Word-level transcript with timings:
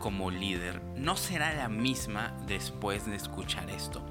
como 0.00 0.30
líder 0.30 0.82
no 0.96 1.16
será 1.16 1.54
la 1.54 1.68
misma 1.68 2.36
después 2.46 3.06
de 3.06 3.16
escuchar 3.16 3.70
esto, 3.70 4.02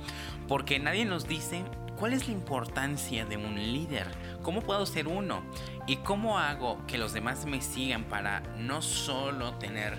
porque 0.47 0.79
nadie 0.79 1.05
nos 1.05 1.27
dice 1.27 1.63
cuál 1.99 2.13
es 2.13 2.27
la 2.27 2.33
importancia 2.33 3.25
de 3.25 3.37
un 3.37 3.55
líder, 3.55 4.07
cómo 4.41 4.61
puedo 4.61 4.85
ser 4.85 5.07
uno 5.07 5.43
y 5.87 5.97
cómo 5.97 6.39
hago 6.39 6.85
que 6.87 6.97
los 6.97 7.13
demás 7.13 7.45
me 7.45 7.61
sigan 7.61 8.05
para 8.05 8.41
no 8.57 8.81
solo 8.81 9.53
tener 9.55 9.97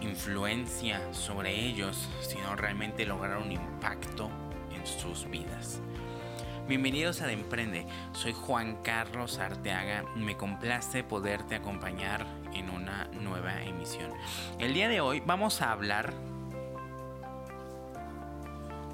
influencia 0.00 1.12
sobre 1.12 1.66
ellos, 1.66 2.08
sino 2.20 2.56
realmente 2.56 3.04
lograr 3.04 3.38
un 3.38 3.52
impacto 3.52 4.30
en 4.74 4.86
sus 4.86 5.28
vidas. 5.28 5.80
Bienvenidos 6.68 7.20
a 7.20 7.26
De 7.26 7.32
Emprende, 7.32 7.86
soy 8.12 8.32
Juan 8.32 8.76
Carlos 8.82 9.38
Arteaga, 9.40 10.04
me 10.14 10.36
complace 10.36 11.02
poderte 11.02 11.56
acompañar 11.56 12.24
en 12.54 12.69
nueva 13.20 13.62
emisión. 13.62 14.12
El 14.58 14.74
día 14.74 14.88
de 14.88 15.00
hoy 15.00 15.20
vamos 15.20 15.62
a 15.62 15.72
hablar 15.72 16.12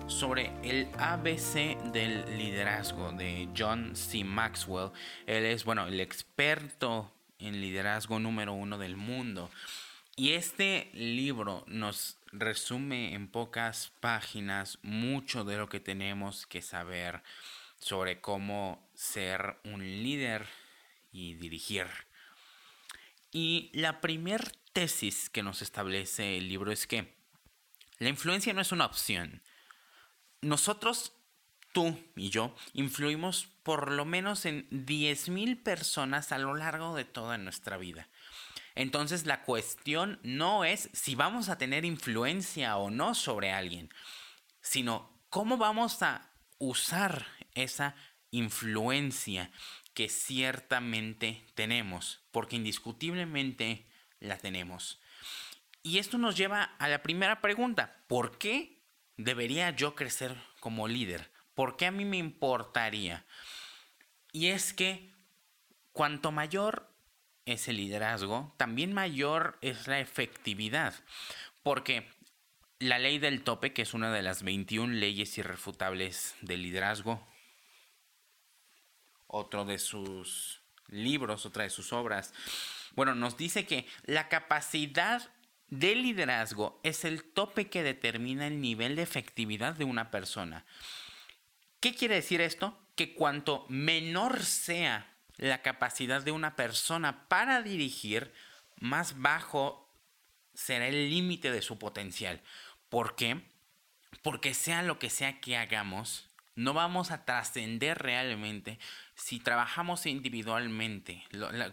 sobre 0.07 0.53
el 0.63 0.89
ABC 0.99 1.77
del 1.93 2.39
liderazgo 2.39 3.13
de 3.13 3.49
John 3.57 3.97
C. 3.97 4.25
Maxwell. 4.25 4.91
Él 5.27 5.45
es, 5.45 5.65
bueno, 5.65 5.87
el 5.87 6.01
experto 6.01 7.13
en 7.39 7.61
liderazgo 7.61 8.19
número 8.19 8.53
uno 8.53 8.79
del 8.79 8.97
mundo. 8.97 9.51
Y 10.15 10.33
este 10.33 10.91
libro 10.95 11.65
nos 11.67 12.19
resume 12.33 13.15
en 13.15 13.29
pocas 13.29 13.93
páginas 14.01 14.79
mucho 14.83 15.45
de 15.45 15.59
lo 15.59 15.69
que 15.69 15.81
tenemos 15.81 16.47
que 16.47 16.63
saber 16.63 17.23
sobre 17.79 18.21
cómo 18.21 18.89
ser 18.95 19.59
un 19.65 19.81
líder 19.81 20.47
y 21.13 21.35
dirigir. 21.35 21.87
Y 23.31 23.71
la 23.73 24.01
primer 24.01 24.53
tesis 24.73 25.31
que 25.31 25.43
nos 25.43 25.63
establece 25.63 26.37
el 26.39 26.49
libro 26.49 26.73
es 26.73 26.87
que 26.87 27.17
la 27.99 28.09
influencia 28.09 28.53
no 28.53 28.61
es 28.61 28.73
una 28.73 28.87
opción. 28.87 29.43
Nosotros, 30.43 31.13
tú 31.73 31.99
y 32.15 32.31
yo, 32.31 32.55
influimos 32.75 33.49
por 33.63 33.91
lo 33.91 34.05
menos 34.05 34.45
en 34.45 34.69
10.000 34.71 35.63
personas 35.63 36.31
a 36.31 36.39
lo 36.39 36.55
largo 36.55 36.95
de 36.95 37.05
toda 37.05 37.39
nuestra 37.39 37.79
vida. 37.79 38.09
Entonces 38.75 39.25
la 39.25 39.43
cuestión 39.43 40.21
no 40.23 40.65
es 40.65 40.91
si 40.93 41.15
vamos 41.15 41.49
a 41.49 41.57
tener 41.57 41.85
influencia 41.87 42.77
o 42.77 42.91
no 42.91 43.15
sobre 43.15 43.51
alguien, 43.51 43.89
sino 44.61 45.23
cómo 45.31 45.57
vamos 45.57 46.03
a 46.03 46.31
usar 46.59 47.27
esa 47.55 47.95
influencia 48.31 49.51
que 49.97 50.11
ciertamente 50.11 51.43
tenemos, 51.55 52.21
porque 52.31 52.57
indiscutiblemente 52.57 53.87
la 54.21 54.37
tenemos. 54.37 55.01
Y 55.83 55.97
esto 55.97 56.19
nos 56.19 56.37
lleva 56.37 56.65
a 56.65 56.87
la 56.89 57.03
primera 57.03 57.41
pregunta, 57.41 58.05
¿por 58.07 58.37
qué 58.37 58.83
debería 59.17 59.71
yo 59.71 59.95
crecer 59.95 60.37
como 60.61 60.87
líder? 60.87 61.31
¿Por 61.55 61.79
qué 61.79 61.87
a 61.87 61.93
mí 61.93 62.05
me 62.05 62.19
importaría? 62.19 63.25
Y 64.33 64.49
es 64.49 64.75
que 64.75 65.15
cuanto 65.93 66.31
mayor 66.31 66.93
es 67.47 67.67
el 67.67 67.79
liderazgo, 67.79 68.55
también 68.59 68.93
mayor 68.93 69.57
es 69.63 69.87
la 69.87 69.99
efectividad. 69.99 70.93
Porque 71.63 72.07
la 72.81 72.99
ley 72.99 73.19
del 73.19 73.45
tope, 73.45 73.73
que 73.73 73.81
es 73.81 73.95
una 73.95 74.13
de 74.13 74.21
las 74.21 74.43
21 74.43 74.93
leyes 74.93 75.39
irrefutables 75.39 76.35
del 76.43 76.61
liderazgo, 76.61 77.27
otro 79.27 79.65
de 79.65 79.79
sus 79.79 80.63
libros, 80.89 81.47
otra 81.47 81.65
de 81.65 81.71
sus 81.71 81.93
obras, 81.93 82.33
bueno, 82.95 83.15
nos 83.15 83.37
dice 83.37 83.67
que 83.67 83.87
la 84.05 84.29
capacidad 84.29 85.31
de 85.69 85.95
liderazgo 85.95 86.81
es 86.83 87.05
el 87.05 87.25
tope 87.25 87.69
que 87.69 87.83
determina 87.83 88.47
el 88.47 88.61
nivel 88.61 88.97
de 88.97 89.03
efectividad 89.03 89.75
de 89.75 89.85
una 89.85 90.11
persona. 90.11 90.65
¿Qué 91.81 91.95
quiere 91.95 92.17
decir 92.17 92.41
esto? 92.41 92.79
Que 92.95 93.15
cuanto 93.15 93.67
menor 93.69 94.43
sea 94.45 95.15
la 95.37 95.63
capacidad 95.63 96.23
de 96.23 96.33
una 96.33 96.57
persona 96.57 97.29
para 97.29 97.63
dirigir, 97.63 98.33
más 98.81 99.21
bajo 99.21 99.93
será 100.55 100.89
el 100.89 101.11
límite 101.11 101.51
de 101.51 101.63
su 101.63 101.79
potencial. 101.79 102.43
¿Por 102.89 103.15
qué? 103.17 103.43
Porque 104.23 104.55
sea 104.55 104.83
lo 104.83 104.99
que 104.99 105.11
sea 105.11 105.41
que 105.41 105.57
hagamos, 105.57 106.26
no 106.57 106.73
vamos 106.73 107.11
a 107.11 107.25
trascender 107.25 107.99
realmente 107.99 108.79
si 109.15 109.39
trabajamos 109.39 110.07
individualmente. 110.07 111.23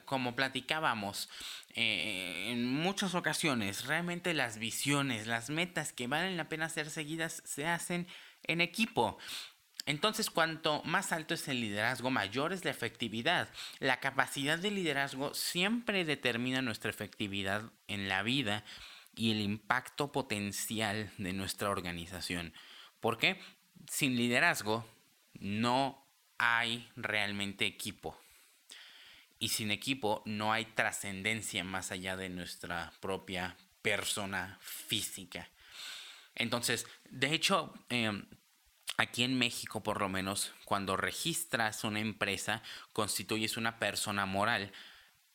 como 0.06 0.36
platicábamos 0.36 1.30
eh, 1.74 2.52
en 2.52 2.72
muchas 2.72 3.16
ocasiones, 3.16 3.86
realmente 3.86 4.34
las 4.34 4.58
visiones, 4.58 5.26
las 5.26 5.50
metas 5.50 5.94
que 5.94 6.08
valen 6.08 6.38
la 6.38 6.50
pena 6.50 6.70
ser 6.70 6.90
seguidas 6.90 7.42
se 7.46 7.66
hacen 7.66 8.08
en 8.44 8.62
equipo. 8.62 9.18
Entonces, 9.86 10.30
cuanto 10.30 10.82
más 10.84 11.12
alto 11.12 11.34
es 11.34 11.48
el 11.48 11.60
liderazgo, 11.60 12.10
mayor 12.10 12.54
es 12.54 12.64
la 12.64 12.72
efectividad. 12.72 13.50
La 13.80 14.00
capacidad 14.00 14.58
de 14.58 14.72
liderazgo 14.72 15.34
siempre 15.34 16.06
determina 16.06 16.62
nuestra 16.62 16.90
efectividad 16.90 17.72
en 17.88 18.08
la 18.08 18.24
vida 18.24 18.64
y 19.16 19.32
el 19.32 19.42
impacto 19.42 20.12
potencial 20.12 21.12
de 21.18 21.34
nuestra 21.34 21.70
organización. 21.70 22.54
¿Por 23.02 23.18
qué? 23.18 23.40
Sin 23.90 24.16
liderazgo 24.16 24.86
no 25.40 26.06
hay 26.38 26.90
realmente 26.96 27.66
equipo. 27.66 28.18
Y 29.40 29.50
sin 29.50 29.72
equipo 29.72 30.22
no 30.26 30.54
hay 30.54 30.66
trascendencia 30.66 31.64
más 31.64 31.92
allá 31.92 32.16
de 32.16 32.30
nuestra 32.30 32.94
propia 33.02 33.58
persona 33.82 34.58
física. 34.62 35.50
Entonces, 36.36 36.88
de 37.10 37.34
hecho, 37.34 37.74
em, 37.90 38.26
Aquí 38.98 39.24
en 39.24 39.38
México, 39.38 39.82
por 39.82 40.00
lo 40.00 40.08
menos, 40.08 40.52
cuando 40.66 40.96
registras 40.96 41.84
una 41.84 42.00
empresa, 42.00 42.62
constituyes 42.94 43.58
una 43.58 43.80
persona 43.80 44.28
moral, 44.28 44.72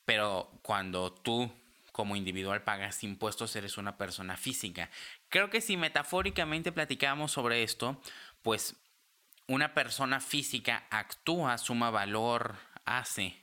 pero 0.04 0.52
cuando 0.62 1.12
tú 1.12 1.50
como 1.90 2.14
individual 2.14 2.62
pagas 2.62 3.02
impuestos, 3.02 3.56
eres 3.56 3.76
una 3.76 3.96
persona 3.96 4.36
física. 4.36 4.88
Creo 5.28 5.50
que 5.50 5.60
si 5.60 5.76
metafóricamente 5.76 6.70
platicamos 6.70 7.32
sobre 7.32 7.64
esto, 7.64 8.00
pues 8.42 8.76
una 9.46 9.74
persona 9.74 10.20
física 10.20 10.86
actúa, 10.90 11.58
suma 11.58 11.90
valor, 11.90 12.56
hace 12.84 13.36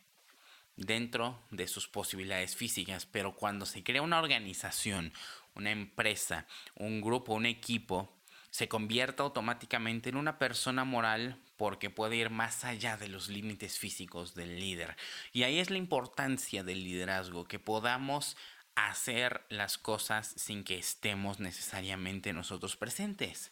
dentro 0.75 1.41
de 1.51 1.67
sus 1.67 1.87
posibilidades 1.87 2.55
físicas, 2.55 3.05
pero 3.05 3.35
cuando 3.35 3.65
se 3.65 3.83
crea 3.83 4.01
una 4.01 4.19
organización, 4.19 5.13
una 5.53 5.71
empresa, 5.71 6.45
un 6.75 7.01
grupo, 7.01 7.33
un 7.33 7.45
equipo, 7.45 8.11
se 8.49 8.67
convierta 8.67 9.23
automáticamente 9.23 10.09
en 10.09 10.15
una 10.15 10.39
persona 10.39 10.85
moral 10.85 11.41
porque 11.57 11.89
puede 11.89 12.15
ir 12.17 12.29
más 12.29 12.63
allá 12.63 12.97
de 12.97 13.07
los 13.07 13.29
límites 13.29 13.77
físicos 13.77 14.33
del 14.33 14.59
líder. 14.59 14.95
Y 15.33 15.43
ahí 15.43 15.59
es 15.59 15.69
la 15.69 15.77
importancia 15.77 16.63
del 16.63 16.83
liderazgo, 16.83 17.45
que 17.45 17.59
podamos 17.59 18.37
hacer 18.75 19.45
las 19.49 19.77
cosas 19.77 20.33
sin 20.37 20.63
que 20.63 20.77
estemos 20.77 21.39
necesariamente 21.39 22.33
nosotros 22.33 22.75
presentes. 22.75 23.51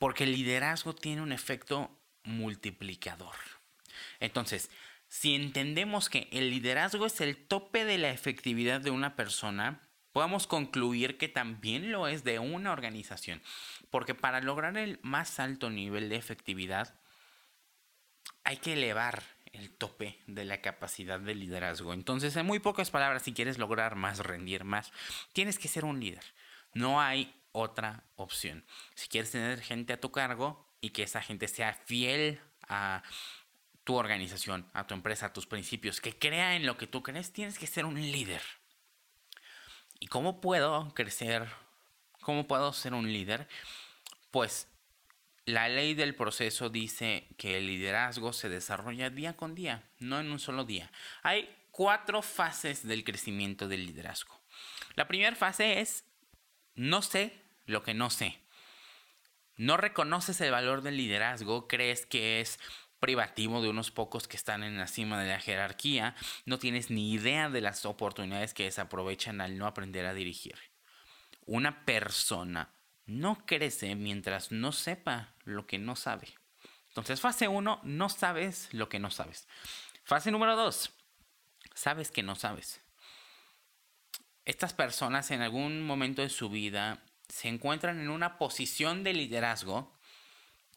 Porque 0.00 0.24
el 0.24 0.32
liderazgo 0.32 0.94
tiene 0.94 1.20
un 1.20 1.30
efecto 1.30 1.94
multiplicador. 2.24 3.36
Entonces, 4.18 4.70
si 5.08 5.34
entendemos 5.34 6.08
que 6.08 6.26
el 6.32 6.48
liderazgo 6.48 7.04
es 7.04 7.20
el 7.20 7.36
tope 7.36 7.84
de 7.84 7.98
la 7.98 8.08
efectividad 8.08 8.80
de 8.80 8.90
una 8.90 9.14
persona, 9.14 9.82
podemos 10.12 10.46
concluir 10.46 11.18
que 11.18 11.28
también 11.28 11.92
lo 11.92 12.08
es 12.08 12.24
de 12.24 12.38
una 12.38 12.72
organización. 12.72 13.42
Porque 13.90 14.14
para 14.14 14.40
lograr 14.40 14.78
el 14.78 14.98
más 15.02 15.38
alto 15.38 15.68
nivel 15.68 16.08
de 16.08 16.16
efectividad, 16.16 16.98
hay 18.42 18.56
que 18.56 18.72
elevar 18.72 19.22
el 19.52 19.70
tope 19.70 20.18
de 20.26 20.46
la 20.46 20.62
capacidad 20.62 21.20
de 21.20 21.34
liderazgo. 21.34 21.92
Entonces, 21.92 22.34
en 22.36 22.46
muy 22.46 22.58
pocas 22.58 22.90
palabras, 22.90 23.22
si 23.22 23.34
quieres 23.34 23.58
lograr 23.58 23.96
más, 23.96 24.20
rendir 24.20 24.64
más, 24.64 24.92
tienes 25.34 25.58
que 25.58 25.68
ser 25.68 25.84
un 25.84 26.00
líder. 26.00 26.24
No 26.72 27.02
hay 27.02 27.34
otra 27.52 28.04
opción. 28.16 28.64
Si 28.94 29.08
quieres 29.08 29.30
tener 29.30 29.60
gente 29.60 29.92
a 29.92 30.00
tu 30.00 30.10
cargo 30.12 30.66
y 30.80 30.90
que 30.90 31.02
esa 31.02 31.22
gente 31.22 31.48
sea 31.48 31.74
fiel 31.74 32.40
a 32.68 33.02
tu 33.84 33.96
organización, 33.96 34.68
a 34.72 34.86
tu 34.86 34.94
empresa, 34.94 35.26
a 35.26 35.32
tus 35.32 35.46
principios, 35.46 36.00
que 36.00 36.18
crea 36.18 36.56
en 36.56 36.66
lo 36.66 36.76
que 36.76 36.86
tú 36.86 37.02
crees, 37.02 37.32
tienes 37.32 37.58
que 37.58 37.66
ser 37.66 37.84
un 37.84 38.00
líder. 38.00 38.42
¿Y 39.98 40.06
cómo 40.06 40.40
puedo 40.40 40.92
crecer? 40.94 41.48
¿Cómo 42.20 42.46
puedo 42.46 42.72
ser 42.72 42.94
un 42.94 43.12
líder? 43.12 43.48
Pues 44.30 44.68
la 45.44 45.68
ley 45.68 45.94
del 45.94 46.14
proceso 46.14 46.70
dice 46.70 47.26
que 47.36 47.58
el 47.58 47.66
liderazgo 47.66 48.32
se 48.32 48.48
desarrolla 48.48 49.10
día 49.10 49.36
con 49.36 49.54
día, 49.54 49.88
no 49.98 50.20
en 50.20 50.30
un 50.30 50.38
solo 50.38 50.64
día. 50.64 50.90
Hay 51.22 51.48
cuatro 51.70 52.22
fases 52.22 52.86
del 52.86 53.04
crecimiento 53.04 53.68
del 53.68 53.86
liderazgo. 53.86 54.38
La 54.94 55.08
primera 55.08 55.34
fase 55.34 55.80
es 55.80 56.04
no 56.80 57.02
sé 57.02 57.38
lo 57.66 57.82
que 57.82 57.92
no 57.92 58.08
sé. 58.08 58.40
No 59.56 59.76
reconoces 59.76 60.40
el 60.40 60.50
valor 60.50 60.80
del 60.80 60.96
liderazgo, 60.96 61.68
crees 61.68 62.06
que 62.06 62.40
es 62.40 62.58
privativo 63.00 63.60
de 63.60 63.68
unos 63.68 63.90
pocos 63.90 64.26
que 64.26 64.38
están 64.38 64.62
en 64.62 64.78
la 64.78 64.86
cima 64.86 65.20
de 65.20 65.28
la 65.28 65.40
jerarquía, 65.40 66.14
no 66.46 66.58
tienes 66.58 66.90
ni 66.90 67.12
idea 67.12 67.50
de 67.50 67.60
las 67.60 67.84
oportunidades 67.84 68.54
que 68.54 68.64
desaprovechan 68.64 69.42
al 69.42 69.58
no 69.58 69.66
aprender 69.66 70.06
a 70.06 70.14
dirigir. 70.14 70.56
Una 71.44 71.84
persona 71.84 72.72
no 73.04 73.44
crece 73.44 73.94
mientras 73.94 74.50
no 74.50 74.72
sepa 74.72 75.34
lo 75.44 75.66
que 75.66 75.78
no 75.78 75.96
sabe. 75.96 76.28
Entonces, 76.88 77.20
fase 77.20 77.46
1, 77.46 77.80
no 77.82 78.08
sabes 78.08 78.72
lo 78.72 78.88
que 78.88 78.98
no 78.98 79.10
sabes. 79.10 79.48
Fase 80.04 80.30
número 80.30 80.56
2, 80.56 80.90
sabes 81.74 82.10
que 82.10 82.22
no 82.22 82.36
sabes. 82.36 82.80
Estas 84.44 84.72
personas 84.72 85.30
en 85.30 85.42
algún 85.42 85.82
momento 85.82 86.22
de 86.22 86.28
su 86.28 86.48
vida 86.48 87.04
se 87.28 87.48
encuentran 87.48 88.00
en 88.00 88.10
una 88.10 88.38
posición 88.38 89.04
de 89.04 89.12
liderazgo, 89.12 89.96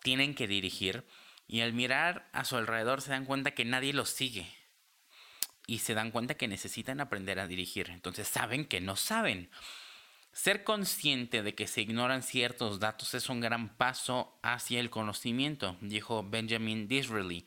tienen 0.01 0.35
que 0.35 0.47
dirigir 0.47 1.05
y 1.47 1.61
al 1.61 1.73
mirar 1.73 2.29
a 2.33 2.45
su 2.45 2.57
alrededor 2.57 3.01
se 3.01 3.11
dan 3.11 3.25
cuenta 3.25 3.51
que 3.51 3.65
nadie 3.65 3.93
los 3.93 4.09
sigue 4.09 4.47
y 5.65 5.79
se 5.79 5.93
dan 5.93 6.11
cuenta 6.11 6.35
que 6.35 6.47
necesitan 6.47 6.99
aprender 6.99 7.39
a 7.39 7.47
dirigir. 7.47 7.89
Entonces 7.89 8.27
saben 8.27 8.65
que 8.65 8.81
no 8.81 8.95
saben. 8.95 9.49
Ser 10.31 10.63
consciente 10.63 11.43
de 11.43 11.53
que 11.53 11.67
se 11.67 11.81
ignoran 11.81 12.23
ciertos 12.23 12.79
datos 12.79 13.13
es 13.13 13.29
un 13.29 13.39
gran 13.39 13.77
paso 13.77 14.39
hacia 14.41 14.79
el 14.79 14.89
conocimiento, 14.89 15.77
dijo 15.79 16.23
Benjamin 16.23 16.87
Disraeli. 16.87 17.45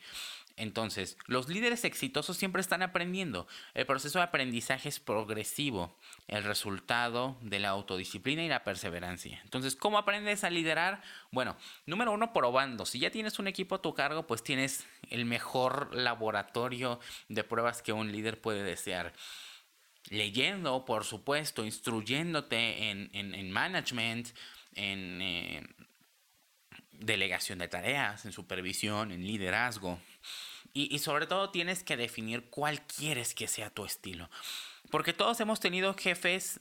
Entonces, 0.57 1.17
los 1.27 1.47
líderes 1.47 1.85
exitosos 1.85 2.35
siempre 2.35 2.61
están 2.61 2.81
aprendiendo. 2.81 3.47
El 3.75 3.85
proceso 3.85 4.17
de 4.17 4.25
aprendizaje 4.25 4.89
es 4.89 4.99
progresivo, 4.99 5.95
el 6.27 6.43
resultado 6.43 7.37
de 7.41 7.59
la 7.59 7.69
autodisciplina 7.69 8.43
y 8.43 8.49
la 8.49 8.63
perseverancia. 8.63 9.39
Entonces, 9.43 9.75
¿cómo 9.75 9.99
aprendes 9.99 10.43
a 10.43 10.49
liderar? 10.49 11.03
Bueno, 11.31 11.55
número 11.85 12.11
uno, 12.11 12.33
probando. 12.33 12.87
Si 12.87 12.97
ya 12.97 13.11
tienes 13.11 13.37
un 13.37 13.47
equipo 13.47 13.75
a 13.75 13.81
tu 13.81 13.93
cargo, 13.93 14.25
pues 14.25 14.43
tienes 14.43 14.87
el 15.11 15.25
mejor 15.25 15.95
laboratorio 15.95 16.99
de 17.29 17.43
pruebas 17.43 17.83
que 17.83 17.93
un 17.93 18.11
líder 18.11 18.41
puede 18.41 18.63
desear 18.63 19.13
leyendo, 20.09 20.85
por 20.85 21.03
supuesto, 21.03 21.65
instruyéndote 21.65 22.89
en, 22.89 23.51
management, 23.51 24.29
en 24.73 25.21
eh, 25.21 25.67
delegación 26.91 27.59
de 27.59 27.67
tareas, 27.67 28.25
en 28.25 28.31
supervisión, 28.31 29.11
en 29.11 29.25
liderazgo. 29.25 29.99
Y, 30.79 30.99
sobre 30.99 31.25
todo 31.25 31.49
tienes 31.49 31.83
que 31.83 31.97
definir 31.97 32.51
cuál 32.51 32.85
quieres 32.85 33.33
que 33.33 33.47
sea 33.47 33.71
tu 33.71 33.83
estilo. 33.83 34.29
Porque 34.91 35.11
todos 35.11 35.39
hemos 35.39 35.59
tenido 35.59 35.95
jefes 35.95 36.59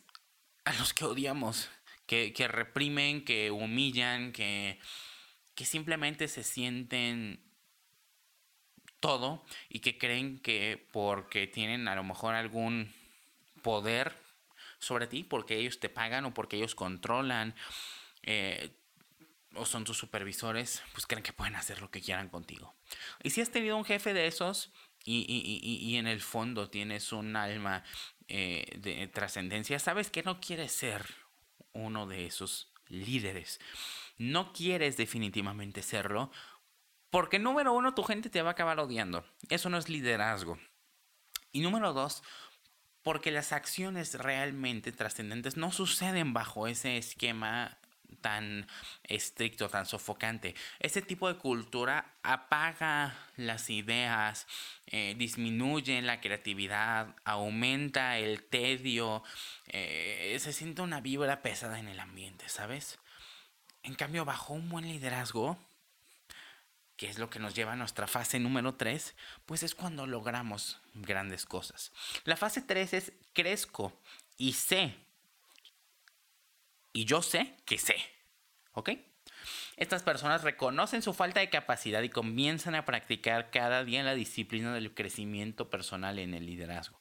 a 0.65 0.73
los 0.73 0.95
que 0.95 1.05
odiamos, 1.05 1.69
que, 2.07 2.33
reprimen, 2.49 3.27
que 3.27 3.51
humillan, 3.51 4.33
que, 4.33 4.81
que 5.55 5.67
simplemente 5.67 6.29
se 6.29 6.45
sienten 6.45 7.45
todo 9.01 9.45
y 9.69 9.81
que 9.81 9.99
creen 9.99 10.39
que 10.39 10.89
porque 10.93 11.47
tienen 11.47 11.87
a 11.87 11.95
lo 11.95 12.03
mejor 12.03 12.35
algún 12.35 12.91
poder 13.61 14.17
sobre 14.79 15.09
ti, 15.09 15.25
porque 15.25 15.59
ellos 15.59 15.79
te 15.79 15.91
pagan 15.91 16.25
o 16.25 16.33
porque 16.33 16.57
ellos 16.57 16.75
controlan, 16.75 17.55
eh, 18.23 18.71
o 19.57 19.67
son 19.67 19.85
tus 19.85 19.97
supervisores, 19.97 20.83
pues 20.93 21.07
creen 21.07 21.23
que 21.23 21.33
pueden 21.33 21.57
hacer 21.57 21.81
lo 21.81 21.91
que 21.91 22.01
quieran 22.01 22.29
contigo. 22.29 22.75
Y 23.23 23.31
si 23.31 23.41
has 23.41 23.51
tenido 23.51 23.77
un 23.77 23.85
jefe 23.85 24.15
de 24.15 24.27
esos 24.27 24.73
y, 25.05 25.97
en 25.97 26.07
el 26.07 26.21
fondo 26.21 26.69
tienes 26.69 27.13
un 27.13 27.37
alma 27.37 27.85
eh, 28.29 28.65
de 28.79 29.07
trascendencia, 29.09 29.79
sabes 29.79 30.11
que 30.11 30.23
no 30.23 30.41
quieres 30.41 30.73
ser 30.73 31.07
uno 31.73 32.07
de 32.07 32.27
esos 32.27 32.73
líderes. 32.89 33.61
No 34.19 34.53
quieres 34.53 34.97
definitivamente 34.97 35.83
serlo 35.83 36.31
porque 37.11 37.39
número 37.39 37.73
uno, 37.73 37.95
tu 37.95 38.03
gente 38.03 38.31
te 38.31 38.43
va 38.43 38.51
a 38.51 38.53
acabar 38.53 38.79
odiando. 38.79 39.25
Eso 39.49 39.71
no 39.71 39.79
es 39.79 39.89
liderazgo. 39.89 40.59
Y 41.53 41.61
número 41.61 41.93
dos, 41.93 42.23
porque 43.03 43.31
las 43.31 43.53
acciones 43.53 44.15
realmente 44.15 44.93
trascendentes 44.93 45.57
no 45.57 45.71
suceden 45.71 46.35
bajo 46.35 46.67
ese 46.67 46.99
esquema 46.99 47.79
tan 48.21 48.67
estricto, 49.05 49.69
tan 49.69 49.87
sofocante. 49.87 50.55
Ese 50.81 51.03
tipo 51.03 51.29
de 51.29 51.39
cultura 51.39 52.17
apaga 52.23 53.17
las 53.37 53.71
ideas, 53.71 54.47
eh, 54.87 55.15
disminuye 55.17 56.01
la 56.03 56.21
creatividad, 56.21 57.15
aumenta 57.25 58.19
el 58.19 58.43
tedio, 58.43 59.23
eh, 59.69 60.37
se 60.41 60.53
siente 60.53 60.83
una 60.83 61.01
vibra 61.01 61.43
pesada 61.43 61.79
en 61.79 61.89
el 61.89 62.01
ambiente, 62.01 62.49
¿sabes? 62.49 62.99
En 63.83 63.95
cambio, 63.95 64.25
bajo 64.25 64.55
un 64.55 64.69
buen 64.69 64.89
liderazgo, 64.89 65.59
que 66.97 67.09
es 67.09 67.19
lo 67.19 67.31
que 67.31 67.39
nos 67.39 67.55
lleva 67.55 67.73
a 67.73 67.77
nuestra 67.77 68.07
fase 68.07 68.39
número 68.39 68.75
3, 68.75 69.15
pues 69.45 69.63
es 69.63 69.75
cuando 69.75 70.07
logramos 70.07 70.81
grandes 70.95 71.45
cosas. 71.47 71.93
La 72.25 72.37
fase 72.37 72.63
3 72.63 72.95
es 72.95 73.13
crezco 73.33 73.93
y 74.37 74.55
sé 74.55 75.06
y 76.97 77.05
yo 77.05 77.21
sé 77.21 77.55
que 77.67 77.77
sé. 77.77 77.97
¿Ok? 78.73 78.91
Estas 79.77 80.03
personas 80.03 80.43
reconocen 80.43 81.03
su 81.03 81.13
falta 81.13 81.41
de 81.41 81.51
capacidad 81.51 82.01
y 82.01 82.09
comienzan 82.09 82.75
a 82.75 82.87
practicar 82.87 83.51
cada 83.51 83.85
día 83.85 84.03
la 84.03 84.15
disciplina 84.15 84.73
del 84.73 84.95
crecimiento 84.95 85.69
personal 85.69 86.19
en 86.19 86.33
el 86.33 86.47
liderazgo. 86.47 86.99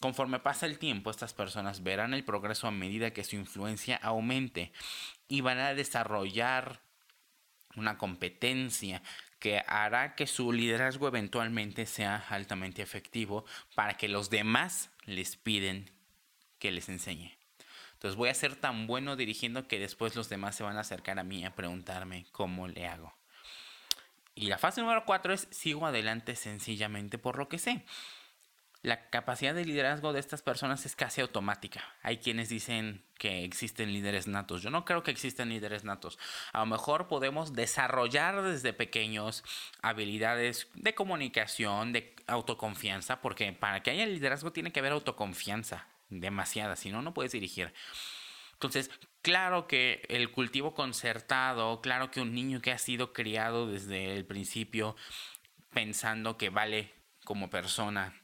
Conforme 0.00 0.40
pasa 0.40 0.66
el 0.66 0.80
tiempo, 0.80 1.12
estas 1.12 1.34
personas 1.34 1.84
verán 1.84 2.14
el 2.14 2.24
progreso 2.24 2.66
a 2.66 2.72
medida 2.72 3.12
que 3.12 3.22
su 3.22 3.36
influencia 3.36 3.96
aumente 4.02 4.72
y 5.28 5.40
van 5.40 5.58
a 5.58 5.74
desarrollar 5.74 6.80
una 7.76 7.96
competencia 7.96 9.04
que 9.38 9.62
hará 9.68 10.16
que 10.16 10.26
su 10.26 10.52
liderazgo 10.52 11.06
eventualmente 11.06 11.86
sea 11.86 12.26
altamente 12.28 12.82
efectivo 12.82 13.44
para 13.76 13.96
que 13.96 14.08
los 14.08 14.30
demás 14.30 14.90
les 15.04 15.36
piden 15.36 15.92
que 16.58 16.72
les 16.72 16.88
enseñe. 16.88 17.37
Entonces 17.98 18.16
voy 18.16 18.28
a 18.28 18.34
ser 18.34 18.54
tan 18.54 18.86
bueno 18.86 19.16
dirigiendo 19.16 19.66
que 19.66 19.80
después 19.80 20.14
los 20.14 20.28
demás 20.28 20.54
se 20.54 20.62
van 20.62 20.76
a 20.76 20.82
acercar 20.82 21.18
a 21.18 21.24
mí 21.24 21.44
a 21.44 21.56
preguntarme 21.56 22.26
cómo 22.30 22.68
le 22.68 22.86
hago. 22.86 23.12
Y 24.36 24.46
la 24.46 24.56
fase 24.56 24.80
número 24.80 25.04
cuatro 25.04 25.32
es 25.32 25.48
sigo 25.50 25.84
adelante 25.84 26.36
sencillamente 26.36 27.18
por 27.18 27.38
lo 27.38 27.48
que 27.48 27.58
sé. 27.58 27.84
La 28.82 29.10
capacidad 29.10 29.52
de 29.52 29.64
liderazgo 29.64 30.12
de 30.12 30.20
estas 30.20 30.42
personas 30.42 30.86
es 30.86 30.94
casi 30.94 31.20
automática. 31.20 31.82
Hay 32.04 32.18
quienes 32.18 32.48
dicen 32.48 33.04
que 33.18 33.44
existen 33.44 33.92
líderes 33.92 34.28
natos. 34.28 34.62
Yo 34.62 34.70
no 34.70 34.84
creo 34.84 35.02
que 35.02 35.10
existen 35.10 35.48
líderes 35.48 35.82
natos. 35.82 36.20
A 36.52 36.60
lo 36.60 36.66
mejor 36.66 37.08
podemos 37.08 37.54
desarrollar 37.54 38.42
desde 38.42 38.72
pequeños 38.72 39.42
habilidades 39.82 40.68
de 40.74 40.94
comunicación, 40.94 41.92
de 41.92 42.14
autoconfianza, 42.28 43.20
porque 43.20 43.52
para 43.52 43.82
que 43.82 43.90
haya 43.90 44.06
liderazgo 44.06 44.52
tiene 44.52 44.70
que 44.70 44.78
haber 44.78 44.92
autoconfianza 44.92 45.88
demasiada, 46.08 46.76
si 46.76 46.90
no, 46.90 47.02
no 47.02 47.14
puedes 47.14 47.32
dirigir. 47.32 47.72
Entonces, 48.54 48.90
claro 49.22 49.68
que 49.68 50.02
el 50.08 50.30
cultivo 50.32 50.74
concertado, 50.74 51.80
claro 51.80 52.10
que 52.10 52.20
un 52.20 52.34
niño 52.34 52.60
que 52.60 52.72
ha 52.72 52.78
sido 52.78 53.12
criado 53.12 53.70
desde 53.70 54.16
el 54.16 54.24
principio 54.24 54.96
pensando 55.70 56.36
que 56.36 56.50
vale 56.50 56.92
como 57.24 57.50
persona, 57.50 58.20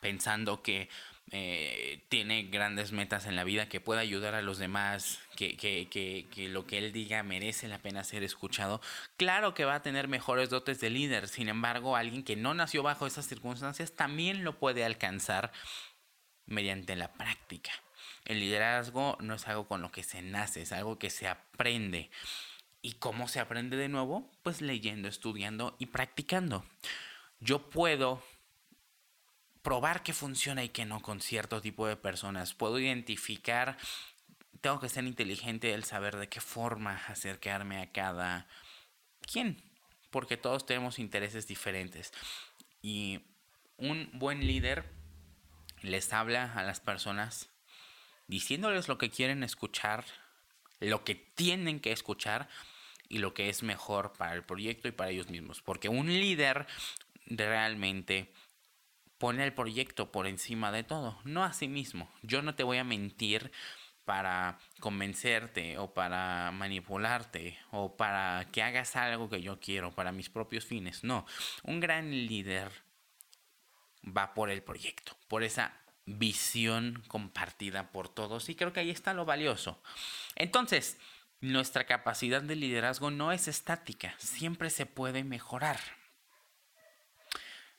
pensando 0.00 0.62
que 0.62 0.88
eh, 1.30 2.04
tiene 2.08 2.42
grandes 2.44 2.92
metas 2.92 3.26
en 3.26 3.36
la 3.36 3.44
vida, 3.44 3.68
que 3.68 3.80
puede 3.80 4.00
ayudar 4.00 4.34
a 4.34 4.42
los 4.42 4.58
demás, 4.58 5.20
que, 5.36 5.56
que, 5.56 5.88
que, 5.88 6.26
que, 6.30 6.48
lo 6.48 6.66
que 6.66 6.78
él 6.78 6.92
diga 6.92 7.22
merece 7.22 7.68
la 7.68 7.78
pena 7.78 8.02
ser 8.02 8.24
escuchado, 8.24 8.80
claro 9.16 9.54
que 9.54 9.64
va 9.64 9.76
a 9.76 9.82
tener 9.82 10.08
mejores 10.08 10.50
dotes 10.50 10.80
de 10.80 10.90
líder. 10.90 11.28
Sin 11.28 11.48
embargo, 11.48 11.96
alguien 11.96 12.24
que 12.24 12.36
no 12.36 12.52
nació 12.52 12.82
bajo 12.82 13.06
esas 13.06 13.28
circunstancias 13.28 13.92
también 13.92 14.44
lo 14.44 14.58
puede 14.58 14.84
alcanzar 14.84 15.52
mediante 16.46 16.96
la 16.96 17.12
práctica. 17.12 17.70
El 18.24 18.40
liderazgo 18.40 19.16
no 19.20 19.34
es 19.34 19.46
algo 19.48 19.66
con 19.66 19.82
lo 19.82 19.90
que 19.90 20.02
se 20.02 20.22
nace, 20.22 20.62
es 20.62 20.72
algo 20.72 20.98
que 20.98 21.10
se 21.10 21.28
aprende. 21.28 22.10
¿Y 22.80 22.94
cómo 22.94 23.28
se 23.28 23.40
aprende 23.40 23.76
de 23.76 23.88
nuevo? 23.88 24.30
Pues 24.42 24.60
leyendo, 24.60 25.08
estudiando 25.08 25.76
y 25.78 25.86
practicando. 25.86 26.64
Yo 27.40 27.70
puedo 27.70 28.22
probar 29.62 30.02
que 30.02 30.12
funciona 30.12 30.64
y 30.64 30.68
que 30.68 30.84
no 30.84 31.00
con 31.00 31.20
cierto 31.20 31.60
tipo 31.60 31.86
de 31.86 31.96
personas. 31.96 32.54
Puedo 32.54 32.78
identificar, 32.78 33.78
tengo 34.60 34.80
que 34.80 34.88
ser 34.88 35.04
inteligente 35.04 35.72
el 35.74 35.84
saber 35.84 36.16
de 36.16 36.28
qué 36.28 36.40
forma 36.40 37.00
acercarme 37.06 37.80
a 37.80 37.92
cada 37.92 38.48
quien, 39.20 39.62
porque 40.10 40.36
todos 40.36 40.66
tenemos 40.66 40.98
intereses 40.98 41.46
diferentes. 41.46 42.12
Y 42.80 43.20
un 43.76 44.10
buen 44.12 44.46
líder 44.46 45.01
les 45.82 46.12
habla 46.12 46.52
a 46.54 46.62
las 46.62 46.80
personas 46.80 47.50
diciéndoles 48.26 48.88
lo 48.88 48.98
que 48.98 49.10
quieren 49.10 49.42
escuchar, 49.42 50.04
lo 50.80 51.04
que 51.04 51.14
tienen 51.14 51.80
que 51.80 51.92
escuchar 51.92 52.48
y 53.08 53.18
lo 53.18 53.34
que 53.34 53.48
es 53.48 53.62
mejor 53.62 54.12
para 54.14 54.34
el 54.34 54.42
proyecto 54.42 54.88
y 54.88 54.92
para 54.92 55.10
ellos 55.10 55.28
mismos. 55.28 55.60
Porque 55.60 55.88
un 55.88 56.06
líder 56.06 56.66
realmente 57.26 58.32
pone 59.18 59.44
el 59.44 59.52
proyecto 59.52 60.10
por 60.10 60.26
encima 60.26 60.72
de 60.72 60.82
todo, 60.82 61.18
no 61.24 61.44
a 61.44 61.52
sí 61.52 61.68
mismo. 61.68 62.10
Yo 62.22 62.42
no 62.42 62.54
te 62.54 62.64
voy 62.64 62.78
a 62.78 62.84
mentir 62.84 63.52
para 64.04 64.58
convencerte 64.80 65.78
o 65.78 65.94
para 65.94 66.50
manipularte 66.50 67.58
o 67.70 67.96
para 67.96 68.48
que 68.50 68.62
hagas 68.62 68.96
algo 68.96 69.28
que 69.28 69.40
yo 69.40 69.60
quiero 69.60 69.92
para 69.92 70.10
mis 70.10 70.28
propios 70.28 70.64
fines. 70.64 71.04
No, 71.04 71.24
un 71.62 71.80
gran 71.80 72.10
líder 72.10 72.72
va 74.04 74.34
por 74.34 74.50
el 74.50 74.62
proyecto, 74.62 75.16
por 75.28 75.42
esa 75.42 75.76
visión 76.04 77.02
compartida 77.08 77.92
por 77.92 78.08
todos 78.08 78.48
y 78.48 78.54
creo 78.54 78.72
que 78.72 78.80
ahí 78.80 78.90
está 78.90 79.14
lo 79.14 79.24
valioso. 79.24 79.80
Entonces, 80.34 80.98
nuestra 81.40 81.86
capacidad 81.86 82.42
de 82.42 82.56
liderazgo 82.56 83.10
no 83.10 83.32
es 83.32 83.48
estática, 83.48 84.14
siempre 84.18 84.70
se 84.70 84.86
puede 84.86 85.24
mejorar. 85.24 85.78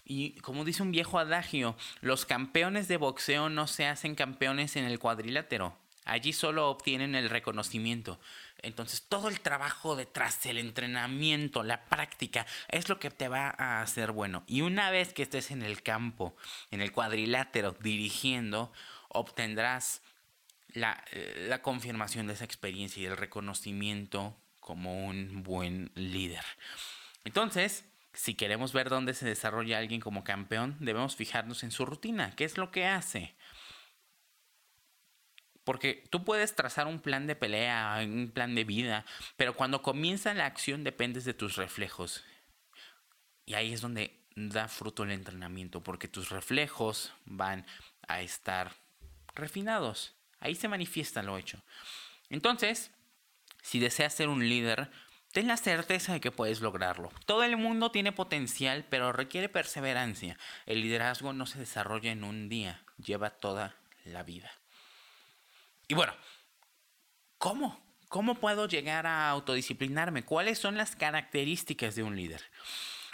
Y 0.06 0.36
como 0.42 0.65
dice 0.65 0.84
un 0.84 0.92
viejo 0.92 1.18
adagio, 1.18 1.77
los 2.01 2.25
campeones 2.25 2.88
de 2.88 2.98
boxeo 2.98 3.50
no 3.50 3.68
se 3.68 3.88
hacen 3.88 4.15
campeones 4.15 4.75
en 4.75 4.84
el 4.86 5.00
cuadrilátero. 5.00 5.77
Allí 6.05 6.33
solo 6.33 6.69
obtienen 6.69 7.15
el 7.15 7.29
reconocimiento. 7.29 8.19
Entonces 8.62 9.03
todo 9.07 9.27
el 9.27 9.41
trabajo 9.41 9.95
detrás, 9.95 10.45
el 10.45 10.57
entrenamiento, 10.57 11.63
la 11.63 11.86
práctica, 11.86 12.45
es 12.69 12.89
lo 12.89 13.00
que 13.00 13.12
te 13.12 13.27
va 13.27 13.53
a 13.57 13.81
hacer 13.81 14.12
bueno. 14.12 14.43
Y 14.48 14.62
una 14.62 14.89
vez 14.89 15.13
que 15.13 15.24
estés 15.24 15.51
en 15.51 15.63
el 15.63 15.83
campo, 15.83 16.36
en 16.72 16.81
el 16.81 16.91
cuadrilátero, 16.91 17.75
dirigiendo, 17.79 18.72
obtendrás 19.10 20.01
la, 20.69 21.03
eh, 21.12 21.45
la 21.50 21.62
confirmación 21.62 22.27
de 22.27 22.33
esa 22.33 22.45
experiencia 22.45 23.01
y 23.01 23.05
el 23.05 23.17
reconocimiento 23.17 24.36
como 24.60 25.05
un 25.05 25.43
buen 25.43 25.91
líder. 25.95 26.43
Entonces, 27.25 27.86
si 28.13 28.36
queremos 28.36 28.74
ver 28.74 28.89
dónde 28.89 29.13
se 29.13 29.25
desarrolla 29.25 29.77
alguien 29.77 30.00
como 30.00 30.24
campeón, 30.24 30.77
debemos 30.79 31.15
fijarnos 31.15 31.63
en 31.63 31.72
su 31.72 31.86
rutina, 31.86 32.36
qué 32.36 32.45
es 32.45 32.57
lo 32.57 32.72
que 32.72 32.86
hace. 32.86 33.36
Porque 35.63 36.03
tú 36.10 36.24
puedes 36.25 36.55
trazar 36.55 36.88
un 36.88 37.00
plan 37.00 37.27
de 37.27 37.36
pelea, 37.36 38.00
un 38.03 38.32
plan 38.34 38.53
de 38.55 38.63
vida, 38.63 39.05
pero 39.38 39.55
cuando 39.55 39.82
comienza 39.82 40.34
la 40.34 40.46
acción 40.46 40.84
dependes 40.84 41.25
de 41.25 41.34
tus 41.34 41.55
reflejos. 41.55 42.24
Y 43.46 43.53
ahí 43.53 43.74
es 43.74 43.82
donde 43.82 44.20
da 44.36 44.67
fruto 44.67 45.03
el 45.03 45.12
entrenamiento, 45.12 45.82
porque 45.82 46.08
tus 46.08 46.29
reflejos 46.29 47.13
van 47.25 47.65
a 48.08 48.22
estar 48.22 48.74
refinados. 49.36 50.15
Ahí 50.39 50.55
se 50.55 50.67
manifiesta 50.67 51.24
lo 51.24 51.38
hecho. 51.38 51.63
Entonces, 52.29 52.91
si 53.62 53.79
deseas 53.79 54.13
ser 54.13 54.27
un 54.27 54.48
líder, 54.48 54.89
ten 55.32 55.48
la 55.48 55.58
certeza 55.58 56.13
de 56.13 56.22
que 56.22 56.32
puedes 56.32 56.62
lograrlo. 56.62 57.12
Todo 57.25 57.43
el 57.43 57.58
mundo 57.58 57.91
tiene 57.91 58.12
potencial, 58.12 58.86
pero 58.89 59.13
requiere 59.13 59.50
perseverancia. 59.50 60.38
El 60.65 60.82
liderazgo 60.82 61.34
no 61.34 61.46
se 61.46 61.60
desarrolla 61.60 62.12
en 62.12 62.24
un 62.24 62.50
día, 62.50 62.84
lleva 62.98 63.29
toda 63.29 63.75
la 64.03 64.24
vida. 64.24 64.51
Y 65.88 65.94
bueno, 65.96 66.13
¿cómo? 67.38 67.82
¿Cómo 68.08 68.36
puedo 68.36 68.68
llegar 68.68 69.08
a 69.08 69.30
autodisciplinarme? 69.30 70.24
¿Cuáles 70.24 70.60
son 70.60 70.78
las 70.78 70.96
características 70.96 71.96
de 71.96 72.04
un 72.04 72.16
líder? 72.16 72.42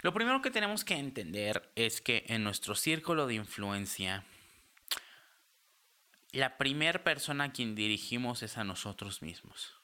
Lo 0.02 0.14
primero 0.14 0.40
que 0.42 0.50
tenemos 0.50 0.84
que 0.84 0.94
entender 0.94 1.70
es 1.74 2.00
que 2.00 2.24
en 2.28 2.44
nuestro 2.44 2.74
círculo 2.74 3.26
de 3.26 3.34
influencia, 3.34 4.24
la 6.32 6.58
primera 6.58 7.02
persona 7.02 7.44
a 7.44 7.52
quien 7.52 7.74
dirigimos 7.74 8.42
es 8.42 8.56
a 8.56 8.64
nosotros 8.64 9.22
mismos. 9.22 9.74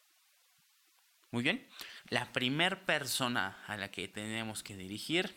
Muy 1.30 1.42
bien, 1.42 1.66
la 2.08 2.32
primera 2.32 2.86
persona 2.86 3.62
a 3.66 3.76
la 3.76 3.90
que 3.90 4.08
tenemos 4.08 4.62
que 4.62 4.76
dirigir 4.76 5.36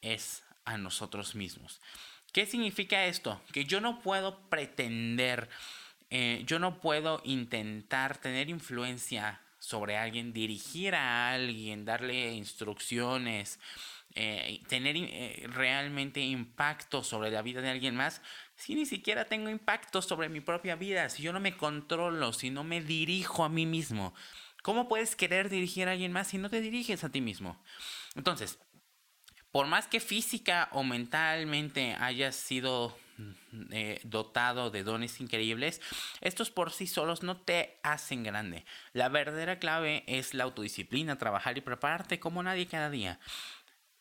es 0.00 0.42
a 0.64 0.78
nosotros 0.78 1.34
mismos. 1.34 1.80
¿Qué 2.32 2.46
significa 2.46 3.04
esto? 3.06 3.42
Que 3.52 3.64
yo 3.64 3.80
no 3.80 4.00
puedo 4.00 4.48
pretender 4.48 5.48
eh, 6.10 6.42
yo 6.46 6.58
no 6.58 6.80
puedo 6.80 7.20
intentar 7.24 8.18
tener 8.18 8.48
influencia 8.48 9.40
sobre 9.60 9.96
alguien, 9.96 10.32
dirigir 10.32 10.94
a 10.94 11.32
alguien, 11.32 11.84
darle 11.84 12.32
instrucciones, 12.32 13.60
eh, 14.16 14.60
tener 14.68 14.96
eh, 14.96 15.46
realmente 15.48 16.20
impacto 16.20 17.04
sobre 17.04 17.30
la 17.30 17.42
vida 17.42 17.60
de 17.60 17.70
alguien 17.70 17.94
más, 17.94 18.22
si 18.56 18.74
ni 18.74 18.86
siquiera 18.86 19.26
tengo 19.26 19.48
impacto 19.48 20.02
sobre 20.02 20.28
mi 20.28 20.40
propia 20.40 20.74
vida, 20.74 21.08
si 21.08 21.22
yo 21.22 21.32
no 21.32 21.38
me 21.38 21.56
controlo, 21.56 22.32
si 22.32 22.50
no 22.50 22.64
me 22.64 22.80
dirijo 22.80 23.44
a 23.44 23.48
mí 23.48 23.66
mismo. 23.66 24.12
¿Cómo 24.62 24.88
puedes 24.88 25.14
querer 25.14 25.48
dirigir 25.48 25.88
a 25.88 25.92
alguien 25.92 26.12
más 26.12 26.26
si 26.26 26.38
no 26.38 26.50
te 26.50 26.60
diriges 26.60 27.04
a 27.04 27.10
ti 27.10 27.20
mismo? 27.20 27.62
Entonces, 28.16 28.58
por 29.52 29.66
más 29.66 29.86
que 29.86 30.00
física 30.00 30.68
o 30.72 30.82
mentalmente 30.82 31.94
hayas 31.98 32.36
sido 32.36 32.96
eh, 33.70 34.00
dotado 34.04 34.70
de 34.70 34.82
dones 34.82 35.20
increíbles, 35.20 35.80
estos 36.20 36.50
por 36.50 36.72
sí 36.72 36.86
solos 36.86 37.22
no 37.22 37.36
te 37.36 37.78
hacen 37.82 38.22
grande. 38.22 38.64
La 38.92 39.08
verdadera 39.08 39.58
clave 39.58 40.04
es 40.06 40.34
la 40.34 40.44
autodisciplina, 40.44 41.18
trabajar 41.18 41.58
y 41.58 41.60
prepararte 41.62 42.20
como 42.20 42.42
nadie 42.42 42.66
cada 42.66 42.90
día. 42.90 43.20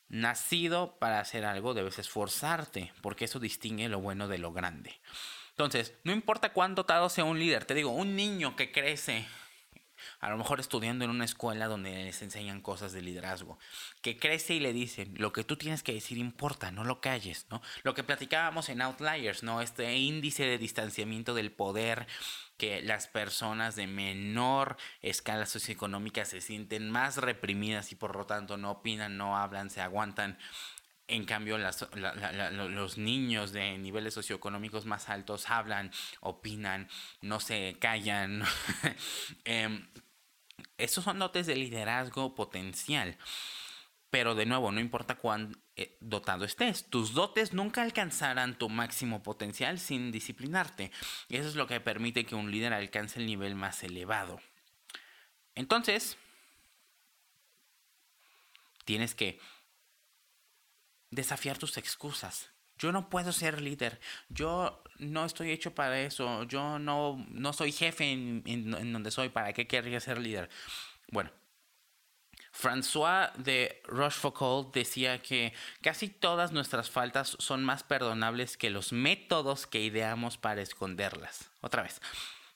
Nacido 0.07 0.97
para 0.99 1.19
hacer 1.19 1.45
algo 1.45 1.73
debes 1.73 1.99
esforzarte, 1.99 2.91
porque 3.01 3.25
eso 3.25 3.39
distingue 3.39 3.89
lo 3.89 3.99
bueno 3.99 4.27
de 4.27 4.39
lo 4.39 4.51
grande. 4.53 4.99
Entonces, 5.51 5.93
no 6.03 6.13
importa 6.13 6.53
cuán 6.53 6.73
dotado 6.73 7.09
sea 7.09 7.25
un 7.25 7.37
líder, 7.37 7.65
te 7.65 7.73
digo, 7.73 7.91
un 7.91 8.15
niño 8.15 8.55
que 8.55 8.71
crece 8.71 9.27
a 10.19 10.29
lo 10.29 10.37
mejor 10.37 10.59
estudiando 10.59 11.05
en 11.05 11.11
una 11.11 11.25
escuela 11.25 11.67
donde 11.67 12.03
les 12.03 12.21
enseñan 12.21 12.61
cosas 12.61 12.91
de 12.91 13.01
liderazgo, 13.01 13.59
que 14.01 14.17
crece 14.17 14.55
y 14.55 14.59
le 14.59 14.73
dicen, 14.73 15.13
lo 15.17 15.33
que 15.33 15.43
tú 15.43 15.57
tienes 15.57 15.83
que 15.83 15.93
decir 15.93 16.17
importa, 16.17 16.71
no 16.71 16.83
lo 16.83 17.01
calles, 17.01 17.47
¿no? 17.49 17.61
Lo 17.83 17.93
que 17.93 18.03
platicábamos 18.03 18.69
en 18.69 18.81
Outliers, 18.81 19.43
¿no? 19.43 19.61
Este 19.61 19.95
índice 19.95 20.45
de 20.45 20.57
distanciamiento 20.57 21.33
del 21.33 21.51
poder 21.51 22.07
que 22.59 22.81
las 22.81 23.07
personas 23.07 23.77
de 23.77 23.87
menor 23.87 24.75
escala 25.01 25.45
socioeconómica 25.45 26.25
se 26.25 26.41
sienten 26.41 26.89
más 26.89 27.15
reprimidas 27.15 27.93
y 27.93 27.95
por 27.95 28.15
lo 28.15 28.25
tanto 28.25 28.57
no 28.57 28.71
opinan, 28.71 29.17
no 29.17 29.37
hablan, 29.37 29.69
se 29.69 29.79
aguantan. 29.79 30.37
En 31.09 31.25
cambio, 31.25 31.57
los 31.57 32.97
niños 32.99 33.51
de 33.51 33.77
niveles 33.79 34.13
socioeconómicos 34.13 34.85
más 34.85 35.09
altos 35.09 35.49
hablan, 35.49 35.91
opinan, 36.21 36.87
no 37.21 37.39
se 37.39 37.77
callan. 37.79 38.43
eh, 39.45 39.87
esos 40.77 41.03
son 41.03 41.17
dotes 41.17 41.47
de 41.47 41.55
liderazgo 41.55 42.35
potencial. 42.35 43.17
Pero 44.11 44.35
de 44.35 44.45
nuevo, 44.45 44.71
no 44.71 44.79
importa 44.79 45.15
cuán 45.15 45.57
eh, 45.75 45.97
dotado 45.99 46.45
estés, 46.45 46.89
tus 46.89 47.13
dotes 47.13 47.53
nunca 47.53 47.81
alcanzarán 47.81 48.57
tu 48.57 48.69
máximo 48.69 49.23
potencial 49.23 49.79
sin 49.79 50.11
disciplinarte. 50.11 50.91
Y 51.27 51.37
eso 51.37 51.49
es 51.49 51.55
lo 51.55 51.67
que 51.67 51.79
permite 51.79 52.25
que 52.25 52.35
un 52.35 52.51
líder 52.51 52.73
alcance 52.73 53.19
el 53.19 53.25
nivel 53.25 53.55
más 53.55 53.83
elevado. 53.83 54.39
Entonces, 55.55 56.17
tienes 58.85 59.13
que 59.13 59.39
desafiar 61.11 61.57
tus 61.57 61.77
excusas. 61.77 62.51
Yo 62.77 62.91
no 62.93 63.09
puedo 63.09 63.31
ser 63.33 63.61
líder. 63.61 63.99
Yo 64.29 64.81
no 64.99 65.25
estoy 65.25 65.51
hecho 65.51 65.75
para 65.75 65.99
eso. 66.01 66.43
Yo 66.43 66.79
no, 66.79 67.25
no 67.29 67.53
soy 67.53 67.71
jefe 67.71 68.11
en, 68.11 68.43
en, 68.45 68.93
donde 68.93 69.11
soy. 69.11 69.29
¿Para 69.29 69.51
qué 69.51 69.67
querría 69.67 69.99
ser 69.99 70.17
líder? 70.17 70.49
Bueno, 71.11 71.29
François 72.53 73.31
de 73.35 73.81
Rochefoucauld 73.85 74.71
decía 74.71 75.21
que 75.21 75.53
casi 75.81 76.07
todas 76.07 76.53
nuestras 76.53 76.89
faltas 76.89 77.35
son 77.39 77.65
más 77.65 77.83
perdonables 77.83 78.55
que 78.55 78.69
los 78.69 78.93
métodos 78.93 79.67
que 79.67 79.81
ideamos 79.81 80.37
para 80.37 80.61
esconderlas. 80.61 81.51
Otra 81.59 81.83
vez, 81.83 82.01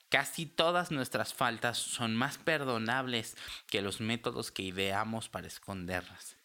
casi 0.08 0.46
todas 0.46 0.92
nuestras 0.92 1.34
faltas 1.34 1.78
son 1.78 2.16
más 2.16 2.38
perdonables 2.38 3.36
que 3.68 3.82
los 3.82 4.00
métodos 4.00 4.52
que 4.52 4.64
ideamos 4.64 5.28
para 5.28 5.48
esconderlas. 5.48 6.38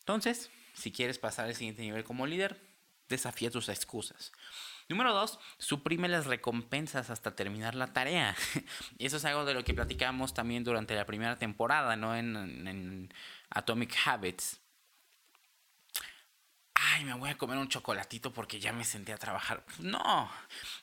Entonces, 0.00 0.50
si 0.80 0.90
quieres 0.90 1.18
pasar 1.18 1.46
al 1.46 1.54
siguiente 1.54 1.82
nivel 1.82 2.04
como 2.04 2.26
líder, 2.26 2.60
desafía 3.08 3.50
tus 3.50 3.68
excusas. 3.68 4.32
Número 4.88 5.12
dos, 5.14 5.38
suprime 5.58 6.08
las 6.08 6.26
recompensas 6.26 7.10
hasta 7.10 7.36
terminar 7.36 7.76
la 7.76 7.92
tarea. 7.92 8.34
Eso 8.98 9.18
es 9.18 9.24
algo 9.24 9.44
de 9.44 9.54
lo 9.54 9.62
que 9.62 9.74
platicamos 9.74 10.34
también 10.34 10.64
durante 10.64 10.96
la 10.96 11.06
primera 11.06 11.36
temporada, 11.36 11.94
¿no? 11.94 12.16
En, 12.16 12.66
en, 12.66 13.14
Atomic 13.50 13.94
Habits. 14.04 14.60
Ay, 16.74 17.04
me 17.04 17.14
voy 17.14 17.30
a 17.30 17.38
comer 17.38 17.58
un 17.58 17.68
chocolatito 17.68 18.32
porque 18.32 18.58
ya 18.58 18.72
me 18.72 18.84
senté 18.84 19.12
a 19.12 19.18
trabajar. 19.18 19.64
No, 19.78 20.28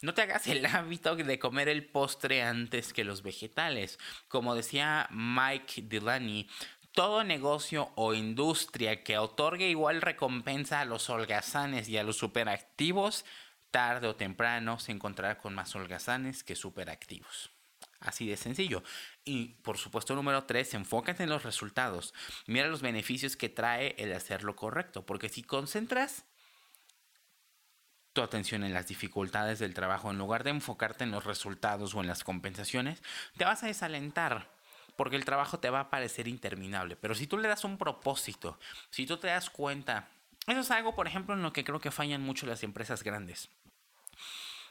no 0.02 0.14
te 0.14 0.22
hagas 0.22 0.48
el 0.48 0.66
hábito 0.68 1.16
de 1.16 1.40
comer 1.40 1.68
el 1.68 1.86
postre 1.86 2.44
antes 2.44 2.94
que 2.94 3.04
los 3.04 3.24
vegetales. 3.24 4.00
Como 4.30 4.56
decía 4.56 5.08
Mike 5.12 5.82
Delaney, 5.82 6.48
todo 6.98 7.24
negocio 7.24 7.92
o 7.94 8.16
industria 8.16 9.04
que 9.04 9.20
otorgue 9.20 9.70
igual 9.70 10.02
recompensa 10.02 10.80
a 10.80 10.86
los 10.86 11.12
holgazanes 11.12 11.88
y 11.90 11.98
a 12.00 12.04
los 12.04 12.18
superactivos, 12.18 13.24
tarde 13.70 14.08
o 14.08 14.16
temprano 14.16 14.80
se 14.80 14.94
encontrará 14.94 15.38
con 15.38 15.54
más 15.54 15.76
holgazanes 15.76 16.44
que 16.44 16.56
superactivos. 16.56 17.52
Así 18.00 18.28
de 18.28 18.36
sencillo. 18.36 18.82
Y 19.24 19.50
por 19.62 19.78
supuesto, 19.78 20.16
número 20.16 20.46
tres, 20.46 20.74
enfócate 20.74 21.22
en 21.22 21.30
los 21.30 21.44
resultados. 21.44 22.16
Mira 22.48 22.66
los 22.66 22.82
beneficios 22.82 23.38
que 23.38 23.50
trae 23.50 23.94
el 24.00 24.12
hacer 24.12 24.44
lo 24.44 24.56
correcto. 24.56 25.06
Porque 25.06 25.30
si 25.30 25.44
concentras 25.44 26.26
tu 28.12 28.24
atención 28.24 28.64
en 28.64 28.74
las 28.74 28.88
dificultades 28.88 29.60
del 29.60 29.76
trabajo 29.76 30.10
en 30.10 30.18
lugar 30.18 30.44
de 30.44 30.50
enfocarte 30.50 31.04
en 31.04 31.12
los 31.12 31.26
resultados 31.26 31.94
o 31.94 32.02
en 32.02 32.08
las 32.08 32.24
compensaciones, 32.24 33.04
te 33.38 33.46
vas 33.46 33.62
a 33.62 33.68
desalentar 33.68 34.57
porque 34.98 35.16
el 35.16 35.24
trabajo 35.24 35.60
te 35.60 35.70
va 35.70 35.80
a 35.80 35.90
parecer 35.90 36.28
interminable. 36.28 36.98
Pero 36.98 37.16
si 37.16 37.28
tú 37.28 37.38
le 37.38 37.48
das 37.48 37.64
un 37.64 37.78
propósito, 37.78 38.60
si 38.90 39.06
tú 39.06 39.16
te 39.18 39.28
das 39.28 39.50
cuenta, 39.50 40.10
eso 40.48 40.60
es 40.60 40.72
algo, 40.72 40.96
por 40.96 41.08
ejemplo, 41.08 41.36
en 41.36 41.44
lo 41.44 41.54
que 41.54 41.64
creo 41.64 41.80
que 41.80 41.92
fallan 41.92 42.22
mucho 42.22 42.46
las 42.46 42.64
empresas 42.64 43.04
grandes. 43.04 43.50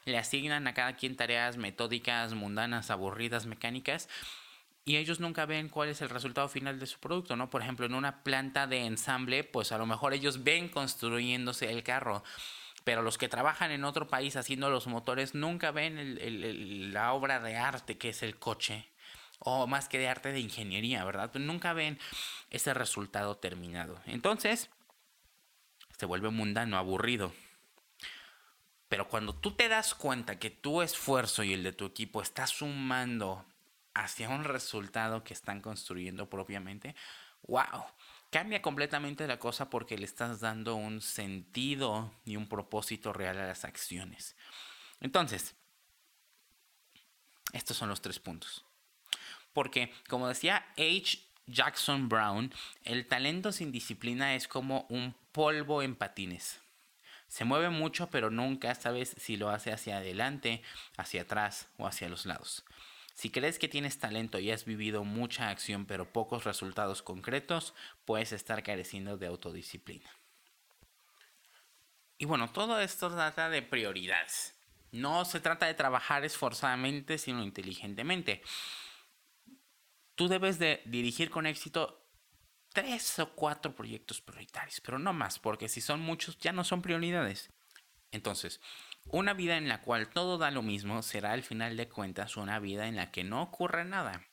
le 0.05 0.19
asignan 0.19 0.69
a 0.69 0.75
cada 0.75 0.95
quien 0.95 1.17
tareas 1.17 1.57
metódicas, 1.57 2.35
mundanas, 2.35 2.91
aburridas, 2.91 3.47
mecánicas, 3.47 4.09
y 4.85 4.99
ellos 4.99 5.19
nunca 5.19 5.47
ven 5.47 5.69
cuál 5.69 5.89
es 5.89 6.01
el 6.01 6.09
resultado 6.09 6.49
final 6.49 6.79
de 6.79 6.87
su 6.87 7.01
producto, 7.01 7.35
¿no? 7.35 7.51
Por 7.51 7.61
ejemplo, 7.61 7.87
en 7.87 7.95
una 7.95 8.23
planta 8.23 8.69
de 8.69 8.87
ensamble, 8.87 9.43
pues 9.43 9.73
a 9.73 9.79
lo 9.79 9.87
mejor 9.87 10.15
ellos 10.15 10.45
ven 10.45 10.69
construyéndose 10.69 11.73
el 11.73 11.83
carro, 11.83 12.23
pero 12.85 13.03
los 13.03 13.19
que 13.19 13.29
trabajan 13.29 13.73
en 13.73 13.83
otro 13.83 14.07
país 14.07 14.37
haciendo 14.37 14.71
los 14.71 14.87
motores 14.87 15.35
nunca 15.35 15.73
ven 15.73 16.93
la 16.93 17.13
obra 17.13 17.41
de 17.41 17.57
arte 17.57 17.99
que 17.99 18.11
es 18.11 18.23
el 18.23 18.39
coche, 18.39 18.89
o 19.39 19.67
más 19.67 19.89
que 19.89 19.99
de 19.99 20.09
arte 20.09 20.33
de 20.33 20.41
ingeniería, 20.41 21.05
¿verdad? 21.05 21.33
Nunca 21.35 21.73
ven 21.73 21.99
ese 22.51 22.75
resultado 22.75 23.37
terminado. 23.37 24.01
Entonces, 24.07 24.71
se 25.97 26.07
vuelve 26.07 26.31
mundano, 26.31 26.77
aburrido. 26.77 27.33
Pero 28.89 29.09
cuando 29.09 29.35
tú 29.35 29.53
te 29.53 29.69
das 29.69 29.95
cuenta 29.95 30.39
que 30.39 30.51
tu 30.51 30.83
esfuerzo 30.83 31.43
y 31.43 31.53
el 31.53 31.63
de 31.65 31.73
tu 31.73 31.87
equipo 31.87 32.23
está 32.23 32.47
sumando 32.47 33.45
hacia 33.95 34.29
un 34.29 34.45
resultado 34.45 35.25
que 35.25 35.35
están 35.35 35.61
construyendo 35.61 36.29
propiamente, 36.29 36.95
wow, 37.49 37.85
cambia 38.31 38.61
completamente 38.63 39.27
la 39.27 39.39
cosa 39.39 39.71
porque 39.71 39.99
le 39.99 40.05
estás 40.05 40.41
dando 40.41 40.77
un 40.77 41.01
sentido 41.01 42.13
y 42.25 42.37
un 42.37 42.49
propósito 42.49 43.13
real 43.13 43.39
a 43.39 43.47
las 43.47 43.65
acciones. 43.65 44.37
Entonces, 45.01 45.57
estos 47.53 47.77
son 47.77 47.89
los 47.89 48.03
tres 48.03 48.19
puntos. 48.19 48.66
Porque, 49.57 49.91
como 50.07 50.29
decía 50.29 50.67
H. 50.77 51.19
Jackson 51.47 52.11
Brown, 52.11 52.53
el 52.85 53.07
talento 53.07 53.53
sin 53.53 53.73
disciplina 53.73 54.35
es 54.35 54.47
como 54.47 54.85
un 54.91 55.15
polvo 55.33 55.81
en 55.81 55.97
patines. 55.97 56.61
Se 57.27 57.47
mueve 57.47 57.71
mucho, 57.71 58.11
pero 58.11 58.31
nunca 58.31 58.75
sabes 58.75 59.17
si 59.17 59.39
lo 59.39 59.49
hace 59.49 59.73
hacia 59.73 59.97
adelante, 59.97 60.61
hacia 60.99 61.23
atrás 61.23 61.71
o 61.79 61.87
hacia 61.87 62.11
los 62.11 62.27
lados. 62.27 62.67
Si 63.15 63.31
crees 63.31 63.59
que 63.59 63.67
tienes 63.67 63.99
talento 63.99 64.39
y 64.39 64.51
has 64.51 64.67
vivido 64.67 65.05
mucha 65.05 65.49
acción 65.49 65.87
pero 65.87 66.13
pocos 66.13 66.45
resultados 66.45 67.03
concretos, 67.03 67.73
puedes 68.05 68.33
estar 68.33 68.63
careciendo 68.63 69.17
de 69.17 69.29
autodisciplina. 69.29 70.11
Y 72.19 72.27
bueno, 72.27 72.53
todo 72.53 72.79
esto 72.79 73.11
trata 73.11 73.49
de 73.49 73.63
prioridades. 73.63 74.55
No 74.93 75.25
se 75.25 75.41
trata 75.41 75.65
de 75.65 75.73
trabajar 75.73 76.27
esforzadamente, 76.27 77.17
sino 77.17 77.43
inteligentemente. 77.43 78.43
Tú 80.17 80.29
debes 80.29 80.59
de 80.59 80.83
dirigir 80.87 81.31
con 81.31 81.47
éxito 81.47 82.03
tres 82.73 83.19
o 83.19 83.31
cuatro 83.35 83.75
proyectos 83.75 84.21
prioritarios, 84.21 84.81
pero 84.81 84.99
no 84.99 85.13
más, 85.13 85.39
porque 85.39 85.69
si 85.69 85.81
son 85.81 86.01
muchos 86.01 86.39
ya 86.39 86.53
no 86.53 86.65
son 86.65 86.83
prioridades. 86.83 87.51
Entonces, 88.13 88.61
una 89.09 89.35
vida 89.35 89.57
en 89.57 89.69
la 89.69 89.83
cual 89.83 90.09
todo 90.09 90.39
da 90.39 90.51
lo 90.51 90.63
mismo 90.63 91.03
será 91.03 91.33
al 91.33 91.43
final 91.43 91.77
de 91.77 91.89
cuentas 91.89 92.37
una 92.37 92.59
vida 92.59 92.89
en 92.89 92.97
la 92.97 93.11
que 93.11 93.25
no 93.25 93.43
ocurre 93.43 93.85
nada. 93.85 94.27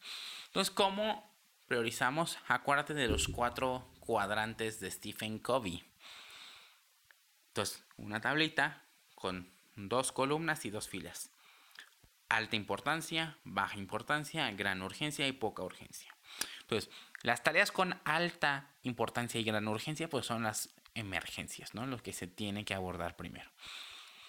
Entonces, 0.48 0.74
¿cómo 0.74 1.30
priorizamos? 1.68 2.38
Acuérdate 2.48 2.94
de 2.94 3.08
los 3.08 3.28
cuatro 3.28 3.90
cuadrantes 4.00 4.80
de 4.80 4.90
Stephen 4.90 5.40
Covey. 5.40 5.84
Entonces, 7.50 7.84
una 7.98 8.22
tablita 8.22 8.84
con 9.16 9.52
dos 9.76 10.12
columnas 10.12 10.66
y 10.66 10.70
dos 10.70 10.88
filas. 10.88 11.33
Alta 12.34 12.56
importancia, 12.56 13.38
baja 13.44 13.78
importancia, 13.78 14.50
gran 14.54 14.82
urgencia 14.82 15.28
y 15.28 15.34
poca 15.34 15.62
urgencia. 15.62 16.16
Entonces, 16.62 16.90
las 17.22 17.44
tareas 17.44 17.72
con 17.72 18.00
alta 18.06 18.72
importancia 18.82 19.40
y 19.40 19.44
gran 19.44 19.68
urgencia, 19.68 20.10
pues 20.10 20.26
son 20.26 20.42
las 20.42 20.74
emergencias, 20.96 21.76
¿no? 21.76 21.86
Los 21.86 22.02
que 22.02 22.12
se 22.12 22.26
tienen 22.26 22.66
que 22.66 22.74
abordar 22.74 23.16
primero. 23.16 23.52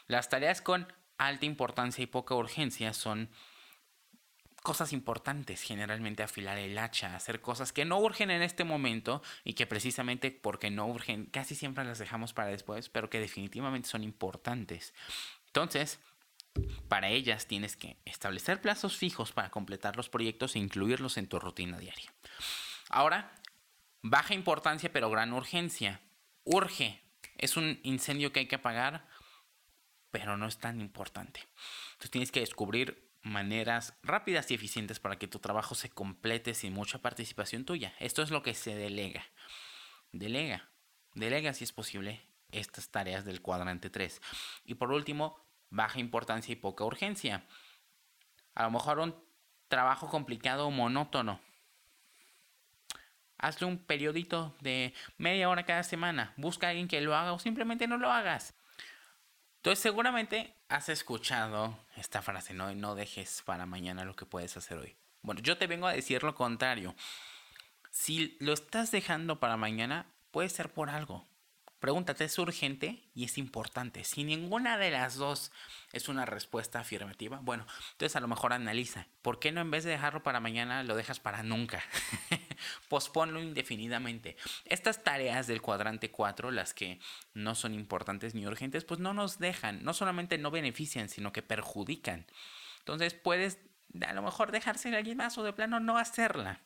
Las 0.06 0.28
tareas 0.28 0.60
con 0.60 0.92
alta 1.16 1.46
importancia 1.46 2.02
y 2.02 2.06
poca 2.06 2.34
urgencia 2.34 2.92
son 2.92 3.30
cosas 4.62 4.92
importantes, 4.92 5.62
generalmente 5.62 6.22
afilar 6.22 6.58
el 6.58 6.76
hacha, 6.76 7.16
hacer 7.16 7.40
cosas 7.40 7.72
que 7.72 7.86
no 7.86 7.98
urgen 8.00 8.30
en 8.30 8.42
este 8.42 8.64
momento 8.64 9.22
y 9.44 9.54
que 9.54 9.66
precisamente 9.66 10.30
porque 10.30 10.70
no 10.70 10.86
urgen, 10.86 11.24
casi 11.24 11.54
siempre 11.54 11.84
las 11.84 11.98
dejamos 11.98 12.34
para 12.34 12.48
después, 12.48 12.90
pero 12.90 13.08
que 13.08 13.18
definitivamente 13.18 13.88
son 13.88 14.02
importantes. 14.02 14.92
Entonces, 15.46 16.00
para 16.88 17.08
ellas 17.08 17.46
tienes 17.46 17.76
que 17.76 17.96
establecer 18.04 18.60
plazos 18.60 18.96
fijos 18.96 19.32
para 19.32 19.50
completar 19.50 19.96
los 19.96 20.08
proyectos 20.08 20.54
e 20.54 20.58
incluirlos 20.58 21.16
en 21.16 21.26
tu 21.26 21.38
rutina 21.38 21.78
diaria. 21.78 22.12
Ahora, 22.88 23.34
baja 24.02 24.34
importancia 24.34 24.92
pero 24.92 25.10
gran 25.10 25.32
urgencia. 25.32 26.00
Urge. 26.44 27.02
Es 27.36 27.56
un 27.56 27.80
incendio 27.82 28.32
que 28.32 28.40
hay 28.40 28.46
que 28.46 28.56
apagar, 28.56 29.08
pero 30.10 30.36
no 30.36 30.46
es 30.46 30.58
tan 30.58 30.80
importante. 30.80 31.40
Entonces 31.92 32.10
tienes 32.10 32.30
que 32.30 32.40
descubrir 32.40 33.10
maneras 33.22 33.94
rápidas 34.02 34.50
y 34.50 34.54
eficientes 34.54 35.00
para 35.00 35.18
que 35.18 35.26
tu 35.26 35.40
trabajo 35.40 35.74
se 35.74 35.90
complete 35.90 36.54
sin 36.54 36.72
mucha 36.72 37.00
participación 37.00 37.64
tuya. 37.64 37.94
Esto 37.98 38.22
es 38.22 38.30
lo 38.30 38.42
que 38.42 38.54
se 38.54 38.76
delega. 38.76 39.24
Delega. 40.12 40.70
Delega 41.14 41.54
si 41.54 41.64
es 41.64 41.72
posible 41.72 42.24
estas 42.52 42.90
tareas 42.90 43.24
del 43.24 43.40
cuadrante 43.42 43.90
3. 43.90 44.20
Y 44.64 44.74
por 44.74 44.92
último, 44.92 45.43
baja 45.70 45.98
importancia 45.98 46.52
y 46.52 46.56
poca 46.56 46.84
urgencia. 46.84 47.46
A 48.54 48.64
lo 48.64 48.70
mejor 48.70 48.98
un 48.98 49.14
trabajo 49.68 50.08
complicado 50.08 50.66
o 50.66 50.70
monótono 50.70 51.40
Hazle 53.44 53.66
un 53.66 53.78
periodito 53.78 54.54
de 54.60 54.94
media 55.18 55.50
hora 55.50 55.66
cada 55.66 55.82
semana. 55.82 56.32
Busca 56.38 56.66
a 56.66 56.70
alguien 56.70 56.88
que 56.88 57.02
lo 57.02 57.14
haga 57.14 57.34
o 57.34 57.38
simplemente 57.38 57.86
no 57.86 57.98
lo 57.98 58.10
hagas. 58.10 58.54
Entonces 59.56 59.82
seguramente 59.82 60.54
has 60.68 60.88
escuchado 60.88 61.78
esta 61.96 62.22
frase, 62.22 62.54
¿no? 62.54 62.74
No 62.74 62.94
dejes 62.94 63.42
para 63.44 63.66
mañana 63.66 64.04
lo 64.04 64.16
que 64.16 64.24
puedes 64.24 64.56
hacer 64.56 64.78
hoy. 64.78 64.96
Bueno, 65.20 65.42
yo 65.42 65.58
te 65.58 65.66
vengo 65.66 65.86
a 65.86 65.92
decir 65.92 66.22
lo 66.22 66.34
contrario. 66.34 66.94
Si 67.90 68.36
lo 68.40 68.52
estás 68.52 68.90
dejando 68.90 69.40
para 69.40 69.56
mañana, 69.56 70.06
puede 70.30 70.48
ser 70.48 70.72
por 70.72 70.88
algo. 70.88 71.26
Pregúntate, 71.84 72.24
¿es 72.24 72.38
urgente? 72.38 73.02
Y 73.14 73.26
es 73.26 73.36
importante. 73.36 74.04
Si 74.04 74.24
ninguna 74.24 74.78
de 74.78 74.90
las 74.90 75.16
dos 75.16 75.52
es 75.92 76.08
una 76.08 76.24
respuesta 76.24 76.80
afirmativa, 76.80 77.40
bueno, 77.42 77.66
entonces 77.92 78.16
a 78.16 78.20
lo 78.20 78.26
mejor 78.26 78.54
analiza. 78.54 79.06
¿Por 79.20 79.38
qué 79.38 79.52
no 79.52 79.60
en 79.60 79.70
vez 79.70 79.84
de 79.84 79.90
dejarlo 79.90 80.22
para 80.22 80.40
mañana 80.40 80.82
lo 80.82 80.96
dejas 80.96 81.20
para 81.20 81.42
nunca? 81.42 81.82
Posponlo 82.88 83.38
indefinidamente. 83.42 84.38
Estas 84.64 85.04
tareas 85.04 85.46
del 85.46 85.60
cuadrante 85.60 86.10
4, 86.10 86.50
las 86.52 86.72
que 86.72 87.00
no 87.34 87.54
son 87.54 87.74
importantes 87.74 88.34
ni 88.34 88.46
urgentes, 88.46 88.86
pues 88.86 88.98
no 88.98 89.12
nos 89.12 89.38
dejan, 89.38 89.84
no 89.84 89.92
solamente 89.92 90.38
no 90.38 90.50
benefician, 90.50 91.10
sino 91.10 91.34
que 91.34 91.42
perjudican. 91.42 92.24
Entonces 92.78 93.12
puedes 93.12 93.58
a 94.08 94.14
lo 94.14 94.22
mejor 94.22 94.52
dejarse 94.52 94.88
a 94.88 94.96
alguien 94.96 95.18
más 95.18 95.36
o 95.36 95.42
de 95.42 95.52
plano 95.52 95.80
no 95.80 95.98
hacerla. 95.98 96.62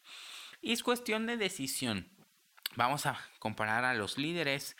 Y 0.63 0.71
es 0.71 0.85
cuestión 0.85 1.27
de 1.27 1.37
decisión. 1.37 2.09
Vamos 2.77 3.07
a 3.07 3.19
comparar 3.41 3.85
a 3.85 3.95
los 3.95 4.19
líderes 4.19 4.77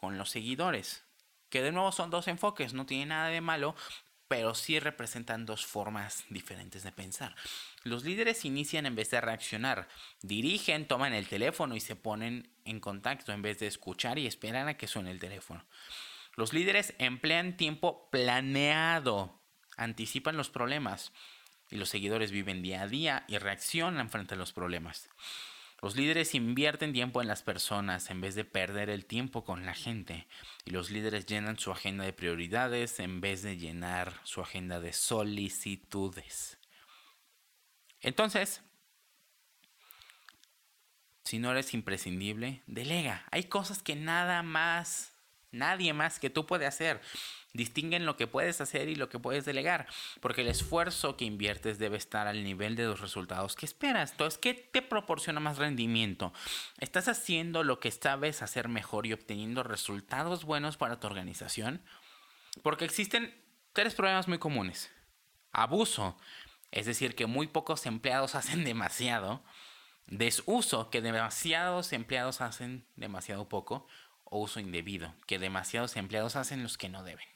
con 0.00 0.18
los 0.18 0.30
seguidores. 0.30 1.04
Que 1.48 1.62
de 1.62 1.72
nuevo 1.72 1.92
son 1.92 2.10
dos 2.10 2.28
enfoques, 2.28 2.74
no 2.74 2.86
tiene 2.86 3.06
nada 3.06 3.28
de 3.28 3.40
malo, 3.40 3.74
pero 4.28 4.54
sí 4.54 4.78
representan 4.78 5.44
dos 5.44 5.66
formas 5.66 6.24
diferentes 6.30 6.84
de 6.84 6.92
pensar. 6.92 7.34
Los 7.82 8.04
líderes 8.04 8.44
inician 8.44 8.86
en 8.86 8.94
vez 8.94 9.10
de 9.10 9.20
reaccionar, 9.20 9.88
dirigen, 10.22 10.86
toman 10.86 11.12
el 11.12 11.26
teléfono 11.26 11.74
y 11.74 11.80
se 11.80 11.96
ponen 11.96 12.54
en 12.64 12.78
contacto 12.78 13.32
en 13.32 13.42
vez 13.42 13.58
de 13.58 13.66
escuchar 13.66 14.18
y 14.18 14.28
esperan 14.28 14.68
a 14.68 14.76
que 14.76 14.86
suene 14.86 15.10
el 15.10 15.18
teléfono. 15.18 15.66
Los 16.36 16.52
líderes 16.52 16.94
emplean 16.98 17.56
tiempo 17.56 18.08
planeado, 18.10 19.42
anticipan 19.76 20.36
los 20.36 20.48
problemas 20.48 21.12
y 21.68 21.76
los 21.76 21.88
seguidores 21.88 22.30
viven 22.30 22.62
día 22.62 22.82
a 22.82 22.86
día 22.86 23.24
y 23.26 23.38
reaccionan 23.38 24.10
frente 24.10 24.34
a 24.34 24.38
los 24.38 24.52
problemas. 24.52 25.08
Los 25.82 25.96
líderes 25.96 26.34
invierten 26.34 26.92
tiempo 26.92 27.22
en 27.22 27.28
las 27.28 27.42
personas 27.42 28.10
en 28.10 28.20
vez 28.20 28.34
de 28.34 28.44
perder 28.44 28.90
el 28.90 29.06
tiempo 29.06 29.44
con 29.44 29.64
la 29.64 29.74
gente. 29.74 30.26
Y 30.64 30.70
los 30.70 30.90
líderes 30.90 31.26
llenan 31.26 31.58
su 31.58 31.72
agenda 31.72 32.04
de 32.04 32.12
prioridades 32.12 33.00
en 33.00 33.20
vez 33.20 33.42
de 33.42 33.56
llenar 33.56 34.20
su 34.24 34.42
agenda 34.42 34.78
de 34.80 34.92
solicitudes. 34.92 36.58
Entonces, 38.00 38.62
si 41.24 41.38
no 41.38 41.50
eres 41.50 41.72
imprescindible, 41.72 42.62
delega. 42.66 43.24
Hay 43.30 43.44
cosas 43.44 43.82
que 43.82 43.96
nada 43.96 44.42
más, 44.42 45.14
nadie 45.50 45.94
más 45.94 46.18
que 46.18 46.28
tú 46.28 46.44
puede 46.44 46.66
hacer 46.66 47.00
distinguen 47.52 48.06
lo 48.06 48.16
que 48.16 48.26
puedes 48.26 48.60
hacer 48.60 48.88
y 48.88 48.94
lo 48.94 49.08
que 49.08 49.18
puedes 49.18 49.44
delegar, 49.44 49.86
porque 50.20 50.42
el 50.42 50.48
esfuerzo 50.48 51.16
que 51.16 51.24
inviertes 51.24 51.78
debe 51.78 51.96
estar 51.96 52.26
al 52.26 52.44
nivel 52.44 52.76
de 52.76 52.84
los 52.84 53.00
resultados 53.00 53.56
que 53.56 53.66
esperas. 53.66 54.12
Entonces, 54.12 54.38
¿qué 54.38 54.54
te 54.54 54.82
proporciona 54.82 55.40
más 55.40 55.58
rendimiento? 55.58 56.32
¿Estás 56.78 57.08
haciendo 57.08 57.64
lo 57.64 57.80
que 57.80 57.90
sabes 57.90 58.42
hacer 58.42 58.68
mejor 58.68 59.06
y 59.06 59.12
obteniendo 59.12 59.62
resultados 59.62 60.44
buenos 60.44 60.76
para 60.76 61.00
tu 61.00 61.06
organización? 61.06 61.82
Porque 62.62 62.84
existen 62.84 63.34
tres 63.72 63.94
problemas 63.94 64.28
muy 64.28 64.38
comunes. 64.38 64.90
Abuso, 65.52 66.16
es 66.70 66.86
decir, 66.86 67.14
que 67.14 67.26
muy 67.26 67.48
pocos 67.48 67.86
empleados 67.86 68.34
hacen 68.36 68.64
demasiado. 68.64 69.42
Desuso, 70.06 70.90
que 70.90 71.00
demasiados 71.00 71.92
empleados 71.92 72.40
hacen 72.40 72.84
demasiado 72.96 73.48
poco. 73.48 73.86
O 74.24 74.38
uso 74.38 74.60
indebido, 74.60 75.12
que 75.26 75.40
demasiados 75.40 75.96
empleados 75.96 76.36
hacen 76.36 76.62
los 76.62 76.78
que 76.78 76.88
no 76.88 77.02
deben. 77.02 77.29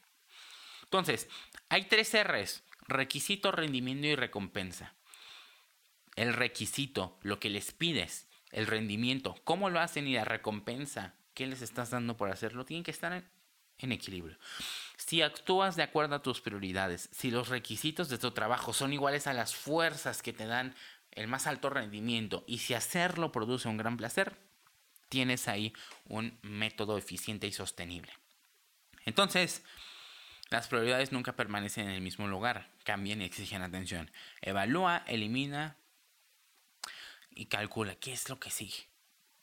Entonces, 0.85 1.29
hay 1.69 1.85
tres 1.85 2.13
R's, 2.15 2.63
requisito, 2.87 3.51
rendimiento 3.53 4.07
y 4.07 4.15
recompensa. 4.15 4.95
El 6.17 6.33
requisito, 6.33 7.19
lo 7.23 7.41
que 7.41 7.51
les 7.51 7.73
pides, 7.73 8.29
el 8.53 8.67
rendimiento, 8.67 9.35
cómo 9.45 9.71
lo 9.71 9.81
hacen 9.81 10.07
y 10.07 10.15
la 10.15 10.25
recompensa, 10.25 11.15
qué 11.35 11.47
les 11.47 11.63
estás 11.63 11.91
dando 11.91 12.17
por 12.17 12.31
hacerlo, 12.31 12.65
tienen 12.65 12.85
que 12.85 12.93
estar 12.93 13.25
en 13.79 13.93
equilibrio. 13.93 14.39
Si 14.97 15.23
actúas 15.23 15.75
de 15.75 15.83
acuerdo 15.83 16.15
a 16.15 16.23
tus 16.23 16.41
prioridades, 16.41 17.09
si 17.13 17.31
los 17.31 17.49
requisitos 17.49 18.09
de 18.09 18.19
tu 18.19 18.31
trabajo 18.31 18.73
son 18.73 18.93
iguales 18.93 19.27
a 19.27 19.33
las 19.33 19.55
fuerzas 19.55 20.23
que 20.23 20.33
te 20.33 20.47
dan 20.47 20.75
el 21.11 21.27
más 21.27 21.47
alto 21.47 21.71
rendimiento 21.71 22.45
y 22.47 22.59
si 22.59 22.75
hacerlo 22.75 23.33
produce 23.33 23.69
un 23.69 23.77
gran 23.77 23.97
placer, 23.97 24.37
tienes 25.09 25.49
ahí 25.49 25.73
un 26.07 26.39
método 26.43 26.99
eficiente 26.99 27.47
y 27.47 27.53
sostenible. 27.53 28.13
Entonces, 29.05 29.63
las 30.51 30.69
prioridades 30.69 31.13
nunca 31.13 31.37
permanecen 31.37 31.89
en 31.89 31.95
el 31.95 32.01
mismo 32.01 32.29
lugar, 32.29 32.71
cambian 32.85 33.23
y 33.23 33.25
exigen 33.25 33.63
atención. 33.63 34.11
Evalúa, 34.43 35.05
elimina 35.07 35.77
y 37.31 37.47
calcula 37.47 37.95
qué 37.97 38.13
es 38.13 38.29
lo 38.29 38.39
que 38.39 38.51
sigue. 38.51 38.89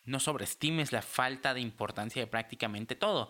No 0.03 0.19
sobreestimes 0.19 0.91
la 0.91 1.01
falta 1.01 1.53
de 1.53 1.61
importancia 1.61 2.21
de 2.21 2.27
prácticamente 2.27 2.95
todo, 2.95 3.29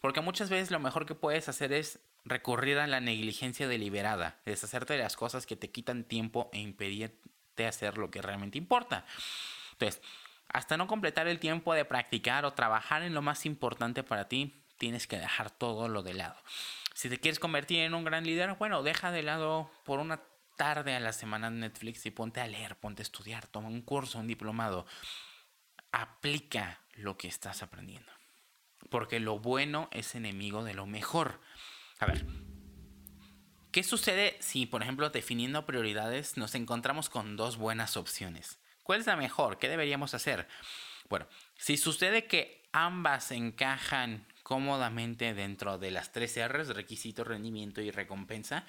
porque 0.00 0.20
muchas 0.20 0.50
veces 0.50 0.70
lo 0.70 0.78
mejor 0.78 1.06
que 1.06 1.14
puedes 1.14 1.48
hacer 1.48 1.72
es 1.72 2.00
recurrir 2.24 2.78
a 2.78 2.86
la 2.86 3.00
negligencia 3.00 3.66
deliberada, 3.66 4.40
deshacerte 4.44 4.92
de 4.94 5.00
las 5.00 5.16
cosas 5.16 5.46
que 5.46 5.56
te 5.56 5.70
quitan 5.70 6.04
tiempo 6.04 6.48
e 6.52 6.60
impedirte 6.60 7.66
hacer 7.66 7.98
lo 7.98 8.10
que 8.10 8.22
realmente 8.22 8.58
importa. 8.58 9.04
Entonces, 9.72 10.00
hasta 10.48 10.76
no 10.76 10.86
completar 10.86 11.26
el 11.26 11.40
tiempo 11.40 11.74
de 11.74 11.84
practicar 11.84 12.44
o 12.44 12.52
trabajar 12.52 13.02
en 13.02 13.14
lo 13.14 13.22
más 13.22 13.46
importante 13.46 14.04
para 14.04 14.28
ti, 14.28 14.62
tienes 14.78 15.06
que 15.06 15.18
dejar 15.18 15.50
todo 15.50 15.88
lo 15.88 16.02
de 16.02 16.14
lado. 16.14 16.36
Si 17.02 17.08
te 17.08 17.18
quieres 17.18 17.40
convertir 17.40 17.80
en 17.80 17.94
un 17.94 18.04
gran 18.04 18.22
líder, 18.22 18.54
bueno, 18.60 18.84
deja 18.84 19.10
de 19.10 19.24
lado 19.24 19.68
por 19.82 19.98
una 19.98 20.22
tarde 20.56 20.94
a 20.94 21.00
la 21.00 21.12
semana 21.12 21.50
Netflix 21.50 22.06
y 22.06 22.12
ponte 22.12 22.40
a 22.40 22.46
leer, 22.46 22.76
ponte 22.76 23.02
a 23.02 23.02
estudiar, 23.02 23.48
toma 23.48 23.66
un 23.66 23.82
curso, 23.82 24.20
un 24.20 24.28
diplomado. 24.28 24.86
Aplica 25.90 26.78
lo 26.92 27.18
que 27.18 27.26
estás 27.26 27.64
aprendiendo. 27.64 28.12
Porque 28.88 29.18
lo 29.18 29.40
bueno 29.40 29.88
es 29.90 30.14
enemigo 30.14 30.62
de 30.62 30.74
lo 30.74 30.86
mejor. 30.86 31.40
A 31.98 32.06
ver, 32.06 32.24
¿qué 33.72 33.82
sucede 33.82 34.36
si, 34.38 34.66
por 34.66 34.82
ejemplo, 34.82 35.10
definiendo 35.10 35.66
prioridades 35.66 36.36
nos 36.36 36.54
encontramos 36.54 37.08
con 37.08 37.36
dos 37.36 37.56
buenas 37.56 37.96
opciones? 37.96 38.60
¿Cuál 38.84 39.00
es 39.00 39.08
la 39.08 39.16
mejor? 39.16 39.58
¿Qué 39.58 39.68
deberíamos 39.68 40.14
hacer? 40.14 40.46
Bueno, 41.08 41.26
si 41.56 41.76
sucede 41.78 42.28
que 42.28 42.62
ambas 42.70 43.32
encajan 43.32 44.24
cómodamente 44.52 45.32
dentro 45.32 45.78
de 45.78 45.90
las 45.90 46.12
tres 46.12 46.38
R's, 46.38 46.68
requisito, 46.76 47.24
rendimiento 47.24 47.80
y 47.80 47.90
recompensa, 47.90 48.66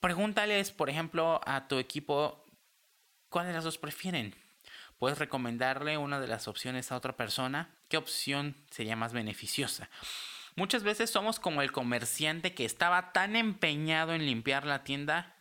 pregúntales, 0.00 0.70
por 0.70 0.90
ejemplo, 0.90 1.40
a 1.46 1.66
tu 1.66 1.78
equipo 1.78 2.44
cuál 3.30 3.46
de 3.46 3.54
las 3.54 3.64
dos 3.64 3.78
prefieren. 3.78 4.34
Puedes 4.98 5.18
recomendarle 5.18 5.96
una 5.96 6.20
de 6.20 6.26
las 6.26 6.46
opciones 6.46 6.92
a 6.92 6.96
otra 6.96 7.16
persona. 7.16 7.74
¿Qué 7.88 7.96
opción 7.96 8.54
sería 8.70 8.96
más 8.96 9.14
beneficiosa? 9.14 9.88
Muchas 10.56 10.82
veces 10.82 11.08
somos 11.08 11.40
como 11.40 11.62
el 11.62 11.72
comerciante 11.72 12.52
que 12.52 12.66
estaba 12.66 13.14
tan 13.14 13.34
empeñado 13.34 14.12
en 14.12 14.26
limpiar 14.26 14.66
la 14.66 14.84
tienda 14.84 15.36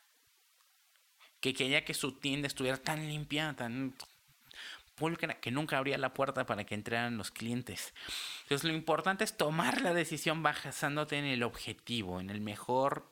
que 1.41 1.53
quería 1.53 1.83
que 1.83 1.93
su 1.93 2.13
tienda 2.13 2.47
estuviera 2.47 2.77
tan 2.77 3.05
limpia, 3.05 3.53
tan 3.57 3.95
pulcra, 4.97 5.39
que 5.39 5.51
nunca 5.51 5.77
abría 5.77 5.97
la 5.97 6.13
puerta 6.13 6.45
para 6.45 6.65
que 6.65 6.75
entraran 6.75 7.17
los 7.17 7.31
clientes. 7.31 7.93
Entonces 8.41 8.69
lo 8.69 8.75
importante 8.75 9.23
es 9.23 9.37
tomar 9.37 9.81
la 9.81 9.93
decisión 9.93 10.43
basándote 10.43 11.17
en 11.17 11.25
el 11.25 11.43
objetivo, 11.43 12.19
en 12.19 12.29
el 12.29 12.41
mejor, 12.41 13.09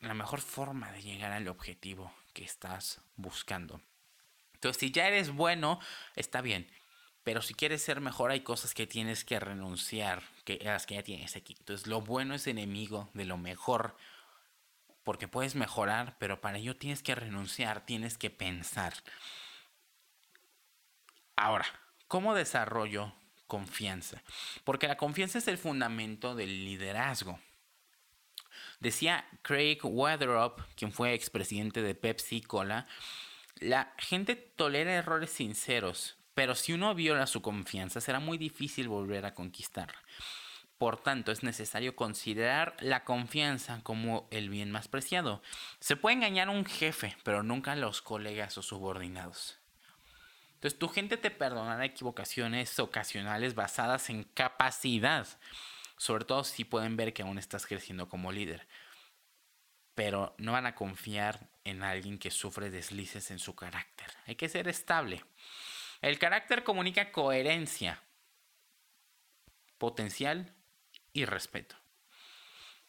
la 0.00 0.14
mejor 0.14 0.40
forma 0.40 0.90
de 0.90 1.02
llegar 1.02 1.30
al 1.30 1.46
objetivo 1.46 2.12
que 2.32 2.42
estás 2.42 3.00
buscando. 3.14 3.80
Entonces 4.54 4.80
si 4.80 4.90
ya 4.90 5.06
eres 5.06 5.30
bueno, 5.30 5.78
está 6.16 6.40
bien. 6.40 6.66
Pero 7.22 7.42
si 7.42 7.54
quieres 7.54 7.82
ser 7.82 8.00
mejor, 8.00 8.30
hay 8.30 8.40
cosas 8.40 8.74
que 8.74 8.86
tienes 8.86 9.24
que 9.24 9.38
renunciar, 9.38 10.22
que, 10.44 10.58
las 10.64 10.86
que 10.86 10.94
ya 10.94 11.02
tienes 11.02 11.36
aquí. 11.36 11.54
Entonces, 11.58 11.86
lo 11.86 12.00
bueno 12.00 12.34
es 12.34 12.46
enemigo 12.46 13.10
de 13.12 13.26
lo 13.26 13.36
mejor 13.36 13.94
porque 15.04 15.28
puedes 15.28 15.54
mejorar, 15.54 16.16
pero 16.18 16.40
para 16.40 16.58
ello 16.58 16.76
tienes 16.76 17.02
que 17.02 17.14
renunciar, 17.14 17.84
tienes 17.84 18.16
que 18.16 18.30
pensar. 18.30 18.94
Ahora, 21.40 21.64
¿cómo 22.06 22.34
desarrollo 22.34 23.14
confianza? 23.46 24.22
Porque 24.62 24.86
la 24.86 24.98
confianza 24.98 25.38
es 25.38 25.48
el 25.48 25.56
fundamento 25.56 26.34
del 26.34 26.66
liderazgo. 26.66 27.40
Decía 28.78 29.24
Craig 29.40 29.78
Weatherup, 29.82 30.60
quien 30.76 30.92
fue 30.92 31.14
expresidente 31.14 31.80
de 31.80 31.94
Pepsi 31.94 32.42
Cola, 32.42 32.86
la 33.56 33.94
gente 33.96 34.36
tolera 34.36 34.92
errores 34.92 35.30
sinceros, 35.30 36.18
pero 36.34 36.54
si 36.54 36.74
uno 36.74 36.94
viola 36.94 37.26
su 37.26 37.40
confianza 37.40 38.02
será 38.02 38.20
muy 38.20 38.36
difícil 38.36 38.88
volver 38.88 39.24
a 39.24 39.32
conquistarla. 39.32 39.98
Por 40.76 40.98
tanto, 40.98 41.32
es 41.32 41.42
necesario 41.42 41.96
considerar 41.96 42.76
la 42.80 43.04
confianza 43.04 43.80
como 43.82 44.28
el 44.30 44.50
bien 44.50 44.70
más 44.70 44.88
preciado. 44.88 45.40
Se 45.78 45.96
puede 45.96 46.16
engañar 46.16 46.48
a 46.48 46.52
un 46.52 46.66
jefe, 46.66 47.16
pero 47.22 47.42
nunca 47.42 47.72
a 47.72 47.76
los 47.76 48.02
colegas 48.02 48.58
o 48.58 48.62
subordinados. 48.62 49.59
Entonces, 50.60 50.78
tu 50.78 50.88
gente 50.88 51.16
te 51.16 51.30
perdonará 51.30 51.86
equivocaciones 51.86 52.78
ocasionales 52.78 53.54
basadas 53.54 54.10
en 54.10 54.24
capacidad, 54.24 55.26
sobre 55.96 56.26
todo 56.26 56.44
si 56.44 56.64
pueden 56.64 56.98
ver 56.98 57.14
que 57.14 57.22
aún 57.22 57.38
estás 57.38 57.64
creciendo 57.64 58.10
como 58.10 58.30
líder. 58.30 58.68
Pero 59.94 60.34
no 60.36 60.52
van 60.52 60.66
a 60.66 60.74
confiar 60.74 61.48
en 61.64 61.82
alguien 61.82 62.18
que 62.18 62.30
sufre 62.30 62.68
deslices 62.68 63.30
en 63.30 63.38
su 63.38 63.54
carácter. 63.54 64.08
Hay 64.26 64.34
que 64.34 64.50
ser 64.50 64.68
estable. 64.68 65.24
El 66.02 66.18
carácter 66.18 66.62
comunica 66.62 67.10
coherencia, 67.10 68.02
potencial 69.78 70.54
y 71.14 71.24
respeto. 71.24 71.74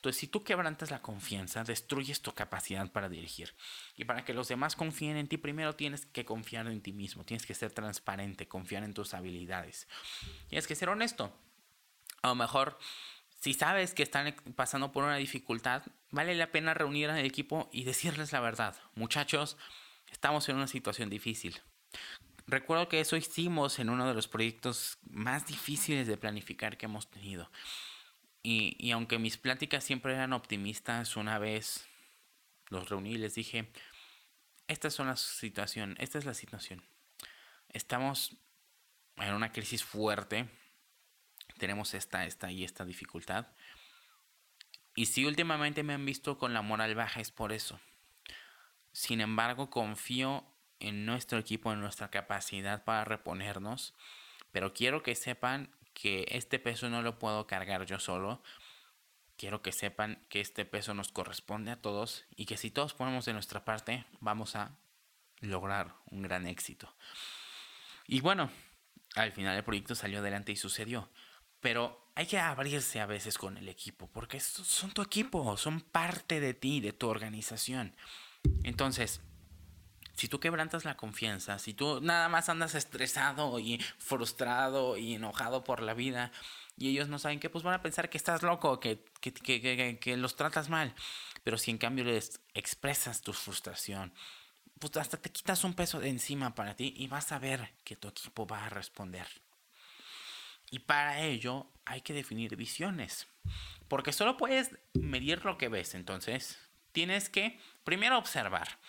Entonces, 0.02 0.20
si 0.20 0.26
tú 0.26 0.44
quebrantas 0.44 0.90
la 0.90 1.04
confianza, 1.04 1.64
destruyes 1.64 2.24
tu 2.24 2.34
capacidad 2.34 2.92
para 2.92 3.08
dirigir. 3.08 3.54
Y 3.96 4.06
para 4.06 4.26
que 4.26 4.34
los 4.34 4.48
demás 4.48 4.76
confíen 4.76 5.16
en 5.16 5.28
ti, 5.28 5.38
primero 5.38 5.76
tienes 5.76 6.08
que 6.08 6.26
confiar 6.26 6.66
en 6.66 6.82
ti 6.82 6.92
mismo, 6.92 7.24
tienes 7.24 7.46
que 7.46 7.54
ser 7.54 7.72
transparente, 7.72 8.48
confiar 8.48 8.84
en 8.84 8.96
tus 8.96 9.14
habilidades. 9.14 9.88
Tienes 10.48 10.66
que 10.66 10.74
ser 10.74 10.90
honesto. 10.90 11.32
A 12.24 12.30
lo 12.30 12.36
mejor, 12.36 12.80
si 13.42 13.54
sabes 13.54 13.94
que 13.94 14.02
están 14.02 14.34
pasando 14.56 14.92
por 14.92 15.04
una 15.04 15.18
dificultad, 15.18 15.84
vale 16.10 16.34
la 16.34 16.52
pena 16.52 16.74
reunir 16.74 17.12
al 17.12 17.24
equipo 17.24 17.70
y 17.72 17.84
decirles 17.84 18.32
la 18.32 18.40
verdad. 18.40 18.76
Muchachos, 18.96 19.56
estamos 20.12 20.50
en 20.50 20.56
una 20.56 20.68
situación 20.68 21.12
difícil. 21.12 21.62
Recuerdo 22.48 22.90
que 22.90 23.02
eso 23.02 23.18
hicimos 23.18 23.78
en 23.78 23.92
uno 23.92 24.08
de 24.08 24.16
los 24.16 24.28
proyectos 24.28 24.98
más 25.04 25.46
difíciles 25.46 26.08
de 26.08 26.18
planificar 26.18 26.76
que 26.76 26.88
hemos 26.88 27.08
tenido. 27.12 27.52
Y, 28.44 28.92
aunque 28.92 29.20
mis 29.20 29.38
pláticas 29.38 29.84
siempre 29.84 30.14
eran 30.14 30.34
optimistas, 30.34 31.16
una 31.16 31.38
vez 31.38 31.88
los 32.70 32.90
reuní 32.90 33.12
y 33.12 33.18
les 33.18 33.36
dije, 33.36 33.72
esta 34.68 34.88
es 34.88 35.00
una 35.00 35.16
situación, 35.16 35.96
esta 36.00 36.18
es 36.18 36.26
la 36.26 36.34
situación. 36.34 36.84
Estamos 37.70 38.36
en 39.18 39.34
una 39.34 39.52
crisis 39.52 39.84
fuerte, 39.84 40.50
tenemos 41.58 41.94
esta, 41.94 42.26
esta 42.26 42.52
y 42.52 42.64
esta 42.64 42.84
dificultad. 42.84 43.48
Y 44.96 45.06
si 45.06 45.26
últimamente 45.26 45.84
me 45.84 45.94
han 45.94 46.06
visto 46.06 46.38
con 46.38 46.54
la 46.54 46.62
moral 46.62 46.96
baja 46.96 47.22
es 47.22 47.32
por 47.32 47.54
eso. 47.54 47.80
Sin 48.92 49.22
embargo, 49.22 49.70
confío 49.70 50.46
en 50.80 51.06
nuestro 51.06 51.38
equipo, 51.38 51.72
en 51.72 51.80
nuestra 51.80 52.10
capacidad 52.10 52.84
para 52.84 53.06
reponernos. 53.06 53.94
Pero 54.52 54.74
quiero 54.74 55.04
que 55.04 55.16
sepan 55.16 55.74
que 56.02 56.26
este 56.30 56.58
peso 56.58 56.90
no 56.90 57.04
lo 57.04 57.20
puedo 57.20 57.46
cargar 57.46 57.86
yo 57.86 58.00
solo. 58.00 58.42
Quiero 59.38 59.62
que 59.62 59.72
sepan 59.72 60.26
que 60.30 60.42
este 60.42 60.66
peso 60.66 60.96
nos 60.96 61.12
corresponde 61.12 61.70
a 61.70 61.80
todos 61.80 62.26
y 62.36 62.46
que 62.46 62.58
si 62.58 62.72
todos 62.72 62.96
ponemos 62.96 63.26
de 63.26 63.34
nuestra 63.34 63.66
parte 63.66 64.06
vamos 64.20 64.56
a 64.56 64.76
lograr 65.42 65.94
un 66.06 66.24
gran 66.24 66.48
éxito. 66.48 66.92
Y 68.08 68.22
bueno, 68.22 68.50
al 69.16 69.32
final 69.32 69.56
el 69.56 69.64
proyecto 69.64 69.94
salió 69.94 70.20
adelante 70.20 70.52
y 70.52 70.56
sucedió. 70.56 71.12
Pero 71.60 72.12
hay 72.16 72.26
que 72.26 72.40
abrirse 72.40 73.00
a 73.00 73.06
veces 73.06 73.38
con 73.38 73.58
el 73.58 73.70
equipo, 73.70 74.08
porque 74.08 74.40
son 74.40 74.92
tu 74.92 75.04
equipo, 75.04 75.56
son 75.56 75.82
parte 75.82 76.40
de 76.40 76.56
ti, 76.56 76.82
de 76.82 76.94
tu 76.94 77.08
organización. 77.08 77.96
Entonces, 78.64 79.22
si 80.14 80.28
tú 80.28 80.40
quebrantas 80.40 80.86
la 80.86 80.98
confianza, 80.98 81.60
si 81.60 81.74
tú 81.74 82.02
nada 82.02 82.30
más 82.30 82.50
andas 82.50 82.76
estresado 82.76 83.60
y 83.60 83.80
frustrado 83.98 84.98
y 84.98 85.16
enojado 85.16 85.64
por 85.64 85.82
la 85.82 85.94
vida 85.94 86.32
y 86.78 86.90
ellos 86.90 87.08
no 87.08 87.20
saben 87.20 87.40
qué, 87.40 87.50
pues 87.50 87.64
van 87.64 87.76
a 87.76 87.82
pensar 87.82 88.10
que 88.10 88.18
estás 88.18 88.44
loco, 88.44 88.80
que, 88.80 89.04
que, 89.20 89.34
que, 89.34 90.00
que 90.00 90.18
los 90.18 90.36
tratas 90.36 90.70
mal. 90.70 90.96
Pero 91.44 91.58
si 91.58 91.72
en 91.72 91.78
cambio 91.78 92.06
les 92.06 92.42
expresas 92.54 93.22
tu 93.22 93.34
frustración, 93.34 94.14
pues 94.80 94.98
hasta 94.98 95.18
te 95.18 95.32
quitas 95.32 95.64
un 95.64 95.76
peso 95.76 96.00
de 96.00 96.10
encima 96.10 96.56
para 96.56 96.76
ti 96.76 96.94
y 96.98 97.08
vas 97.08 97.32
a 97.32 97.40
ver 97.40 97.74
que 97.84 97.96
tu 97.96 98.08
equipo 98.08 98.48
va 98.48 98.66
a 98.66 98.70
responder. 98.70 99.28
Y 100.72 100.80
para 100.80 101.20
ello 101.20 101.68
hay 101.86 102.02
que 102.02 102.14
definir 102.14 102.56
visiones. 102.56 103.28
Porque 103.88 104.14
solo 104.14 104.38
puedes 104.38 104.72
medir 104.94 105.44
lo 105.46 105.58
que 105.58 105.68
ves. 105.68 105.96
Entonces, 105.96 106.58
tienes 106.94 107.30
que 107.30 107.60
primero 107.84 108.18
observar. 108.18 108.80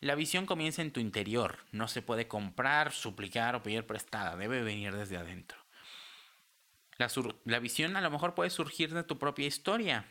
La 0.00 0.14
visión 0.14 0.46
comienza 0.46 0.82
en 0.82 0.92
tu 0.92 1.00
interior. 1.00 1.58
No 1.72 1.88
se 1.88 2.02
puede 2.02 2.28
comprar, 2.28 2.92
suplicar 2.92 3.56
o 3.56 3.62
pedir 3.62 3.86
prestada. 3.86 4.36
Debe 4.36 4.62
venir 4.62 4.94
desde 4.94 5.16
adentro. 5.16 5.58
La, 7.44 7.58
visión 7.58 7.96
a 7.96 8.00
lo 8.00 8.10
mejor 8.10 8.34
puede 8.34 8.50
surgir 8.50 8.94
de 8.94 9.04
tu 9.04 9.18
propia 9.18 9.46
historia. 9.46 10.06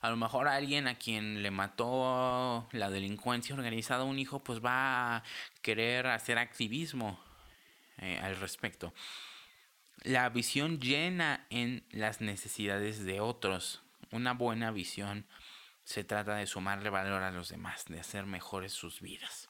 A 0.00 0.08
lo 0.08 0.16
mejor 0.16 0.48
alguien 0.48 0.88
a 0.88 0.96
quien 0.96 1.42
le 1.42 1.50
mató 1.50 2.66
la 2.72 2.90
delincuencia 2.90 3.54
organizada 3.54 4.04
un 4.04 4.18
hijo, 4.18 4.40
pues 4.40 4.64
va 4.64 5.16
a 5.16 5.22
querer 5.60 6.06
hacer 6.06 6.38
activismo 6.38 7.20
eh, 7.98 8.18
al 8.22 8.36
respecto. 8.36 8.94
La 10.02 10.30
visión 10.30 10.80
llena 10.80 11.46
en 11.50 11.84
las 11.90 12.22
necesidades 12.22 13.04
de 13.04 13.20
otros. 13.20 13.82
Una 14.10 14.32
buena 14.32 14.70
visión 14.70 15.26
se 15.84 16.04
trata 16.04 16.36
de 16.36 16.46
sumarle 16.46 16.90
valor 16.90 17.22
a 17.22 17.30
los 17.30 17.48
demás, 17.48 17.84
de 17.86 18.00
hacer 18.00 18.26
mejores 18.26 18.72
sus 18.72 19.00
vidas. 19.00 19.48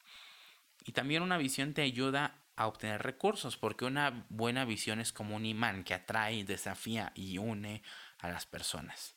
Y 0.83 0.93
también 0.93 1.21
una 1.21 1.37
visión 1.37 1.73
te 1.73 1.83
ayuda 1.83 2.41
a 2.55 2.67
obtener 2.67 3.01
recursos, 3.01 3.57
porque 3.57 3.85
una 3.85 4.25
buena 4.29 4.65
visión 4.65 4.99
es 4.99 5.13
como 5.13 5.35
un 5.35 5.45
imán 5.45 5.83
que 5.83 5.93
atrae, 5.93 6.43
desafía 6.43 7.11
y 7.15 7.37
une 7.37 7.83
a 8.19 8.29
las 8.29 8.45
personas. 8.45 9.15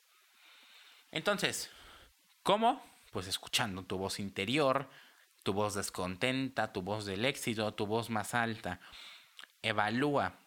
Entonces, 1.10 1.70
¿cómo? 2.42 2.84
Pues 3.12 3.26
escuchando 3.26 3.84
tu 3.84 3.98
voz 3.98 4.18
interior, 4.18 4.90
tu 5.42 5.52
voz 5.52 5.74
descontenta, 5.74 6.72
tu 6.72 6.82
voz 6.82 7.06
del 7.06 7.24
éxito, 7.24 7.72
tu 7.74 7.86
voz 7.86 8.10
más 8.10 8.34
alta. 8.34 8.80
Evalúa 9.62 10.38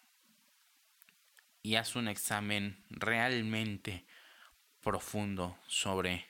y 1.62 1.76
haz 1.76 1.96
un 1.96 2.08
examen 2.08 2.84
realmente 2.90 4.06
profundo 4.80 5.58
sobre 5.66 6.27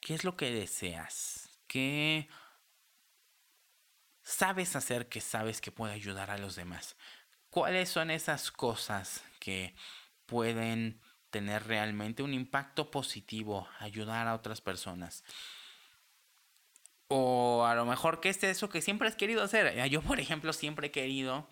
qué 0.00 0.14
es 0.14 0.24
lo 0.24 0.36
que 0.36 0.50
deseas, 0.50 1.50
qué 1.66 2.28
sabes 4.22 4.76
hacer 4.76 5.08
que 5.08 5.20
sabes 5.20 5.60
que 5.60 5.72
puede 5.72 5.94
ayudar 5.94 6.30
a 6.30 6.38
los 6.38 6.56
demás. 6.56 6.96
¿Cuáles 7.50 7.88
son 7.88 8.10
esas 8.10 8.50
cosas 8.50 9.24
que 9.40 9.74
pueden 10.26 11.00
tener 11.30 11.66
realmente 11.66 12.22
un 12.22 12.34
impacto 12.34 12.90
positivo, 12.90 13.68
ayudar 13.78 14.26
a 14.26 14.34
otras 14.34 14.60
personas. 14.60 15.24
O 17.08 17.64
a 17.64 17.74
lo 17.74 17.86
mejor 17.86 18.20
que 18.20 18.28
es 18.28 18.42
eso 18.44 18.68
que 18.68 18.82
siempre 18.82 19.08
has 19.08 19.16
querido 19.16 19.42
hacer. 19.42 19.88
Yo, 19.88 20.02
por 20.02 20.20
ejemplo, 20.20 20.52
siempre 20.52 20.88
he 20.88 20.90
querido, 20.90 21.48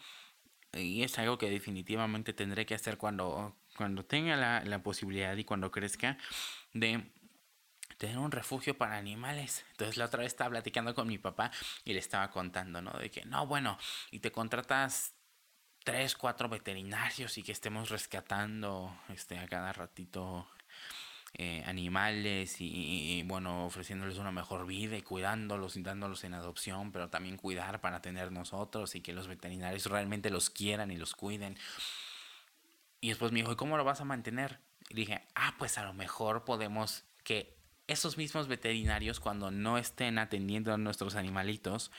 y 0.73 1.03
es 1.03 1.19
algo 1.19 1.39
que 1.39 1.51
definitivamente 1.51 2.33
tendré 2.33 2.67
que 2.67 2.75
hacer 2.75 2.99
cuando, 2.99 3.57
cuando 3.77 4.05
tenga 4.05 4.37
la, 4.37 4.63
la 4.65 4.83
posibilidad 4.83 5.37
y 5.37 5.45
cuando 5.45 5.71
crezca, 5.71 6.19
de 6.75 7.11
tener 7.99 8.19
un 8.19 8.31
refugio 8.31 8.77
para 8.77 8.97
animales. 8.97 9.65
Entonces 9.73 9.97
la 9.97 10.07
otra 10.07 10.21
vez 10.21 10.29
estaba 10.29 10.51
platicando 10.51 10.95
con 10.95 11.09
mi 11.09 11.19
papá 11.19 11.51
y 11.85 11.93
le 11.93 11.99
estaba 11.99 12.31
contando, 12.31 12.83
¿no? 12.83 12.93
De 12.93 13.11
que, 13.11 13.25
no, 13.25 13.47
bueno, 13.47 13.79
y 14.11 14.21
te 14.21 14.33
contratas 14.33 15.15
tres, 15.85 16.17
cuatro 16.17 16.49
veterinarios 16.49 17.39
y 17.39 17.43
que 17.43 17.53
estemos 17.53 17.91
rescatando 17.91 18.97
este, 19.09 19.39
a 19.39 19.47
cada 19.47 19.73
ratito 19.73 20.49
eh, 21.39 21.63
animales 21.67 22.57
y, 22.61 23.23
bueno, 23.25 23.67
ofreciéndoles 23.67 24.19
una 24.19 24.33
mejor 24.33 24.67
vida 24.67 24.97
y 24.97 25.03
cuidándolos 25.03 25.77
y 25.77 25.83
dándolos 25.83 26.25
en 26.25 26.35
adopción, 26.35 26.93
pero 26.93 27.11
también 27.11 27.37
cuidar 27.37 27.81
para 27.81 28.01
tener 28.01 28.33
nosotros 28.33 28.95
y 28.95 29.03
que 29.03 29.13
los 29.13 29.29
veterinarios 29.29 29.87
realmente 29.87 30.31
los 30.31 30.51
quieran 30.51 30.91
y 30.91 30.97
los 30.97 31.15
cuiden. 31.15 31.59
Y 33.01 33.11
después 33.11 33.33
me 33.33 33.41
dijo, 33.41 33.53
¿y 33.53 33.57
cómo 33.57 33.77
lo 33.77 33.85
vas 33.85 34.01
a 34.01 34.05
mantener? 34.05 34.61
Y 34.89 34.95
dije, 34.95 35.27
ah, 35.35 35.55
pues 35.59 35.77
a 35.79 35.85
lo 35.85 35.93
mejor 35.93 36.45
podemos 36.45 37.05
que 37.23 37.56
esos 37.87 38.17
mismos 38.19 38.49
veterinarios 38.49 39.21
cuando 39.21 39.51
no 39.51 39.79
estén 39.79 40.19
atendiendo 40.19 40.73
a 40.73 40.79
nuestros 40.79 41.15
animalitos, 41.15 41.91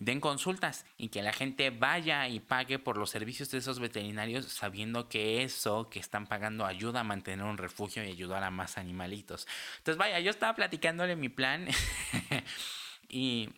den 0.00 0.18
consultas 0.18 0.86
y 0.96 1.08
que 1.08 1.22
la 1.22 1.32
gente 1.32 1.70
vaya 1.70 2.26
y 2.26 2.40
pague 2.40 2.78
por 2.78 2.96
los 2.96 3.10
servicios 3.10 3.50
de 3.50 3.58
esos 3.58 3.78
veterinarios 3.80 4.46
sabiendo 4.46 5.08
que 5.08 5.42
eso 5.42 5.90
que 5.90 5.98
están 6.00 6.26
pagando 6.26 6.64
ayuda 6.64 7.00
a 7.00 7.04
mantener 7.04 7.44
un 7.44 7.58
refugio 7.58 8.02
y 8.02 8.08
ayudar 8.08 8.42
a 8.42 8.50
más 8.50 8.78
animalitos. 8.78 9.46
Entonces, 9.78 9.98
vaya, 9.98 10.18
yo 10.20 10.30
estaba 10.30 10.54
platicándole 10.54 11.16
mi 11.16 11.28
plan 11.28 11.68
y, 13.08 13.50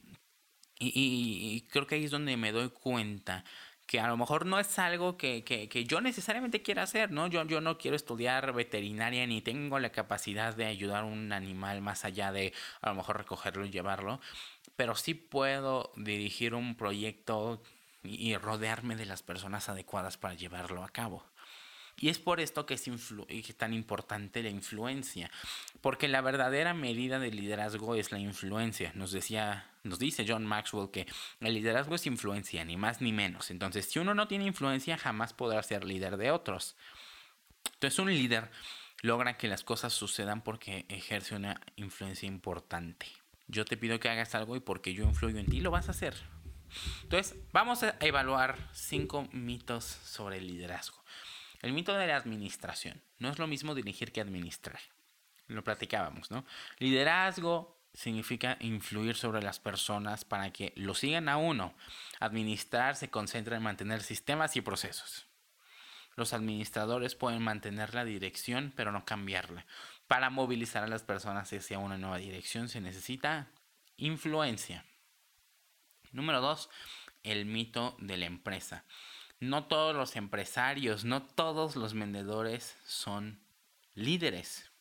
y, 0.80 1.60
creo 1.70 1.86
que 1.86 1.94
ahí 1.94 2.04
es 2.04 2.10
donde 2.10 2.36
me 2.36 2.50
doy 2.50 2.70
cuenta 2.70 3.44
que 3.92 4.00
a 4.00 4.09
lo 4.09 4.16
mejor 4.16 4.46
no 4.46 4.59
es 4.59 4.78
algo 4.78 5.18
que, 5.18 5.44
que, 5.44 5.68
que, 5.68 5.85
yo 5.85 6.00
necesariamente 6.00 6.62
quiera 6.62 6.85
hacer, 6.85 7.11
¿no? 7.11 7.26
Yo, 7.26 7.44
yo 7.44 7.61
no 7.61 7.76
quiero 7.76 7.94
estudiar 7.94 8.55
veterinaria 8.55 9.26
ni 9.26 9.42
tengo 9.42 9.78
la 9.78 9.92
capacidad 9.92 10.57
de 10.57 10.64
ayudar 10.64 11.02
a 11.02 11.05
un 11.05 11.31
animal 11.31 11.83
más 11.83 12.07
allá 12.07 12.33
de 12.33 12.55
a 12.81 12.88
lo 12.88 12.94
mejor 12.94 13.18
recogerlo 13.18 13.66
y 13.66 13.70
llevarlo, 13.70 14.18
pero 14.76 14.94
sí 14.94 15.12
puedo 15.12 15.92
dirigir 15.94 16.55
un 16.55 16.74
proyecto 16.74 17.62
y 18.02 18.35
rodearme 18.38 18.96
de 18.96 19.05
las 19.05 19.22
personas 19.22 19.68
adecuadas 19.68 20.16
para 20.16 20.33
llevarlo 20.33 20.85
a 20.85 20.88
cabo. 20.88 21.26
Y 21.98 22.09
es 22.09 22.18
por 22.18 22.40
esto 22.40 22.64
que 22.64 22.72
es 22.72 23.57
tan 23.59 23.74
importante 23.74 24.42
la 24.42 24.48
influencia, 24.48 25.31
porque 25.83 26.09
la 26.09 26.22
verdadera 26.22 26.72
medida 26.72 27.18
de 27.18 27.31
liderazgo 27.31 27.94
es 27.94 28.11
la 28.11 28.18
influencia. 28.18 28.92
Nos 28.94 29.12
decía, 29.12 29.66
nos 29.82 29.98
dice 29.98 30.24
John 30.26 30.46
Maxwell 30.46 30.90
que 30.90 31.06
el 31.40 31.54
liderazgo 31.54 31.94
es 31.94 32.06
influencia, 32.06 32.64
ni 32.64 32.76
más 32.76 33.00
ni 33.00 33.12
menos. 33.12 33.50
Entonces, 33.50 33.86
si 33.86 33.98
uno 33.98 34.14
no 34.14 34.28
tiene 34.28 34.46
influencia, 34.46 34.98
jamás 34.98 35.32
podrá 35.32 35.62
ser 35.62 35.84
líder 35.84 36.16
de 36.16 36.30
otros. 36.30 36.76
Entonces, 37.74 37.98
un 37.98 38.12
líder 38.12 38.50
logra 39.02 39.36
que 39.36 39.48
las 39.48 39.64
cosas 39.64 39.92
sucedan 39.92 40.42
porque 40.42 40.86
ejerce 40.88 41.34
una 41.34 41.60
influencia 41.76 42.26
importante 42.26 43.06
yo 43.52 43.64
te 43.64 43.76
pido 43.76 44.00
que 44.00 44.08
hagas 44.08 44.34
algo 44.34 44.56
y 44.56 44.60
porque 44.60 44.94
yo 44.94 45.04
influyo 45.04 45.38
en 45.38 45.46
ti, 45.46 45.60
lo 45.60 45.70
vas 45.70 45.88
a 45.88 45.92
hacer. 45.92 46.14
Entonces, 47.02 47.38
vamos 47.52 47.82
a 47.82 47.96
evaluar 48.00 48.70
cinco 48.72 49.28
mitos 49.32 49.84
sobre 49.84 50.38
el 50.38 50.46
liderazgo. 50.46 51.04
El 51.60 51.74
mito 51.74 51.92
de 51.92 52.06
la 52.06 52.16
administración. 52.16 53.02
No 53.18 53.28
es 53.28 53.38
lo 53.38 53.46
mismo 53.46 53.74
dirigir 53.74 54.10
que 54.10 54.22
administrar. 54.22 54.80
Lo 55.48 55.62
platicábamos, 55.62 56.30
¿no? 56.30 56.46
Liderazgo 56.78 57.78
significa 57.94 58.57
influir 58.61 59.16
sobre 59.16 59.42
las 59.42 59.59
personas 59.61 60.24
para 60.24 60.52
que 60.52 60.72
lo 60.76 60.94
sigan 60.94 61.28
a 61.28 61.37
uno. 61.37 61.74
Administrar 62.20 62.96
se 62.96 63.11
concentra 63.11 63.57
en 63.57 63.62
mantener 63.62 64.02
sistemas 64.02 64.57
y 64.57 64.61
procesos. 64.61 65.26
Los 66.14 66.33
administradores 66.33 67.14
pueden 67.14 67.42
mantener 67.42 67.94
la 67.94 68.05
dirección, 68.05 68.72
pero 68.76 68.92
no 68.92 69.05
cambiarla. 69.05 69.66
Para 70.07 70.31
movilizar 70.31 70.85
a 70.85 70.88
las 70.88 71.02
personas 71.02 71.52
hacia 71.52 71.78
una 71.78 71.96
nueva 71.96 72.18
dirección 72.18 72.68
se 72.68 72.81
necesita 72.81 73.48
influencia. 73.96 74.85
Número 76.11 76.40
dos, 76.40 76.68
el 77.22 77.46
mito 77.46 77.96
de 77.98 78.18
la 78.18 78.26
empresa. 78.26 78.85
No 79.40 79.64
todos 79.64 79.94
los 79.96 80.16
empresarios, 80.16 81.05
no 81.05 81.22
todos 81.22 81.76
los 81.76 81.94
vendedores 81.94 82.76
son 82.85 83.40
líderes. 83.94 84.71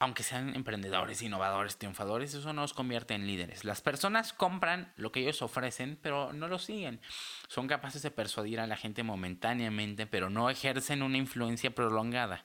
Aunque 0.00 0.22
sean 0.22 0.54
emprendedores, 0.54 1.22
innovadores, 1.22 1.76
triunfadores, 1.76 2.32
eso 2.32 2.52
no 2.52 2.62
los 2.62 2.72
convierte 2.72 3.14
en 3.14 3.26
líderes. 3.26 3.64
Las 3.64 3.80
personas 3.80 4.32
compran 4.32 4.92
lo 4.96 5.10
que 5.10 5.20
ellos 5.20 5.42
ofrecen, 5.42 5.98
pero 6.00 6.32
no 6.32 6.46
lo 6.46 6.60
siguen. 6.60 7.00
Son 7.48 7.66
capaces 7.66 8.02
de 8.02 8.12
persuadir 8.12 8.60
a 8.60 8.68
la 8.68 8.76
gente 8.76 9.02
momentáneamente, 9.02 10.06
pero 10.06 10.30
no 10.30 10.50
ejercen 10.50 11.02
una 11.02 11.18
influencia 11.18 11.74
prolongada. 11.74 12.44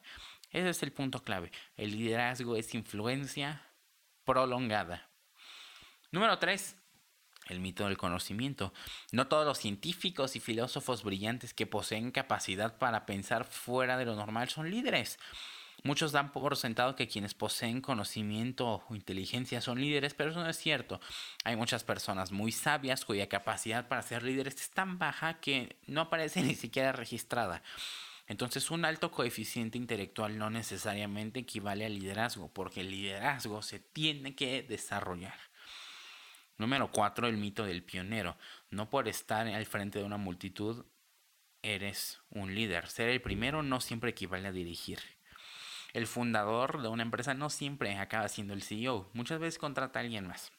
Ese 0.50 0.70
es 0.70 0.82
el 0.84 0.92
punto 0.92 1.24
clave. 1.24 1.52
El 1.78 1.92
liderazgo 1.92 2.56
es 2.56 2.74
influencia 2.74 3.62
prolongada. 4.26 5.10
Número 6.12 6.39
3. 6.39 6.76
El 7.50 7.60
mito 7.60 7.86
del 7.86 7.98
conocimiento. 7.98 8.74
No 9.12 9.28
todos 9.28 9.46
los 9.46 9.58
científicos 9.58 10.36
y 10.36 10.39
filósofos 10.39 11.04
brillantes 11.04 11.54
que 11.54 11.68
poseen 11.68 12.12
capacidad 12.12 12.78
para 12.78 13.06
pensar 13.06 13.46
fuera 13.46 13.98
de 13.98 14.06
lo 14.06 14.16
normal 14.16 14.50
son 14.50 14.72
líderes. 14.72 15.20
Muchos 15.86 16.13
dan 16.13 16.32
por 16.32 16.56
sentado 16.56 16.96
que 16.96 17.10
quienes 17.10 17.34
poseen 17.34 17.82
conocimiento 17.82 18.86
o 18.88 18.96
inteligencia 18.96 19.60
son 19.60 19.82
líderes, 19.82 20.13
pero 20.13 20.32
eso 20.32 20.41
no 20.41 20.50
es 20.50 20.58
cierto. 20.58 21.02
Hay 21.43 21.58
muchas 21.58 21.84
personas 21.84 22.32
muy 22.32 22.54
sabias 22.54 23.04
cuya 23.04 23.28
capacidad 23.28 23.89
para 23.89 24.02
ser 24.02 24.24
líderes 24.24 24.56
es 24.56 24.69
tan 24.69 24.98
baja 24.98 25.41
que 25.41 25.76
no 25.86 26.00
aparece 26.00 26.41
ni 26.43 26.56
siquiera 26.56 26.93
registrada. 26.93 27.63
Entonces 28.28 28.72
un 28.72 28.86
alto 28.86 29.12
coeficiente 29.12 29.78
intelectual 29.78 30.38
no 30.38 30.50
necesariamente 30.50 31.41
equivale 31.41 31.86
al 31.86 32.00
liderazgo, 32.00 32.48
porque 32.48 32.80
el 32.80 32.89
liderazgo 32.89 33.62
se 33.62 33.80
tiene 33.80 34.36
que 34.36 34.63
desarrollar. 34.63 35.38
Número 36.58 36.91
4. 36.91 37.28
El 37.28 37.36
mito 37.36 37.65
del 37.65 37.84
pionero. 37.84 38.38
No 38.69 38.89
por 38.89 39.10
estar 39.10 39.48
al 39.48 39.65
frente 39.65 40.00
de 40.00 40.06
una 40.06 40.17
multitud 40.17 40.86
eres 41.62 42.22
un 42.30 42.56
líder. 42.56 42.88
Ser 42.88 43.10
el 43.10 43.22
primero 43.22 43.63
no 43.63 43.82
siempre 43.82 44.12
equivale 44.12 44.48
a 44.48 44.54
dirigir. 44.54 45.00
El 45.93 46.08
fundador 46.08 46.82
de 46.82 46.88
una 46.88 47.03
empresa 47.03 47.34
no 47.34 47.49
siempre 47.49 47.95
acaba 47.97 48.27
siendo 48.27 48.53
el 48.53 48.63
CEO. 48.63 49.10
Muchas 49.13 49.39
veces 49.39 49.60
contrata 49.60 49.99
a 49.99 50.01
alguien 50.01 50.27
más. 50.27 50.51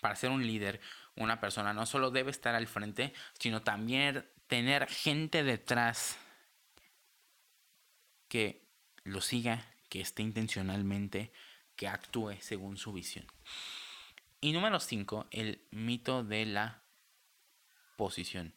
Para 0.00 0.16
ser 0.16 0.30
un 0.30 0.46
líder, 0.46 0.80
una 1.16 1.40
persona 1.40 1.72
no 1.72 1.86
solo 1.86 2.10
debe 2.10 2.30
estar 2.30 2.54
al 2.54 2.66
frente, 2.66 3.12
sino 3.38 3.62
también 3.62 4.28
tener 4.48 4.88
gente 4.88 5.44
detrás 5.44 6.18
que 8.28 8.66
lo 9.04 9.20
siga, 9.20 9.66
que 9.88 10.00
esté 10.00 10.22
intencionalmente, 10.22 11.32
que 11.76 11.88
actúe 11.88 12.34
según 12.40 12.76
su 12.76 12.92
visión. 12.92 13.26
Y 14.40 14.52
número 14.52 14.80
5, 14.80 15.26
el 15.30 15.62
mito 15.70 16.24
de 16.24 16.46
la 16.46 16.82
posición. 17.96 18.54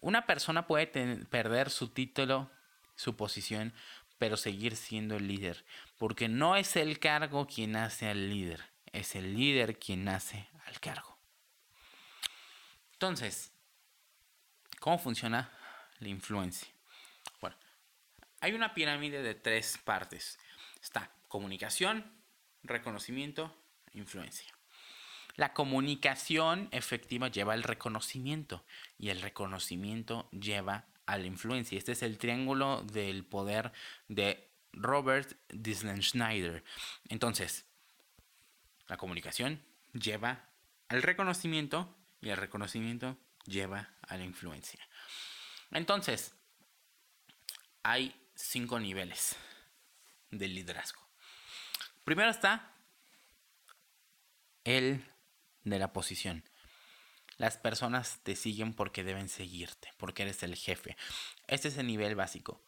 Una 0.00 0.26
persona 0.26 0.66
puede 0.66 0.86
perder 0.86 1.70
su 1.70 1.88
título, 1.88 2.50
su 2.96 3.16
posición, 3.16 3.72
pero 4.18 4.36
seguir 4.36 4.76
siendo 4.76 5.16
el 5.16 5.28
líder, 5.28 5.64
porque 5.98 6.28
no 6.28 6.56
es 6.56 6.76
el 6.76 6.98
cargo 6.98 7.46
quien 7.46 7.76
hace 7.76 8.08
al 8.08 8.28
líder, 8.30 8.64
es 8.92 9.14
el 9.14 9.34
líder 9.34 9.78
quien 9.78 10.08
hace 10.08 10.48
al 10.66 10.80
cargo. 10.80 11.16
Entonces, 12.92 13.52
¿cómo 14.80 14.98
funciona 14.98 15.50
la 15.98 16.08
influencia? 16.08 16.68
Bueno, 17.40 17.56
hay 18.40 18.54
una 18.54 18.72
pirámide 18.72 19.22
de 19.22 19.34
tres 19.34 19.78
partes. 19.84 20.38
Está 20.82 21.10
comunicación, 21.28 22.10
reconocimiento, 22.62 23.54
influencia. 23.92 24.56
La 25.34 25.52
comunicación 25.52 26.68
efectiva 26.72 27.28
lleva 27.28 27.52
al 27.52 27.62
reconocimiento 27.62 28.64
y 28.98 29.10
el 29.10 29.20
reconocimiento 29.20 30.30
lleva 30.30 30.86
a 31.06 31.18
la 31.18 31.26
influencia. 31.26 31.78
Este 31.78 31.92
es 31.92 32.02
el 32.02 32.18
triángulo 32.18 32.82
del 32.82 33.24
poder 33.24 33.72
de 34.08 34.50
Robert 34.72 35.38
Disney 35.48 36.02
Schneider. 36.02 36.62
Entonces, 37.08 37.64
la 38.88 38.96
comunicación 38.96 39.62
lleva 39.92 40.48
al 40.88 41.02
reconocimiento 41.02 41.96
y 42.20 42.30
el 42.30 42.36
reconocimiento 42.36 43.16
lleva 43.44 43.90
a 44.02 44.16
la 44.16 44.24
influencia. 44.24 44.86
Entonces, 45.70 46.34
hay 47.82 48.14
cinco 48.34 48.78
niveles 48.78 49.36
del 50.30 50.54
liderazgo. 50.54 51.00
Primero 52.04 52.30
está 52.30 52.72
el 54.64 55.04
de 55.64 55.78
la 55.78 55.92
posición. 55.92 56.44
Las 57.38 57.56
personas 57.56 58.20
te 58.22 58.34
siguen 58.34 58.72
porque 58.72 59.04
deben 59.04 59.28
seguirte, 59.28 59.92
porque 59.98 60.22
eres 60.22 60.42
el 60.42 60.56
jefe. 60.56 60.96
Este 61.46 61.68
es 61.68 61.76
el 61.76 61.86
nivel 61.86 62.14
básico. 62.14 62.60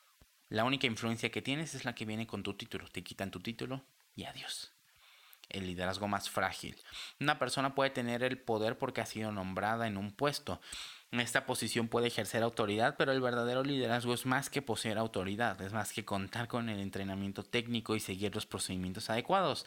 La 0.50 0.64
única 0.64 0.87
influencia 0.87 1.31
que 1.31 1.42
tienes 1.42 1.74
es 1.74 1.85
la 1.85 1.94
que 1.94 2.04
viene 2.04 2.26
con 2.26 2.42
tu 2.42 2.54
título. 2.54 2.88
Te 2.88 3.02
quitan 3.02 3.31
tu 3.31 3.40
título 3.40 3.85
y 4.14 4.24
adiós. 4.24 4.72
El 5.48 5.66
liderazgo 5.66 6.09
más 6.09 6.28
frágil. 6.28 6.76
Una 7.20 7.38
persona 7.38 7.74
puede 7.74 7.90
tener 7.90 8.22
el 8.22 8.38
poder 8.38 8.76
porque 8.76 9.00
ha 9.00 9.07
sido 9.07 9.33
nombrada 9.33 9.87
en 9.87 9.96
un 9.96 10.12
puesto. 10.12 10.61
En 11.11 11.20
esta 11.20 11.46
posición 11.46 11.88
puede 11.88 12.09
ejercer 12.09 12.42
autoridad, 12.42 12.96
pero 12.98 13.12
el 13.12 13.22
verdadero 13.22 13.62
liderazgo 13.62 14.12
es 14.12 14.26
más 14.26 14.50
que 14.50 14.61
poseer 14.61 14.98
autoridad, 14.98 15.61
es 15.62 15.72
más 15.72 15.94
que 15.94 16.04
contar 16.04 16.48
con 16.48 16.68
el 16.68 16.81
entrenamiento 16.81 17.42
técnico 17.42 17.96
y 17.96 18.00
seguir 18.00 18.35
los 18.35 18.44
procedimientos 18.44 19.09
adecuados. 19.09 19.64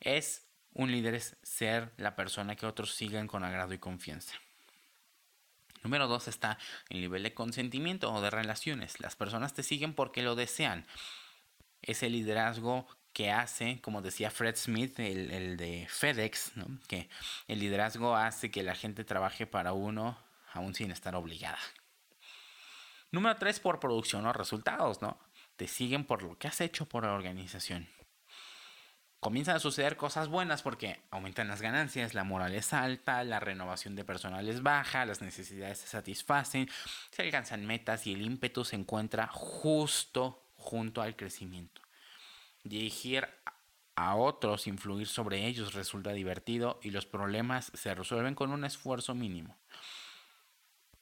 Es 0.00 0.45
un 0.76 0.92
líder 0.92 1.14
es 1.14 1.36
ser 1.42 1.90
la 1.96 2.14
persona 2.16 2.54
que 2.54 2.66
otros 2.66 2.94
sigan 2.94 3.26
con 3.26 3.44
agrado 3.44 3.72
y 3.72 3.78
confianza. 3.78 4.34
Número 5.82 6.06
dos 6.06 6.28
está 6.28 6.58
el 6.90 7.00
nivel 7.00 7.22
de 7.22 7.32
consentimiento 7.32 8.12
o 8.12 8.20
de 8.20 8.28
relaciones. 8.28 9.00
Las 9.00 9.16
personas 9.16 9.54
te 9.54 9.62
siguen 9.62 9.94
porque 9.94 10.22
lo 10.22 10.34
desean. 10.34 10.86
Es 11.80 12.02
el 12.02 12.12
liderazgo 12.12 12.86
que 13.14 13.30
hace, 13.30 13.80
como 13.80 14.02
decía 14.02 14.30
Fred 14.30 14.56
Smith, 14.56 14.98
el, 14.98 15.56
de 15.56 15.86
FedEx, 15.88 16.52
que 16.88 17.08
el 17.48 17.60
liderazgo 17.60 18.14
hace 18.14 18.50
que 18.50 18.62
la 18.62 18.74
gente 18.74 19.04
trabaje 19.04 19.46
para 19.46 19.72
uno 19.72 20.18
aún 20.52 20.74
sin 20.74 20.90
estar 20.90 21.14
obligada. 21.14 21.58
Número 23.10 23.36
tres, 23.36 23.60
por 23.60 23.80
producción 23.80 24.26
o 24.26 24.32
resultados, 24.34 25.00
¿no? 25.00 25.18
Te 25.56 25.68
siguen 25.68 26.04
por 26.04 26.22
lo 26.22 26.36
que 26.36 26.48
has 26.48 26.60
hecho 26.60 26.84
por 26.84 27.04
la 27.04 27.14
organización 27.14 27.88
comienzan 29.26 29.56
a 29.56 29.58
suceder 29.58 29.96
cosas 29.96 30.28
buenas 30.28 30.62
porque 30.62 31.00
aumentan 31.10 31.48
las 31.48 31.60
ganancias, 31.60 32.14
la 32.14 32.22
moral 32.22 32.54
es 32.54 32.72
alta, 32.72 33.24
la 33.24 33.40
renovación 33.40 33.96
de 33.96 34.04
personal 34.04 34.48
es 34.48 34.62
baja, 34.62 35.04
las 35.04 35.20
necesidades 35.20 35.78
se 35.78 35.88
satisfacen, 35.88 36.70
se 37.10 37.22
alcanzan 37.22 37.66
metas 37.66 38.06
y 38.06 38.12
el 38.12 38.22
ímpetu 38.22 38.64
se 38.64 38.76
encuentra 38.76 39.26
justo 39.26 40.44
junto 40.54 41.02
al 41.02 41.16
crecimiento. 41.16 41.82
Dirigir 42.62 43.26
a 43.96 44.14
otros, 44.14 44.68
influir 44.68 45.08
sobre 45.08 45.44
ellos 45.44 45.74
resulta 45.74 46.12
divertido 46.12 46.78
y 46.80 46.90
los 46.90 47.04
problemas 47.04 47.72
se 47.74 47.96
resuelven 47.96 48.36
con 48.36 48.52
un 48.52 48.64
esfuerzo 48.64 49.16
mínimo. 49.16 49.56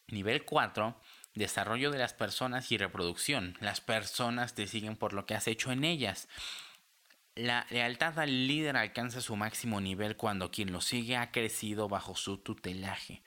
Nivel 0.09 0.47
4. 0.47 0.99
Desarrollo 1.35 1.91
de 1.91 1.99
las 1.99 2.15
personas 2.15 2.73
y 2.73 2.79
reproducción. 2.79 3.59
Las 3.61 3.83
personas 3.83 4.55
te 4.55 4.67
siguen 4.67 4.97
por 4.97 5.13
lo 5.13 5.27
que 5.27 5.35
has 5.35 5.47
hecho 5.47 5.73
en 5.73 5.85
ellas. 5.85 6.27
La 7.37 7.67
lealtad 7.71 8.17
al 8.21 8.47
líder 8.47 8.77
alcanza 8.77 9.21
su 9.21 9.35
máximo 9.35 9.81
nivel 9.81 10.17
cuando 10.17 10.53
quien 10.53 10.71
lo 10.71 10.81
sigue 10.81 11.17
ha 11.17 11.33
crecido 11.33 11.89
bajo 11.89 12.15
su 12.15 12.39
tutelaje. 12.39 13.23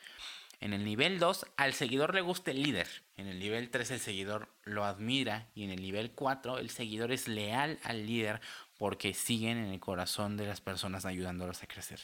En 0.62 0.74
el 0.74 0.86
nivel 0.86 1.20
2, 1.20 1.46
al 1.58 1.74
seguidor 1.74 2.16
le 2.16 2.22
gusta 2.22 2.52
el 2.52 2.64
líder. 2.64 2.88
En 3.18 3.28
el 3.28 3.38
nivel 3.38 3.70
3, 3.70 3.92
el 3.92 4.00
seguidor 4.00 4.48
lo 4.64 4.86
admira. 4.86 5.50
Y 5.56 5.66
en 5.66 5.72
el 5.72 5.82
nivel 5.82 6.12
4, 6.12 6.58
el 6.58 6.70
seguidor 6.70 7.12
es 7.12 7.28
leal 7.28 7.80
al 7.84 8.08
líder 8.08 8.40
porque 8.78 9.14
siguen 9.14 9.58
en 9.58 9.74
el 9.74 9.80
corazón 9.82 10.38
de 10.38 10.48
las 10.48 10.62
personas 10.62 11.06
ayudándolos 11.06 11.62
a 11.62 11.68
crecer. 11.68 12.00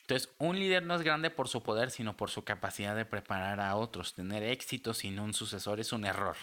Entonces, 0.00 0.34
un 0.38 0.58
líder 0.58 0.82
no 0.82 0.96
es 0.96 1.02
grande 1.02 1.30
por 1.30 1.48
su 1.48 1.62
poder, 1.62 1.90
sino 1.92 2.16
por 2.16 2.30
su 2.30 2.42
capacidad 2.42 2.96
de 2.96 3.04
preparar 3.04 3.60
a 3.60 3.76
otros. 3.76 4.14
Tener 4.14 4.42
éxito 4.42 4.92
sin 4.92 5.20
un 5.20 5.34
sucesor 5.34 5.78
es 5.78 5.92
un 5.92 6.04
error 6.04 6.36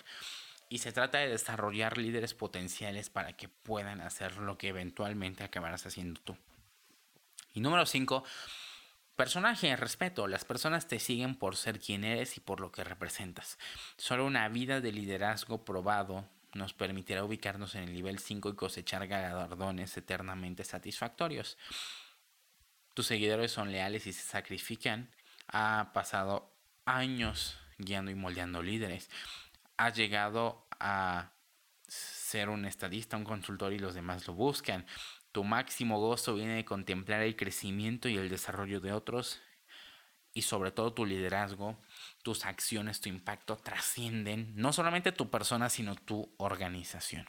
y 0.69 0.79
se 0.79 0.91
trata 0.91 1.19
de 1.19 1.29
desarrollar 1.29 1.97
líderes 1.97 2.33
potenciales 2.33 3.09
para 3.09 3.33
que 3.33 3.49
puedan 3.49 4.01
hacer 4.01 4.37
lo 4.37 4.57
que 4.57 4.69
eventualmente 4.69 5.43
acabarás 5.43 5.85
haciendo 5.85 6.19
tú. 6.21 6.37
Y 7.53 7.61
número 7.61 7.85
5, 7.85 8.23
personaje, 9.15 9.75
respeto. 9.75 10.27
Las 10.27 10.43
personas 10.43 10.87
te 10.87 10.99
siguen 10.99 11.35
por 11.35 11.55
ser 11.55 11.79
quien 11.79 12.03
eres 12.03 12.37
y 12.37 12.39
por 12.39 12.59
lo 12.59 12.71
que 12.71 12.83
representas. 12.83 13.57
Solo 13.97 14.25
una 14.25 14.47
vida 14.49 14.81
de 14.81 14.91
liderazgo 14.91 15.63
probado 15.63 16.27
nos 16.53 16.73
permitirá 16.73 17.23
ubicarnos 17.23 17.75
en 17.75 17.83
el 17.83 17.93
nivel 17.93 18.19
5 18.19 18.49
y 18.49 18.55
cosechar 18.55 19.07
galardones 19.07 19.95
eternamente 19.97 20.63
satisfactorios. 20.63 21.57
Tus 22.93 23.07
seguidores 23.07 23.51
son 23.51 23.71
leales 23.71 24.07
y 24.07 24.13
se 24.13 24.21
sacrifican. 24.21 25.11
Ha 25.47 25.91
pasado 25.93 26.49
años 26.85 27.57
guiando 27.77 28.09
y 28.09 28.15
moldeando 28.15 28.63
líderes 28.63 29.09
has 29.77 29.95
llegado 29.95 30.67
a 30.79 31.31
ser 31.87 32.49
un 32.49 32.65
estadista, 32.65 33.17
un 33.17 33.23
consultor 33.23 33.73
y 33.73 33.79
los 33.79 33.93
demás 33.93 34.27
lo 34.27 34.33
buscan. 34.33 34.85
Tu 35.31 35.43
máximo 35.43 35.99
gozo 35.99 36.35
viene 36.35 36.55
de 36.55 36.65
contemplar 36.65 37.21
el 37.21 37.35
crecimiento 37.35 38.09
y 38.09 38.17
el 38.17 38.29
desarrollo 38.29 38.79
de 38.79 38.93
otros 38.93 39.41
y 40.33 40.41
sobre 40.41 40.71
todo 40.71 40.93
tu 40.93 41.05
liderazgo, 41.05 41.81
tus 42.21 42.45
acciones, 42.45 42.99
tu 42.99 43.09
impacto 43.09 43.55
trascienden 43.55 44.53
no 44.55 44.73
solamente 44.73 45.11
tu 45.11 45.29
persona, 45.29 45.69
sino 45.69 45.95
tu 45.95 46.33
organización. 46.37 47.25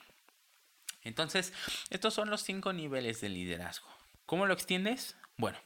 Entonces, 1.03 1.53
estos 1.89 2.15
son 2.15 2.31
los 2.31 2.43
cinco 2.43 2.73
niveles 2.73 3.21
de 3.21 3.29
liderazgo. 3.29 3.89
¿Cómo 4.27 4.47
lo 4.47 4.55
extiendes? 4.55 5.17
Bueno, 5.37 5.59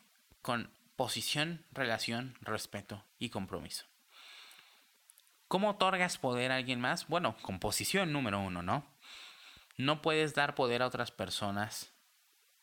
con 0.43 0.71
posición, 0.97 1.65
relación, 1.73 2.37
respeto 2.43 3.07
y 3.19 3.31
compromiso. 3.31 3.87
¿Cómo 5.51 5.71
otorgas 5.71 6.17
poder 6.17 6.53
a 6.53 6.55
alguien 6.55 6.79
más? 6.79 7.09
Bueno, 7.09 7.37
con 7.43 7.59
posición 7.59 8.13
número 8.13 8.39
uno, 8.39 8.63
¿no? 8.63 8.87
No 9.77 10.01
puedes 10.01 10.33
dar 10.33 10.55
poder 10.55 10.81
a 10.81 10.87
otras 10.87 11.11
personas 11.11 11.91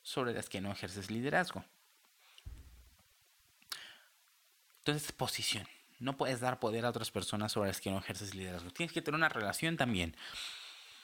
sobre 0.04 0.32
las 0.32 0.47
que 0.47 0.62
no 0.62 0.71
ejerces 0.71 1.12
liderazgo. 1.12 1.65
Entonces, 4.78 5.12
posición. 5.12 5.67
No 6.00 6.15
puedes 6.15 6.39
dar 6.39 6.62
poder 6.62 6.86
a 6.86 6.89
otras 6.89 7.12
personas 7.12 7.51
sobre 7.51 7.68
las 7.68 7.82
que 7.82 7.91
no 7.91 7.97
ejerces 7.97 8.34
liderazgo. 8.34 8.72
Tienes 8.72 8.93
que 8.93 9.01
tener 9.01 9.18
una 9.18 9.28
relación 9.28 9.76
también. 9.76 10.16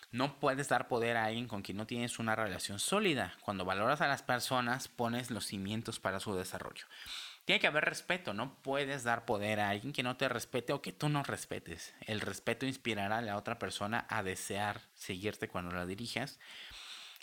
No 0.10 0.40
puedes 0.40 0.70
dar 0.70 0.88
poder 0.88 1.18
a 1.18 1.26
alguien 1.26 1.50
con 1.50 1.64
quien 1.64 1.78
no 1.78 1.86
tienes 1.86 2.18
una 2.18 2.34
relación 2.34 2.80
sólida. 2.80 3.36
Cuando 3.42 3.66
valoras 3.66 4.00
a 4.00 4.08
las 4.08 4.24
personas, 4.24 4.88
pones 4.88 5.32
los 5.32 5.48
cimientos 5.48 6.00
para 6.00 6.22
su 6.22 6.34
desarrollo. 6.34 6.86
Tiene 7.46 7.60
que 7.60 7.68
haber 7.68 7.84
respeto, 7.84 8.34
no 8.34 8.56
puedes 8.62 9.04
dar 9.04 9.26
poder 9.26 9.60
a 9.60 9.70
alguien 9.70 9.92
que 9.92 10.04
no 10.04 10.16
te 10.16 10.30
respete 10.30 10.72
o 10.72 10.82
que 10.82 10.94
tú 10.94 11.10
no 11.10 11.24
respetes. 11.24 11.94
El 12.02 12.22
respeto 12.22 12.66
inspirará 12.66 13.18
a 13.18 13.22
la 13.22 13.36
otra 13.36 13.60
persona 13.60 14.06
a 14.10 14.24
desear 14.24 14.82
seguirte 14.94 15.50
cuando 15.50 15.76
la 15.76 15.86
dirijas. 15.86 16.40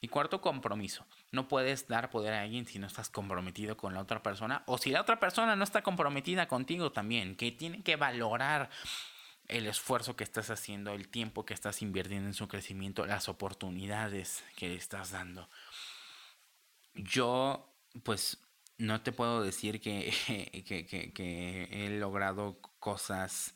Y 0.03 0.09
cuarto, 0.09 0.41
compromiso. 0.41 1.07
No 1.31 1.49
puedes 1.49 1.89
dar 1.89 2.11
poder 2.11 2.35
a 2.35 2.43
alguien 2.43 2.67
si 2.67 2.79
no 2.79 2.87
estás 2.87 3.09
comprometido 3.09 3.77
con 3.77 3.95
la 3.95 4.01
otra 4.01 4.23
persona 4.23 4.63
o 4.67 4.77
si 4.79 4.91
la 4.91 5.01
otra 5.01 5.21
persona 5.21 5.57
no 5.57 5.65
está 5.65 5.83
comprometida 5.83 6.49
contigo 6.49 6.93
también, 6.93 7.37
que 7.37 7.53
tiene 7.53 7.83
que 7.83 7.97
valorar 7.97 8.71
el 9.49 9.67
esfuerzo 9.67 10.17
que 10.17 10.25
estás 10.25 10.51
haciendo, 10.51 10.93
el 10.93 11.09
tiempo 11.09 11.45
que 11.45 11.55
estás 11.55 11.83
invirtiendo 11.83 12.29
en 12.29 12.35
su 12.35 12.47
crecimiento, 12.47 13.07
las 13.07 13.29
oportunidades 13.29 14.45
que 14.57 14.69
le 14.69 14.77
estás 14.77 15.11
dando. 15.11 15.49
Yo, 16.95 17.69
pues, 18.03 18.39
no 18.81 19.03
te 19.03 19.13
puedo 19.13 19.43
decir 19.43 19.81
que, 19.81 20.13
que, 21.15 21.69
he 21.71 21.91
logrado 21.91 22.61
cosas 22.81 23.55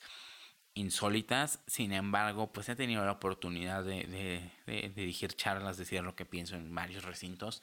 insólitas. 0.75 1.61
Sin 1.67 1.93
embargo, 1.93 2.53
pues 2.53 2.69
he 2.69 2.77
tenido 2.77 3.05
la 3.05 3.13
oportunidad 3.13 3.85
de, 3.85 4.51
dirigir 4.95 5.35
charlas, 5.35 5.77
decir 5.77 6.03
lo 6.03 6.15
que 6.15 6.27
pienso 6.27 6.57
en 6.57 6.75
varios 6.75 7.05
recintos. 7.05 7.63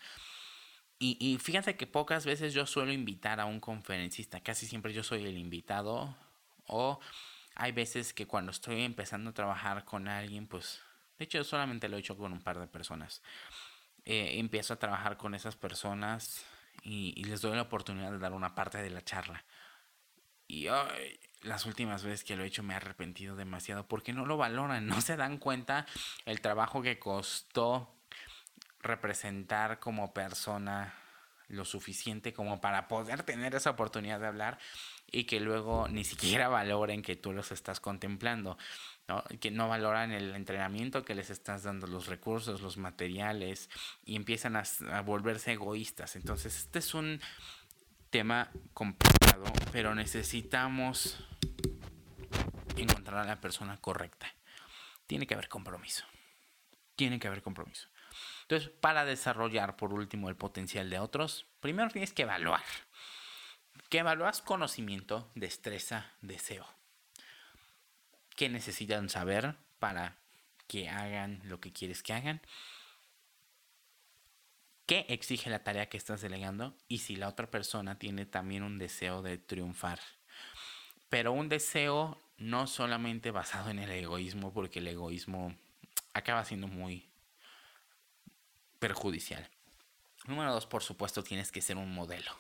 Y, 1.04 1.40
fíjate 1.40 1.78
que 1.78 1.88
pocas 1.88 2.28
veces 2.28 2.54
yo 2.54 2.68
suelo 2.68 2.92
invitar 2.94 3.40
a 3.40 3.46
un 3.46 3.60
conferencista, 3.60 4.40
casi 4.42 4.68
siempre 4.68 4.94
yo 4.94 5.02
soy 5.02 5.26
el 5.26 5.38
invitado. 5.38 6.16
O 6.68 7.00
hay 7.56 7.72
veces 7.72 8.14
que 8.14 8.28
cuando 8.28 8.52
estoy 8.52 8.84
empezando 8.84 9.32
a 9.32 9.34
trabajar 9.34 9.84
con 9.84 10.08
alguien, 10.08 10.46
pues, 10.46 10.80
de 11.18 11.26
hecho 11.26 11.44
solamente 11.44 11.90
lo 11.90 11.98
he 11.98 12.02
hecho 12.02 12.16
con 12.18 12.32
un 12.32 12.42
par 12.42 12.60
de 12.60 12.68
personas. 12.68 13.24
Eh, 14.06 14.40
empiezo 14.40 14.76
a 14.76 14.80
trabajar 14.80 15.18
con 15.18 15.34
esas 15.34 15.56
personas 15.56 16.46
y, 16.82 17.24
les 17.24 17.42
doy 17.42 17.56
la 17.56 17.64
oportunidad 17.64 18.12
de 18.12 18.20
dar 18.20 18.34
una 18.34 18.56
parte 18.56 18.82
de 18.82 18.90
la 18.90 19.04
charla. 19.04 19.44
Y 20.48 20.68
las 21.44 21.66
últimas 21.66 22.04
veces 22.04 22.24
que 22.24 22.36
lo 22.36 22.44
he 22.44 22.48
hecho 22.48 22.64
me 22.64 22.74
he 22.74 22.78
arrepentido 22.78 23.36
demasiado 23.36 23.88
porque 23.88 24.14
no 24.14 24.26
lo 24.26 24.38
valoran, 24.38 24.88
no 24.88 25.02
se 25.02 25.16
dan 25.16 25.38
cuenta 25.38 25.86
el 26.26 26.42
trabajo 26.42 26.82
que 26.82 27.00
costó 27.00 27.96
representar 28.80 29.80
como 29.80 30.14
persona 30.14 30.96
lo 31.48 31.66
suficiente 31.66 32.34
como 32.34 32.62
para 32.62 32.88
poder 32.88 33.24
tener 33.24 33.54
esa 33.56 33.72
oportunidad 33.72 34.20
de 34.20 34.28
hablar 34.28 34.58
y 35.12 35.26
que 35.26 35.40
luego 35.40 35.88
ni 35.88 36.04
siquiera 36.04 36.48
valoren 36.50 37.02
que 37.02 37.16
tú 37.16 37.34
los 37.34 37.52
estás 37.52 37.80
contemplando, 37.80 38.58
¿no? 39.08 39.24
que 39.40 39.52
no 39.52 39.68
valoran 39.68 40.12
el 40.12 40.36
entrenamiento 40.36 41.04
que 41.04 41.16
les 41.16 41.30
estás 41.30 41.64
dando, 41.64 41.88
los 41.88 42.08
recursos, 42.08 42.62
los 42.62 42.78
materiales 42.78 43.70
y 44.06 44.16
empiezan 44.16 44.56
a, 44.56 44.64
a 44.92 45.02
volverse 45.02 45.54
egoístas. 45.54 46.16
Entonces, 46.16 46.58
este 46.58 46.80
es 46.80 46.94
un 46.94 47.20
tema 48.10 48.50
complicado, 48.74 49.44
pero 49.72 49.96
necesitamos 49.96 51.18
encontrar 52.76 53.20
a 53.20 53.26
la 53.26 53.42
persona 53.42 53.78
correcta. 53.78 54.34
Tiene 55.08 55.28
que 55.28 55.34
haber 55.34 55.50
compromiso. 55.50 56.06
Tiene 56.96 57.20
que 57.20 57.28
haber 57.28 57.42
compromiso. 57.42 57.90
Entonces, 58.44 58.70
para 58.70 59.06
desarrollar 59.06 59.76
por 59.76 59.94
último 59.94 60.30
el 60.30 60.36
potencial 60.36 60.90
de 60.90 61.00
otros, 61.00 61.48
primero 61.60 61.90
tienes 61.90 62.14
que 62.14 62.24
evaluar. 62.24 62.62
Que 63.92 63.98
evalúas 63.98 64.42
conocimiento, 64.42 65.30
destreza, 65.36 66.14
deseo. 66.22 66.66
¿Qué 68.38 68.48
necesitan 68.48 69.10
saber 69.10 69.58
para 69.80 70.16
que 70.68 70.88
hagan 70.88 71.42
lo 71.44 71.60
que 71.60 71.74
quieres 71.74 72.02
que 72.02 72.14
hagan? 72.14 72.40
¿Qué 74.86 75.06
exige 75.10 75.50
la 75.50 75.66
tarea 75.66 75.90
que 75.90 75.98
estás 75.98 76.22
delegando? 76.22 76.74
Y 76.88 77.00
si 77.00 77.18
la 77.18 77.28
otra 77.28 77.52
persona 77.52 78.00
tiene 78.00 78.26
también 78.26 78.64
un 78.64 78.78
deseo 78.78 79.22
de 79.22 79.38
triunfar. 79.38 80.00
Pero 81.10 81.34
un 81.34 81.50
deseo 81.50 82.18
no 82.38 82.68
solamente 82.68 83.32
basado 83.32 83.72
en 83.72 83.80
el 83.80 83.92
egoísmo, 83.92 84.54
porque 84.54 84.80
el 84.80 84.88
egoísmo 84.88 85.54
acaba 86.14 86.46
siendo 86.46 86.70
muy 86.70 87.10
perjudicial. 88.80 89.50
Número 90.28 90.54
dos, 90.54 90.66
por 90.66 90.82
supuesto, 90.82 91.26
tienes 91.26 91.52
que 91.52 91.62
ser 91.62 91.76
un 91.76 91.94
modelo. 91.94 92.32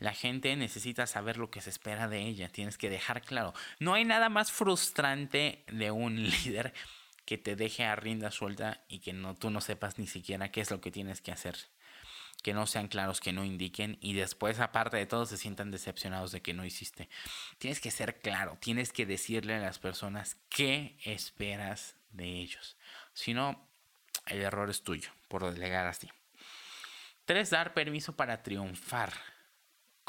La 0.00 0.14
gente 0.14 0.56
necesita 0.56 1.06
saber 1.06 1.36
lo 1.36 1.50
que 1.50 1.60
se 1.60 1.70
espera 1.70 2.08
de 2.08 2.22
ella, 2.22 2.48
tienes 2.48 2.78
que 2.78 2.88
dejar 2.88 3.20
claro. 3.20 3.52
No 3.78 3.92
hay 3.94 4.04
nada 4.04 4.30
más 4.30 4.50
frustrante 4.50 5.62
de 5.68 5.90
un 5.90 6.22
líder 6.30 6.72
que 7.26 7.36
te 7.38 7.54
deje 7.54 7.84
a 7.84 7.94
rienda 7.94 8.30
suelta 8.30 8.82
y 8.88 9.00
que 9.00 9.12
no, 9.12 9.36
tú 9.36 9.50
no 9.50 9.60
sepas 9.60 9.98
ni 9.98 10.06
siquiera 10.06 10.50
qué 10.50 10.62
es 10.62 10.70
lo 10.70 10.80
que 10.80 10.90
tienes 10.90 11.20
que 11.20 11.32
hacer. 11.32 11.56
Que 12.42 12.54
no 12.54 12.66
sean 12.66 12.88
claros, 12.88 13.20
que 13.20 13.34
no 13.34 13.44
indiquen 13.44 13.98
y 14.00 14.14
después, 14.14 14.58
aparte 14.58 14.96
de 14.96 15.04
todo, 15.04 15.26
se 15.26 15.36
sientan 15.36 15.70
decepcionados 15.70 16.32
de 16.32 16.40
que 16.40 16.54
no 16.54 16.64
hiciste. 16.64 17.10
Tienes 17.58 17.80
que 17.80 17.90
ser 17.90 18.20
claro, 18.20 18.56
tienes 18.58 18.92
que 18.92 19.04
decirle 19.04 19.54
a 19.54 19.60
las 19.60 19.78
personas 19.78 20.38
qué 20.48 20.96
esperas 21.04 21.94
de 22.10 22.24
ellos. 22.24 22.78
Si 23.12 23.34
no, 23.34 23.68
el 24.26 24.40
error 24.40 24.70
es 24.70 24.82
tuyo 24.82 25.10
por 25.28 25.52
delegar 25.52 25.86
así. 25.86 26.08
Tres, 27.26 27.50
dar 27.50 27.74
permiso 27.74 28.16
para 28.16 28.42
triunfar. 28.42 29.12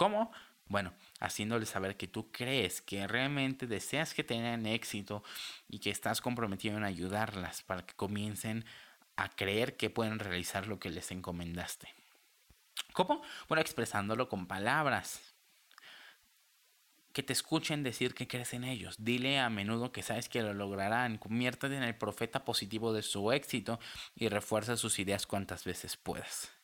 ¿Cómo? 0.02 0.32
Bueno, 0.66 0.96
haciéndoles 1.20 1.70
saber 1.70 1.96
que 1.96 2.08
tú 2.08 2.32
crees 2.32 2.82
que 2.82 3.08
realmente 3.08 3.68
deseas 3.68 4.16
que 4.16 4.24
tengan 4.24 4.66
éxito 4.66 5.24
y 5.70 5.78
que 5.78 5.92
estás 5.92 6.22
comprometido 6.22 6.76
en 6.76 6.84
ayudarlas 6.84 7.62
para 7.62 7.86
que 7.86 7.94
comiencen 7.94 8.66
a 9.16 9.30
creer 9.30 9.78
que 9.78 9.92
pueden 9.92 10.18
realizar 10.18 10.66
lo 10.66 10.80
que 10.80 10.90
les 10.90 11.12
encomendaste. 11.12 11.94
¿Cómo? 12.94 13.22
Bueno, 13.48 13.62
expresándolo 13.62 14.28
con 14.28 14.48
palabras 14.48 15.36
que 17.14 17.22
te 17.22 17.34
escuchen 17.34 17.84
decir 17.84 18.16
que 18.16 18.28
crees 18.28 18.56
en 18.56 18.64
ellos. 18.64 18.96
Dile 18.98 19.38
a 19.38 19.52
menudo 19.52 19.92
que 19.92 20.02
sabes 20.02 20.30
que 20.30 20.42
lo 20.42 20.56
lograrán. 20.56 21.20
Conviértete 21.20 21.78
en 21.78 21.84
el 21.84 21.96
profeta 21.96 22.44
positivo 22.44 22.92
de 22.92 23.04
su 23.04 23.32
éxito 23.32 23.80
y 24.16 24.30
refuerza 24.30 24.78
sus 24.78 24.98
ideas 24.98 25.28
cuantas 25.28 25.64
veces 25.64 25.96
puedas. 25.96 26.60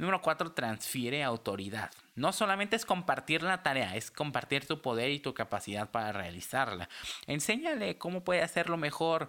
Número 0.00 0.22
4. 0.22 0.52
Transfiere 0.52 1.22
autoridad. 1.22 1.90
No 2.14 2.32
solamente 2.32 2.74
es 2.74 2.86
compartir 2.86 3.42
la 3.42 3.62
tarea, 3.62 3.96
es 3.96 4.10
compartir 4.10 4.64
tu 4.64 4.80
poder 4.80 5.10
y 5.10 5.20
tu 5.20 5.34
capacidad 5.34 5.90
para 5.90 6.10
realizarla. 6.10 6.88
Enséñale 7.26 7.98
cómo 7.98 8.24
puede 8.24 8.40
hacerlo 8.40 8.78
mejor. 8.78 9.28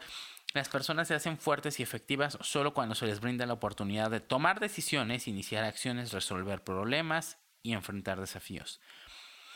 Las 0.54 0.70
personas 0.70 1.10
se 1.10 1.14
hacen 1.14 1.38
fuertes 1.38 1.82
y 1.82 1.84
efectivas 1.84 2.38
solo 2.40 2.74
cuando 2.74 2.96
se 2.96 3.06
les 3.06 3.20
brinda 3.20 3.46
la 3.46 3.52
oportunidad 3.52 4.10
de 4.10 4.22
tomar 4.22 4.62
decisiones, 4.62 5.28
iniciar 5.28 5.66
acciones, 5.66 6.14
resolver 6.14 6.64
problemas 6.64 7.38
y 7.64 7.74
enfrentar 7.74 8.22
desafíos. 8.22 8.80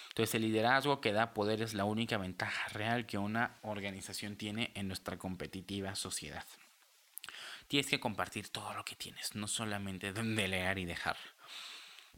Entonces 0.09 0.35
el 0.35 0.41
liderazgo 0.41 0.99
que 0.99 1.13
da 1.13 1.33
poder 1.33 1.61
es 1.61 1.73
la 1.73 1.85
única 1.85 2.17
ventaja 2.17 2.67
real 2.73 3.05
que 3.05 3.17
una 3.17 3.55
organización 3.61 4.35
tiene 4.35 4.73
en 4.75 4.89
nuestra 4.89 5.17
competitiva 5.17 5.95
sociedad. 5.95 6.43
Tienes 7.67 7.89
que 7.89 7.99
compartir 7.99 8.49
todo 8.49 8.73
lo 8.73 8.85
que 8.85 8.95
tienes, 8.95 9.35
no 9.35 9.47
solamente 9.47 10.13
delegar 10.13 10.77
y 10.79 10.85
dejar. 10.85 11.17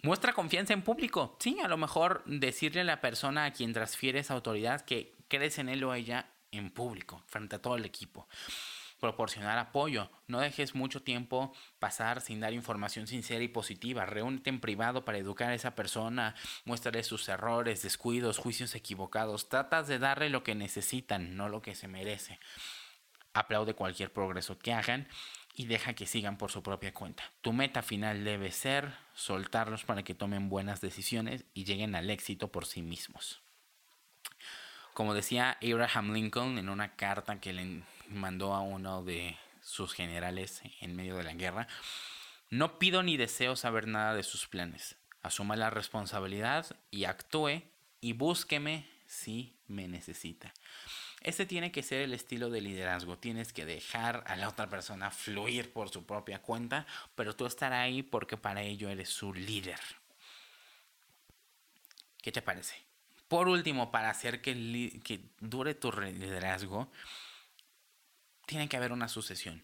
Muestra 0.04 0.34
confianza 0.34 0.74
en 0.74 0.84
público. 0.84 1.38
Sí, 1.40 1.58
a 1.64 1.68
lo 1.68 1.78
mejor 1.78 2.24
decirle 2.26 2.82
a 2.82 2.86
la 2.86 3.02
persona 3.02 3.46
a 3.46 3.52
quien 3.52 3.74
transfieres 3.74 4.30
autoridad 4.30 4.82
que 4.82 5.16
crees 5.28 5.58
en 5.58 5.70
él 5.70 5.84
o 5.84 5.94
ella 5.94 6.30
en 6.52 6.72
público, 6.72 7.24
frente 7.28 7.56
a 7.56 7.62
todo 7.62 7.76
el 7.76 7.86
equipo 7.86 8.28
proporcionar 9.00 9.58
apoyo. 9.58 10.10
No 10.28 10.40
dejes 10.40 10.76
mucho 10.76 11.02
tiempo 11.04 11.54
pasar 11.80 12.22
sin 12.22 12.40
dar 12.40 12.54
información 12.54 13.08
sincera 13.08 13.44
y 13.44 13.48
positiva. 13.48 14.06
Reúnete 14.06 14.50
en 14.50 14.60
privado 14.60 15.06
para 15.06 15.18
educar 15.18 15.52
a 15.52 15.56
esa 15.56 15.76
persona, 15.76 16.36
muéstrale 16.66 17.04
sus 17.04 17.28
errores, 17.30 17.82
descuidos, 17.82 18.38
juicios 18.38 18.76
equivocados. 18.76 19.50
Tratas 19.50 19.88
de 19.88 20.00
darle 20.00 20.30
lo 20.30 20.44
que 20.44 20.56
necesitan, 20.56 21.36
no 21.36 21.50
lo 21.50 21.62
que 21.62 21.76
se 21.76 21.88
merece. 21.88 22.40
Aplaude 23.34 23.76
cualquier 23.76 24.12
progreso 24.12 24.58
que 24.58 24.74
hagan 24.74 25.08
y 25.60 25.66
deja 25.66 25.94
que 25.94 26.06
sigan 26.06 26.38
por 26.38 26.52
su 26.52 26.62
propia 26.62 26.94
cuenta. 26.94 27.24
Tu 27.42 27.52
meta 27.52 27.82
final 27.82 28.24
debe 28.24 28.52
ser 28.52 28.94
soltarlos 29.16 29.84
para 29.84 30.04
que 30.04 30.14
tomen 30.14 30.50
buenas 30.50 30.82
decisiones 30.82 31.46
y 31.56 31.66
lleguen 31.66 31.96
al 31.96 32.12
éxito 32.12 32.52
por 32.52 32.68
sí 32.68 32.84
mismos. 32.84 33.42
Como 34.94 35.16
decía 35.16 35.58
Abraham 35.64 36.14
Lincoln 36.14 36.60
en 36.60 36.70
una 36.70 36.96
carta 36.96 37.42
que 37.42 37.54
le 37.54 37.82
mandó 38.08 38.54
a 38.54 38.62
uno 38.62 39.04
de 39.04 39.36
sus 39.64 39.94
generales 39.94 40.62
en 40.80 40.96
medio 40.96 41.18
de 41.18 41.24
la 41.24 41.34
guerra, 41.34 41.68
no 42.52 42.78
pido 42.78 43.02
ni 43.02 43.18
deseo 43.18 43.56
saber 43.56 43.88
nada 43.88 44.14
de 44.14 44.24
sus 44.24 44.48
planes. 44.48 44.96
Asuma 45.24 45.56
la 45.56 45.72
responsabilidad 45.72 46.68
y 46.92 47.06
actúe 47.06 47.64
y 48.00 48.14
búsqueme 48.14 48.88
si 49.08 49.58
me 49.66 49.88
necesita. 49.88 50.54
Este 51.22 51.46
tiene 51.46 51.72
que 51.72 51.84
ser 51.84 52.02
el 52.02 52.14
estilo 52.14 52.50
de 52.50 52.62
liderazgo. 52.62 53.18
Tienes 53.18 53.52
que 53.54 53.66
dejar 53.66 54.24
a 54.28 54.36
la 54.36 54.50
otra 54.50 54.70
persona 54.70 55.12
fluir 55.12 55.74
por 55.74 55.90
su 55.90 56.06
propia 56.06 56.42
cuenta, 56.42 56.86
pero 57.16 57.36
tú 57.36 57.46
estar 57.46 57.74
ahí 57.74 58.04
porque 58.04 58.38
para 58.38 58.62
ello 58.62 58.90
eres 58.90 59.10
su 59.10 59.34
líder. 59.34 59.80
¿Qué 62.22 62.32
te 62.32 62.42
parece? 62.42 62.76
Por 63.28 63.48
último, 63.48 63.92
para 63.92 64.10
hacer 64.10 64.42
que, 64.42 65.02
que 65.04 65.22
dure 65.40 65.74
tu 65.74 65.92
liderazgo, 65.92 66.90
tiene 68.46 68.70
que 68.70 68.78
haber 68.78 68.92
una 68.92 69.08
sucesión. 69.08 69.64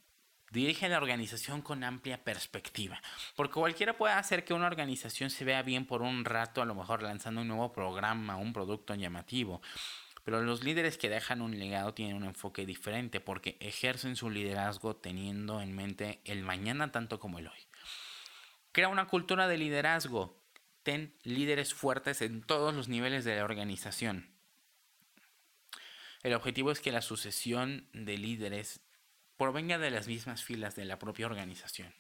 Dirige 0.51 0.87
la 0.87 0.97
organización 0.97 1.63
con 1.63 1.83
amplia 1.83 2.23
perspectiva, 2.23 3.01
porque 3.35 3.53
cualquiera 3.53 3.97
puede 3.97 4.13
hacer 4.13 4.45
que 4.45 4.53
una 4.53 4.67
organización 4.67 5.31
se 5.31 5.45
vea 5.45 5.63
bien 5.63 5.87
por 5.87 6.03
un 6.03 6.25
rato, 6.25 6.61
a 6.61 6.65
lo 6.65 6.75
mejor 6.75 7.01
lanzando 7.01 7.41
un 7.41 7.47
nuevo 7.47 7.73
programa, 7.73 8.35
un 8.35 8.53
producto 8.53 8.93
llamativo. 8.93 9.61
Pero 10.23 10.41
los 10.41 10.63
líderes 10.63 10.97
que 10.97 11.09
dejan 11.09 11.41
un 11.41 11.59
legado 11.59 11.93
tienen 11.93 12.15
un 12.15 12.23
enfoque 12.23 12.65
diferente 12.65 13.19
porque 13.19 13.57
ejercen 13.59 14.15
su 14.15 14.29
liderazgo 14.29 14.95
teniendo 14.95 15.61
en 15.61 15.75
mente 15.75 16.21
el 16.23 16.43
mañana 16.43 16.91
tanto 16.91 17.19
como 17.19 17.39
el 17.39 17.47
hoy. 17.47 17.67
Crea 18.71 18.87
una 18.87 19.07
cultura 19.07 19.47
de 19.47 19.57
liderazgo. 19.57 20.41
Ten 20.83 21.13
líderes 21.23 21.73
fuertes 21.73 22.21
en 22.21 22.41
todos 22.41 22.73
los 22.73 22.87
niveles 22.87 23.25
de 23.25 23.35
la 23.35 23.43
organización. 23.43 24.33
El 26.23 26.33
objetivo 26.33 26.71
es 26.71 26.79
que 26.79 26.93
la 26.93 27.01
sucesión 27.01 27.89
de 27.93 28.17
líderes 28.17 28.79
provenga 29.37 29.77
de 29.77 29.91
las 29.91 30.07
mismas 30.07 30.43
filas 30.43 30.75
de 30.75 30.85
la 30.85 30.99
propia 30.99 31.25
organización. 31.25 31.93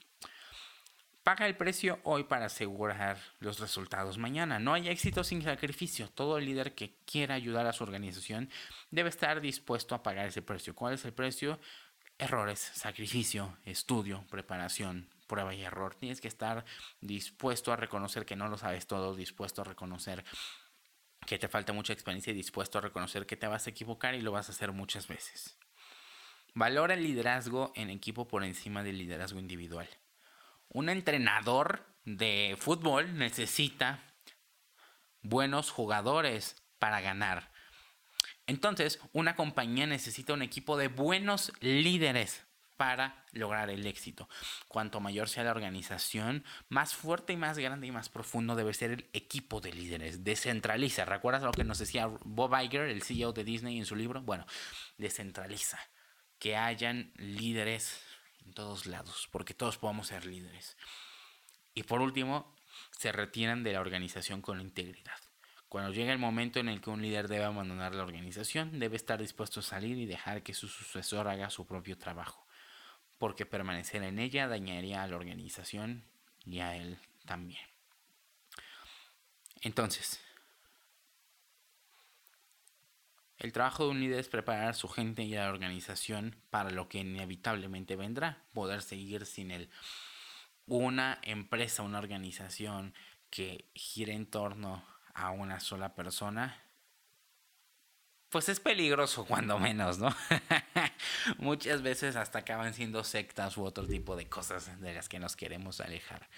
Paga 1.23 1.45
el 1.45 1.55
precio 1.55 2.01
hoy 2.03 2.25
para 2.25 2.47
asegurar 2.47 3.17
los 3.39 3.59
resultados 3.59 4.17
mañana. 4.17 4.59
No 4.59 4.73
hay 4.73 4.89
éxito 4.89 5.23
sin 5.23 5.41
sacrificio. 5.41 6.09
Todo 6.09 6.37
líder 6.37 6.75
que 6.75 6.97
quiera 7.05 7.33
ayudar 7.33 7.65
a 7.65 7.71
su 7.71 7.85
organización 7.85 8.49
debe 8.91 9.07
estar 9.07 9.39
dispuesto 9.39 9.95
a 9.95 10.03
pagar 10.03 10.27
ese 10.27 10.41
precio. 10.41 10.75
¿Cuál 10.75 10.95
es 10.95 11.05
el 11.05 11.13
precio? 11.13 11.61
Errores, 12.17 12.59
sacrificio, 12.59 13.57
estudio, 13.63 14.25
preparación, 14.29 15.07
prueba 15.27 15.55
y 15.55 15.63
error. 15.63 15.95
Tienes 15.95 16.19
que 16.19 16.27
estar 16.27 16.65
dispuesto 16.99 17.71
a 17.71 17.77
reconocer 17.77 18.25
que 18.25 18.35
no 18.35 18.49
lo 18.49 18.57
sabes 18.57 18.85
todo, 18.85 19.15
dispuesto 19.15 19.61
a 19.61 19.65
reconocer 19.65 20.25
que 21.25 21.39
te 21.39 21.47
falta 21.47 21.71
mucha 21.71 21.93
experiencia 21.93 22.31
y 22.31 22.35
dispuesto 22.35 22.79
a 22.79 22.81
reconocer 22.81 23.25
que 23.25 23.37
te 23.37 23.47
vas 23.47 23.65
a 23.65 23.69
equivocar 23.69 24.13
y 24.13 24.19
lo 24.21 24.33
vas 24.33 24.49
a 24.49 24.51
hacer 24.51 24.73
muchas 24.73 25.07
veces. 25.07 25.57
Valora 26.53 26.95
el 26.95 27.03
liderazgo 27.03 27.71
en 27.75 27.89
equipo 27.89 28.27
por 28.27 28.43
encima 28.43 28.83
del 28.83 28.97
liderazgo 28.97 29.39
individual. 29.39 29.87
Un 30.69 30.89
entrenador 30.89 31.85
de 32.05 32.55
fútbol 32.59 33.17
necesita 33.17 33.99
buenos 35.21 35.71
jugadores 35.71 36.61
para 36.79 37.01
ganar. 37.01 37.51
Entonces, 38.45 38.99
una 39.13 39.35
compañía 39.35 39.87
necesita 39.87 40.33
un 40.33 40.41
equipo 40.41 40.77
de 40.77 40.89
buenos 40.89 41.53
líderes 41.61 42.45
para 42.75 43.23
lograr 43.31 43.69
el 43.69 43.85
éxito. 43.85 44.27
Cuanto 44.67 44.99
mayor 44.99 45.29
sea 45.29 45.45
la 45.45 45.51
organización, 45.51 46.43
más 46.69 46.93
fuerte 46.93 47.33
y 47.33 47.37
más 47.37 47.57
grande 47.57 47.87
y 47.87 47.91
más 47.91 48.09
profundo 48.09 48.55
debe 48.55 48.73
ser 48.73 48.91
el 48.91 49.09
equipo 49.13 49.61
de 49.61 49.71
líderes. 49.71 50.23
Descentraliza. 50.23 51.05
¿Recuerdas 51.05 51.43
lo 51.43 51.51
que 51.51 51.63
nos 51.63 51.79
decía 51.79 52.07
Bob 52.07 52.53
Iger, 52.61 52.89
el 52.89 53.03
CEO 53.03 53.31
de 53.31 53.43
Disney 53.43 53.77
en 53.77 53.85
su 53.85 53.95
libro? 53.95 54.21
Bueno, 54.21 54.45
descentraliza. 54.97 55.79
Que 56.39 56.57
hayan 56.57 57.13
líderes 57.15 58.01
en 58.45 58.53
todos 58.53 58.85
lados, 58.85 59.27
porque 59.31 59.53
todos 59.53 59.77
podemos 59.77 60.07
ser 60.07 60.25
líderes. 60.25 60.77
Y 61.73 61.83
por 61.83 62.01
último, 62.01 62.55
se 62.91 63.11
retiran 63.11 63.63
de 63.63 63.73
la 63.73 63.81
organización 63.81 64.41
con 64.41 64.61
integridad. 64.61 65.17
Cuando 65.69 65.91
llega 65.91 66.13
el 66.13 66.19
momento 66.19 66.59
en 66.59 66.69
el 66.69 66.81
que 66.81 66.91
un 66.91 67.01
líder 67.01 67.27
debe 67.27 67.45
abandonar 67.45 67.95
la 67.95 68.03
organización, 68.03 68.79
debe 68.79 68.95
estar 68.95 69.19
dispuesto 69.19 69.59
a 69.59 69.63
salir 69.63 69.97
y 69.97 70.05
dejar 70.05 70.43
que 70.43 70.53
su 70.53 70.67
sucesor 70.67 71.27
haga 71.27 71.49
su 71.49 71.65
propio 71.65 71.97
trabajo, 71.97 72.45
porque 73.17 73.47
permanecer 73.47 74.03
en 74.03 74.19
ella 74.19 74.47
dañaría 74.47 75.01
a 75.01 75.07
la 75.07 75.15
organización 75.15 76.05
y 76.45 76.59
a 76.59 76.75
él 76.75 76.99
también. 77.25 77.65
Entonces, 79.61 80.21
El 83.43 83.51
trabajo 83.51 83.83
de 83.83 83.89
un 83.89 83.99
líder 83.99 84.21
es 84.21 84.29
preparar 84.29 84.69
a 84.69 84.73
su 84.73 84.87
gente 84.87 85.21
y 85.23 85.35
a 85.35 85.43
la 85.43 85.49
organización 85.49 86.33
para 86.49 86.71
lo 86.71 86.87
que 86.87 86.99
inevitablemente 86.99 87.97
vendrá, 87.97 88.41
poder 88.53 88.81
seguir 88.81 89.25
sin 89.25 89.51
él. 89.51 89.69
Una 90.65 91.19
empresa, 91.23 91.83
una 91.83 91.99
organización 91.99 92.93
que 93.29 93.69
gire 93.75 94.13
en 94.13 94.27
torno 94.27 94.81
a 95.13 95.31
una 95.31 95.59
sola 95.59 95.93
persona, 95.93 96.57
pues 98.29 98.47
es 98.47 98.61
peligroso 98.61 99.25
cuando 99.27 99.59
menos, 99.59 99.99
¿no? 99.99 100.15
Muchas 101.37 101.81
veces 101.81 102.15
hasta 102.15 102.39
acaban 102.39 102.73
siendo 102.73 103.03
sectas 103.03 103.57
u 103.57 103.65
otro 103.65 103.85
tipo 103.85 104.15
de 104.15 104.29
cosas 104.29 104.79
de 104.79 104.93
las 104.93 105.09
que 105.09 105.19
nos 105.19 105.35
queremos 105.35 105.81
alejar. 105.81 106.29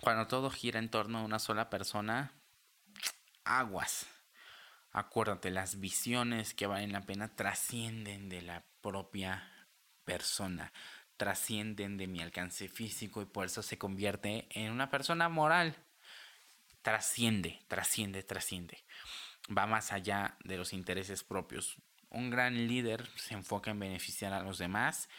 Cuando 0.00 0.28
todo 0.28 0.48
gira 0.48 0.78
en 0.78 0.88
torno 0.88 1.18
a 1.18 1.24
una 1.24 1.38
sola 1.38 1.68
persona, 1.68 2.32
aguas 3.44 4.06
Acuérdate, 4.90 5.50
las 5.50 5.80
visiones 5.80 6.54
que 6.54 6.66
valen 6.66 6.92
la 6.92 7.02
pena 7.02 7.34
trascienden 7.34 8.28
de 8.28 8.42
la 8.42 8.64
propia 8.80 9.68
persona, 10.04 10.72
trascienden 11.16 11.98
de 11.98 12.06
mi 12.06 12.20
alcance 12.20 12.68
físico 12.68 13.20
y 13.20 13.26
por 13.26 13.46
eso 13.46 13.62
se 13.62 13.76
convierte 13.76 14.48
en 14.50 14.72
una 14.72 14.90
persona 14.90 15.28
moral. 15.28 15.76
Trasciende, 16.82 17.60
trasciende, 17.68 18.22
trasciende. 18.22 18.84
Va 19.56 19.66
más 19.66 19.92
allá 19.92 20.38
de 20.44 20.56
los 20.56 20.72
intereses 20.72 21.24
propios. 21.24 21.76
Un 22.08 22.30
gran 22.30 22.54
líder 22.66 23.06
se 23.16 23.34
enfoca 23.34 23.70
en 23.70 23.80
beneficiar 23.80 24.32
a 24.32 24.42
los 24.42 24.56
demás 24.56 25.10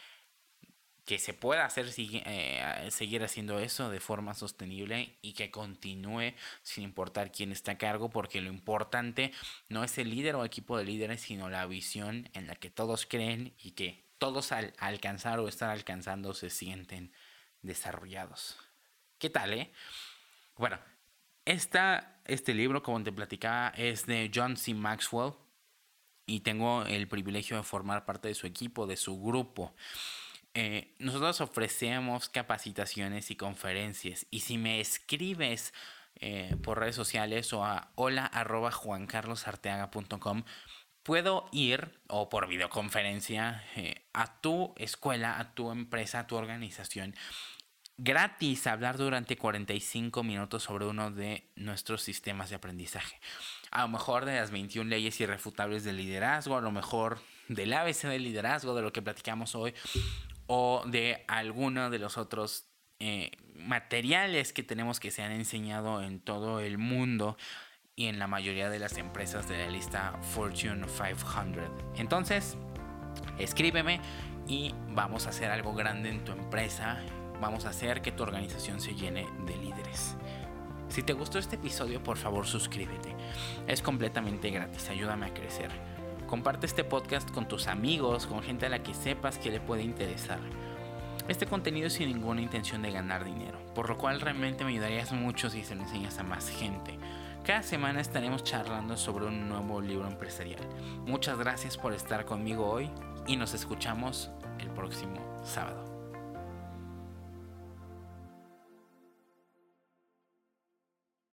que 1.04 1.18
se 1.18 1.34
pueda 1.34 1.64
hacer 1.64 1.90
eh, 1.96 2.88
seguir 2.90 3.22
haciendo 3.22 3.58
eso 3.58 3.90
de 3.90 4.00
forma 4.00 4.34
sostenible 4.34 5.18
y 5.22 5.32
que 5.32 5.50
continúe 5.50 6.34
sin 6.62 6.84
importar 6.84 7.32
quién 7.32 7.52
está 7.52 7.72
a 7.72 7.78
cargo, 7.78 8.10
porque 8.10 8.40
lo 8.40 8.50
importante 8.50 9.32
no 9.68 9.84
es 9.84 9.98
el 9.98 10.10
líder 10.10 10.36
o 10.36 10.44
equipo 10.44 10.78
de 10.78 10.84
líderes, 10.84 11.20
sino 11.20 11.48
la 11.50 11.66
visión 11.66 12.28
en 12.32 12.46
la 12.46 12.54
que 12.54 12.70
todos 12.70 13.06
creen 13.06 13.54
y 13.58 13.72
que 13.72 14.04
todos 14.18 14.52
al 14.52 14.74
alcanzar 14.78 15.38
o 15.40 15.48
estar 15.48 15.70
alcanzando 15.70 16.34
se 16.34 16.50
sienten 16.50 17.12
desarrollados. 17.62 18.56
¿Qué 19.18 19.30
tal, 19.30 19.54
eh? 19.54 19.72
Bueno, 20.56 20.78
esta, 21.44 22.20
este 22.26 22.54
libro, 22.54 22.82
como 22.82 23.02
te 23.02 23.12
platicaba, 23.12 23.70
es 23.76 24.06
de 24.06 24.30
John 24.32 24.56
C. 24.56 24.74
Maxwell 24.74 25.32
y 26.26 26.40
tengo 26.40 26.84
el 26.84 27.08
privilegio 27.08 27.56
de 27.56 27.62
formar 27.62 28.04
parte 28.04 28.28
de 28.28 28.34
su 28.34 28.46
equipo, 28.46 28.86
de 28.86 28.96
su 28.96 29.20
grupo. 29.20 29.74
Eh, 30.54 30.94
nosotros 30.98 31.40
ofrecemos 31.40 32.28
capacitaciones 32.28 33.30
y 33.30 33.36
conferencias. 33.36 34.26
Y 34.30 34.40
si 34.40 34.58
me 34.58 34.80
escribes 34.80 35.72
eh, 36.16 36.56
por 36.62 36.80
redes 36.80 36.96
sociales 36.96 37.52
o 37.52 37.64
a 37.64 37.92
hola 37.94 38.26
arroba 38.26 38.72
juancarlosarteaga.com, 38.72 40.42
puedo 41.02 41.48
ir 41.52 42.00
o 42.08 42.28
por 42.28 42.48
videoconferencia 42.48 43.64
eh, 43.76 44.06
a 44.12 44.40
tu 44.40 44.74
escuela, 44.76 45.38
a 45.38 45.54
tu 45.54 45.70
empresa, 45.70 46.20
a 46.20 46.26
tu 46.26 46.36
organización 46.36 47.14
gratis 48.02 48.66
hablar 48.66 48.96
durante 48.96 49.36
45 49.36 50.22
minutos 50.22 50.62
sobre 50.62 50.86
uno 50.86 51.10
de 51.10 51.44
nuestros 51.56 52.02
sistemas 52.02 52.48
de 52.48 52.56
aprendizaje. 52.56 53.20
A 53.70 53.82
lo 53.82 53.88
mejor 53.88 54.24
de 54.24 54.36
las 54.36 54.50
21 54.50 54.88
leyes 54.88 55.20
irrefutables 55.20 55.84
del 55.84 55.98
liderazgo, 55.98 56.56
a 56.56 56.62
lo 56.62 56.70
mejor 56.70 57.20
del 57.48 57.72
ABC 57.72 58.04
del 58.04 58.24
liderazgo, 58.24 58.74
de 58.74 58.82
lo 58.82 58.92
que 58.92 59.02
platicamos 59.02 59.54
hoy, 59.54 59.74
o 60.52 60.82
de 60.84 61.24
alguno 61.28 61.90
de 61.90 62.00
los 62.00 62.18
otros 62.18 62.66
eh, 62.98 63.30
materiales 63.54 64.52
que 64.52 64.64
tenemos 64.64 64.98
que 64.98 65.12
se 65.12 65.22
han 65.22 65.30
enseñado 65.30 66.02
en 66.02 66.18
todo 66.18 66.58
el 66.58 66.76
mundo 66.76 67.36
y 67.94 68.06
en 68.06 68.18
la 68.18 68.26
mayoría 68.26 68.68
de 68.68 68.80
las 68.80 68.98
empresas 68.98 69.48
de 69.48 69.58
la 69.58 69.70
lista 69.70 70.18
Fortune 70.34 70.84
500. 70.88 72.00
Entonces, 72.00 72.56
escríbeme 73.38 74.00
y 74.48 74.74
vamos 74.88 75.26
a 75.26 75.30
hacer 75.30 75.52
algo 75.52 75.72
grande 75.72 76.10
en 76.10 76.24
tu 76.24 76.32
empresa. 76.32 76.98
Vamos 77.40 77.64
a 77.64 77.68
hacer 77.68 78.02
que 78.02 78.10
tu 78.10 78.24
organización 78.24 78.80
se 78.80 78.96
llene 78.96 79.28
de 79.46 79.56
líderes. 79.56 80.16
Si 80.88 81.04
te 81.04 81.12
gustó 81.12 81.38
este 81.38 81.54
episodio, 81.54 82.02
por 82.02 82.16
favor 82.16 82.48
suscríbete. 82.48 83.14
Es 83.68 83.82
completamente 83.82 84.50
gratis, 84.50 84.88
ayúdame 84.88 85.26
a 85.26 85.32
crecer. 85.32 85.70
Comparte 86.30 86.66
este 86.66 86.84
podcast 86.84 87.28
con 87.32 87.48
tus 87.48 87.66
amigos, 87.66 88.28
con 88.28 88.40
gente 88.40 88.66
a 88.66 88.68
la 88.68 88.84
que 88.84 88.94
sepas 88.94 89.36
que 89.36 89.50
le 89.50 89.58
puede 89.58 89.82
interesar. 89.82 90.38
Este 91.26 91.44
contenido 91.44 91.90
sin 91.90 92.08
ninguna 92.08 92.40
intención 92.40 92.82
de 92.82 92.92
ganar 92.92 93.24
dinero, 93.24 93.58
por 93.74 93.88
lo 93.88 93.98
cual 93.98 94.20
realmente 94.20 94.64
me 94.64 94.70
ayudarías 94.70 95.10
mucho 95.10 95.50
si 95.50 95.64
se 95.64 95.74
lo 95.74 95.82
enseñas 95.82 96.20
a 96.20 96.22
más 96.22 96.48
gente. 96.48 96.96
Cada 97.44 97.64
semana 97.64 98.00
estaremos 98.00 98.44
charlando 98.44 98.96
sobre 98.96 99.26
un 99.26 99.48
nuevo 99.48 99.80
libro 99.80 100.06
empresarial. 100.06 100.62
Muchas 101.04 101.36
gracias 101.36 101.76
por 101.76 101.94
estar 101.94 102.24
conmigo 102.24 102.70
hoy 102.70 102.88
y 103.26 103.36
nos 103.36 103.52
escuchamos 103.52 104.30
el 104.60 104.68
próximo 104.68 105.16
sábado. 105.42 105.89